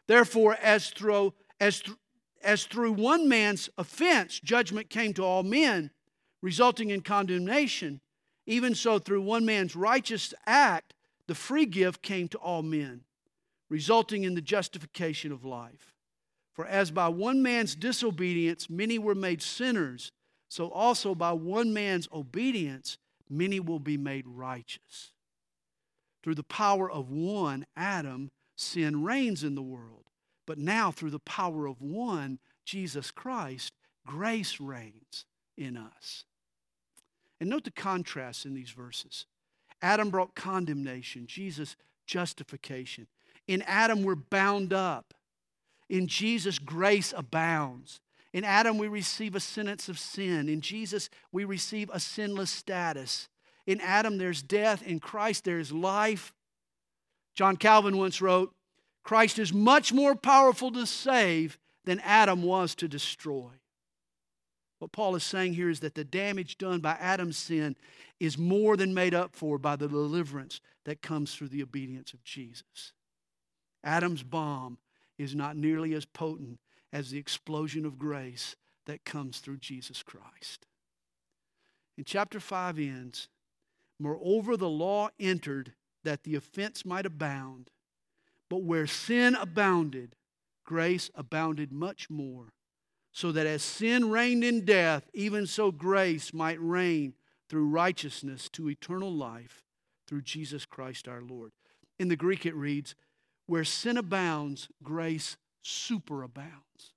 Therefore, 0.06 0.56
as 0.62 0.90
through, 0.90 1.34
as, 1.58 1.80
th- 1.80 1.96
as 2.42 2.64
through 2.64 2.92
one 2.92 3.28
man's 3.28 3.68
offense 3.78 4.40
judgment 4.40 4.90
came 4.90 5.12
to 5.14 5.24
all 5.24 5.42
men, 5.42 5.90
resulting 6.42 6.90
in 6.90 7.00
condemnation, 7.00 8.00
even 8.50 8.74
so, 8.74 8.98
through 8.98 9.22
one 9.22 9.44
man's 9.44 9.76
righteous 9.76 10.34
act, 10.44 10.92
the 11.28 11.36
free 11.36 11.66
gift 11.66 12.02
came 12.02 12.26
to 12.26 12.38
all 12.38 12.62
men, 12.62 13.02
resulting 13.68 14.24
in 14.24 14.34
the 14.34 14.40
justification 14.40 15.30
of 15.30 15.44
life. 15.44 15.94
For 16.52 16.66
as 16.66 16.90
by 16.90 17.10
one 17.10 17.44
man's 17.44 17.76
disobedience 17.76 18.68
many 18.68 18.98
were 18.98 19.14
made 19.14 19.40
sinners, 19.40 20.10
so 20.48 20.68
also 20.70 21.14
by 21.14 21.30
one 21.30 21.72
man's 21.72 22.08
obedience 22.12 22.98
many 23.28 23.60
will 23.60 23.78
be 23.78 23.96
made 23.96 24.26
righteous. 24.26 25.12
Through 26.24 26.34
the 26.34 26.42
power 26.42 26.90
of 26.90 27.08
one, 27.08 27.66
Adam, 27.76 28.32
sin 28.56 29.04
reigns 29.04 29.44
in 29.44 29.54
the 29.54 29.62
world. 29.62 30.06
But 30.44 30.58
now, 30.58 30.90
through 30.90 31.10
the 31.10 31.20
power 31.20 31.66
of 31.66 31.80
one, 31.80 32.40
Jesus 32.64 33.12
Christ, 33.12 33.74
grace 34.04 34.58
reigns 34.58 35.24
in 35.56 35.76
us. 35.76 36.24
And 37.40 37.48
note 37.48 37.64
the 37.64 37.70
contrast 37.70 38.44
in 38.44 38.54
these 38.54 38.70
verses. 38.70 39.26
Adam 39.82 40.10
brought 40.10 40.34
condemnation, 40.34 41.26
Jesus, 41.26 41.74
justification. 42.06 43.06
In 43.48 43.62
Adam, 43.62 44.02
we're 44.02 44.14
bound 44.14 44.72
up. 44.72 45.14
In 45.88 46.06
Jesus, 46.06 46.58
grace 46.58 47.14
abounds. 47.16 48.00
In 48.32 48.44
Adam, 48.44 48.78
we 48.78 48.88
receive 48.88 49.34
a 49.34 49.40
sentence 49.40 49.88
of 49.88 49.98
sin. 49.98 50.48
In 50.48 50.60
Jesus, 50.60 51.08
we 51.32 51.44
receive 51.44 51.90
a 51.92 51.98
sinless 51.98 52.50
status. 52.50 53.28
In 53.66 53.80
Adam, 53.80 54.18
there's 54.18 54.42
death. 54.42 54.82
In 54.82 55.00
Christ, 55.00 55.44
there's 55.44 55.72
life. 55.72 56.32
John 57.34 57.56
Calvin 57.56 57.96
once 57.96 58.20
wrote 58.20 58.54
Christ 59.02 59.38
is 59.38 59.52
much 59.52 59.92
more 59.92 60.14
powerful 60.14 60.70
to 60.72 60.86
save 60.86 61.58
than 61.84 62.00
Adam 62.00 62.42
was 62.42 62.74
to 62.76 62.86
destroy. 62.86 63.50
What 64.80 64.92
Paul 64.92 65.14
is 65.14 65.22
saying 65.22 65.54
here 65.54 65.68
is 65.68 65.80
that 65.80 65.94
the 65.94 66.04
damage 66.04 66.56
done 66.56 66.80
by 66.80 66.96
Adam's 66.98 67.36
sin 67.36 67.76
is 68.18 68.38
more 68.38 68.78
than 68.78 68.94
made 68.94 69.14
up 69.14 69.36
for 69.36 69.58
by 69.58 69.76
the 69.76 69.86
deliverance 69.86 70.60
that 70.84 71.02
comes 71.02 71.34
through 71.34 71.48
the 71.48 71.62
obedience 71.62 72.14
of 72.14 72.24
Jesus. 72.24 72.94
Adam's 73.84 74.22
bomb 74.22 74.78
is 75.18 75.34
not 75.34 75.54
nearly 75.54 75.92
as 75.92 76.06
potent 76.06 76.58
as 76.94 77.10
the 77.10 77.18
explosion 77.18 77.84
of 77.84 77.98
grace 77.98 78.56
that 78.86 79.04
comes 79.04 79.38
through 79.38 79.58
Jesus 79.58 80.02
Christ. 80.02 80.66
And 81.98 82.06
chapter 82.06 82.40
5 82.40 82.78
ends 82.78 83.28
Moreover, 83.98 84.56
the 84.56 84.68
law 84.68 85.10
entered 85.20 85.74
that 86.04 86.24
the 86.24 86.36
offense 86.36 86.86
might 86.86 87.04
abound, 87.04 87.70
but 88.48 88.62
where 88.62 88.86
sin 88.86 89.34
abounded, 89.34 90.16
grace 90.64 91.10
abounded 91.14 91.70
much 91.70 92.08
more 92.08 92.54
so 93.12 93.32
that 93.32 93.46
as 93.46 93.62
sin 93.62 94.10
reigned 94.10 94.44
in 94.44 94.64
death, 94.64 95.08
even 95.12 95.46
so 95.46 95.72
grace 95.72 96.32
might 96.32 96.60
reign 96.60 97.14
through 97.48 97.66
righteousness 97.66 98.48
to 98.50 98.70
eternal 98.70 99.12
life 99.12 99.64
through 100.06 100.22
Jesus 100.22 100.64
Christ 100.64 101.08
our 101.08 101.20
Lord. 101.20 101.52
In 101.98 102.08
the 102.08 102.16
Greek, 102.16 102.46
it 102.46 102.54
reads, 102.54 102.94
Where 103.46 103.64
sin 103.64 103.96
abounds, 103.96 104.68
grace 104.82 105.36
superabounds. 105.64 106.92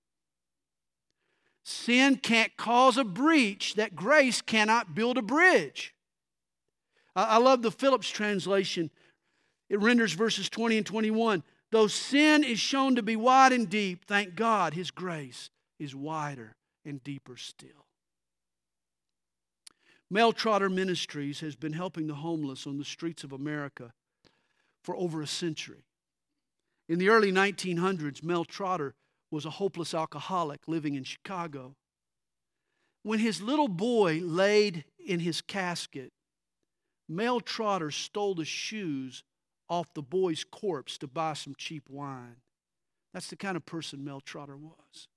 Sin 1.64 2.18
can't 2.18 2.56
cause 2.58 2.98
a 2.98 3.04
breach 3.04 3.76
that 3.76 3.96
grace 3.96 4.42
cannot 4.42 4.94
build 4.94 5.18
a 5.18 5.22
bridge. 5.22 5.96
I 7.16 7.38
love 7.38 7.62
the 7.62 7.72
Phillips 7.72 8.10
translation. 8.10 8.90
It 9.70 9.80
renders 9.80 10.14
verses 10.14 10.50
20 10.50 10.78
and 10.78 10.86
21. 10.86 11.44
Though 11.72 11.88
sin 11.88 12.44
is 12.44 12.60
shown 12.60 12.96
to 12.96 13.04
be 13.04 13.16
wide 13.16 13.52
and 13.52 13.70
deep, 13.70 14.06
thank 14.06 14.36
God, 14.36 14.74
His 14.74 14.92
grace 14.92 15.50
is 15.80 15.96
wider 15.96 16.56
and 16.86 17.04
deeper 17.04 17.38
still. 17.38 17.88
Mel 20.10 20.32
Trotter 20.32 20.70
Ministries 20.70 21.40
has 21.40 21.56
been 21.56 21.74
helping 21.74 22.08
the 22.08 22.16
homeless 22.16 22.68
on 22.68 22.78
the 22.78 22.86
streets 22.86 23.24
of 23.24 23.32
America 23.32 23.94
for 24.84 24.96
over 24.96 25.22
a 25.22 25.28
century. 25.28 25.86
In 26.88 27.00
the 27.00 27.10
early 27.10 27.32
1900s, 27.32 28.24
Mel 28.24 28.46
Trotter 28.46 28.94
was 29.32 29.46
a 29.46 29.52
hopeless 29.52 29.94
alcoholic 29.94 30.68
living 30.68 30.96
in 30.96 31.04
Chicago. 31.04 31.76
When 33.02 33.20
his 33.20 33.42
little 33.42 33.68
boy 33.68 34.20
laid 34.22 34.86
in 35.04 35.20
his 35.22 35.42
casket, 35.42 36.12
Mel 37.10 37.40
Trotter 37.40 37.90
stole 37.90 38.36
the 38.36 38.46
shoes 38.46 39.24
off 39.70 39.94
the 39.94 40.04
boy's 40.04 40.44
corpse 40.44 40.98
to 41.00 41.08
buy 41.08 41.34
some 41.34 41.56
cheap 41.58 41.90
wine. 41.90 42.36
That's 43.14 43.28
the 43.28 43.36
kind 43.36 43.58
of 43.58 43.66
person 43.66 44.04
Mel 44.04 44.22
Trotter 44.22 44.58
was. 44.58 45.08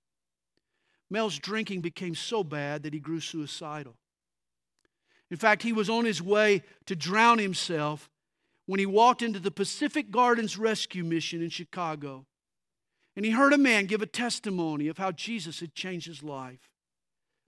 Mel's 1.11 1.39
drinking 1.39 1.81
became 1.81 2.15
so 2.15 2.43
bad 2.43 2.83
that 2.83 2.93
he 2.93 3.01
grew 3.01 3.21
suicidal. 3.21 3.97
In 5.31 5.37
fact, 5.37 5.63
he 5.63 5.73
was 5.73 5.91
on 5.91 6.05
his 6.05 6.23
way 6.23 6.63
to 6.87 6.97
drown 6.97 7.39
himself 7.39 8.09
when 8.67 8.81
he 8.81 8.87
walked 8.87 9.23
into 9.23 9.41
the 9.41 9.51
Pacific 9.51 10.11
Gardens 10.11 10.59
Rescue 10.59 11.05
Mission 11.05 11.43
in 11.43 11.51
Chicago. 11.51 12.27
And 13.15 13.25
he 13.25 13.31
heard 13.31 13.53
a 13.53 13.59
man 13.59 13.87
give 13.87 14.03
a 14.03 14.07
testimony 14.07 14.89
of 14.89 14.99
how 14.99 15.13
Jesus 15.13 15.61
had 15.61 15.75
changed 15.75 16.07
his 16.07 16.23
life. 16.23 16.71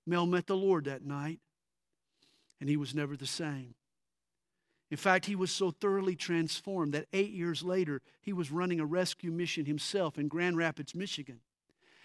Mel 0.06 0.26
met 0.26 0.46
the 0.46 0.56
Lord 0.56 0.86
that 0.86 1.04
night, 1.04 1.40
and 2.61 2.70
he 2.70 2.76
was 2.76 2.94
never 2.94 3.16
the 3.16 3.26
same. 3.26 3.74
In 4.90 4.96
fact, 4.96 5.26
he 5.26 5.36
was 5.36 5.50
so 5.50 5.70
thoroughly 5.70 6.16
transformed 6.16 6.94
that 6.94 7.09
eight 7.12 7.30
years 7.30 7.62
later, 7.62 8.00
he 8.22 8.32
was 8.32 8.50
running 8.50 8.80
a 8.80 8.86
rescue 8.86 9.30
mission 9.30 9.66
himself 9.66 10.18
in 10.18 10.28
Grand 10.28 10.56
Rapids, 10.56 10.94
Michigan. 10.94 11.40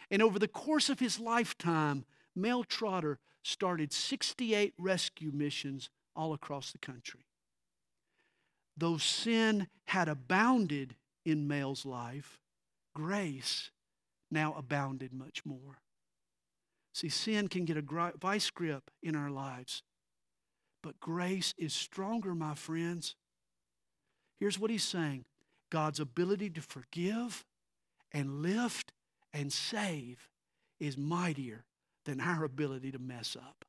And 0.10 0.22
over 0.22 0.40
the 0.40 0.48
course 0.48 0.90
of 0.90 1.00
his 1.00 1.20
lifetime, 1.20 2.06
Mel 2.36 2.64
Trotter 2.64 3.20
started 3.44 3.92
68 3.92 4.74
rescue 4.78 5.32
missions 5.34 5.90
all 6.16 6.34
across 6.34 6.72
the 6.72 6.78
country. 6.78 7.26
Though 8.76 8.98
sin 8.98 9.68
had 9.86 10.08
abounded 10.08 10.96
in 11.26 11.48
Mel's 11.48 11.86
life, 11.86 12.40
grace 12.96 13.72
now 14.32 14.54
abounded 14.58 15.14
much 15.14 15.46
more. 15.46 15.80
See, 16.94 17.10
sin 17.10 17.48
can 17.48 17.66
get 17.66 17.78
a 17.78 18.14
vice 18.20 18.50
grip 18.50 18.92
in 19.02 19.16
our 19.16 19.30
lives, 19.30 19.84
but 20.82 21.00
grace 21.00 21.54
is 21.58 21.74
stronger, 21.74 22.36
my 22.36 22.56
friends. 22.56 23.16
Here's 24.40 24.60
what 24.60 24.72
he's 24.72 24.84
saying 24.84 25.26
God's 25.72 26.00
ability 26.00 26.50
to 26.52 26.62
forgive 26.62 27.46
and 28.12 28.42
lift 28.42 28.92
and 29.34 29.52
save 29.52 30.30
is 30.80 30.98
mightier 30.98 31.66
than 32.06 32.20
our 32.20 32.44
ability 32.44 32.92
to 32.92 33.00
mess 33.00 33.36
up. 33.36 33.66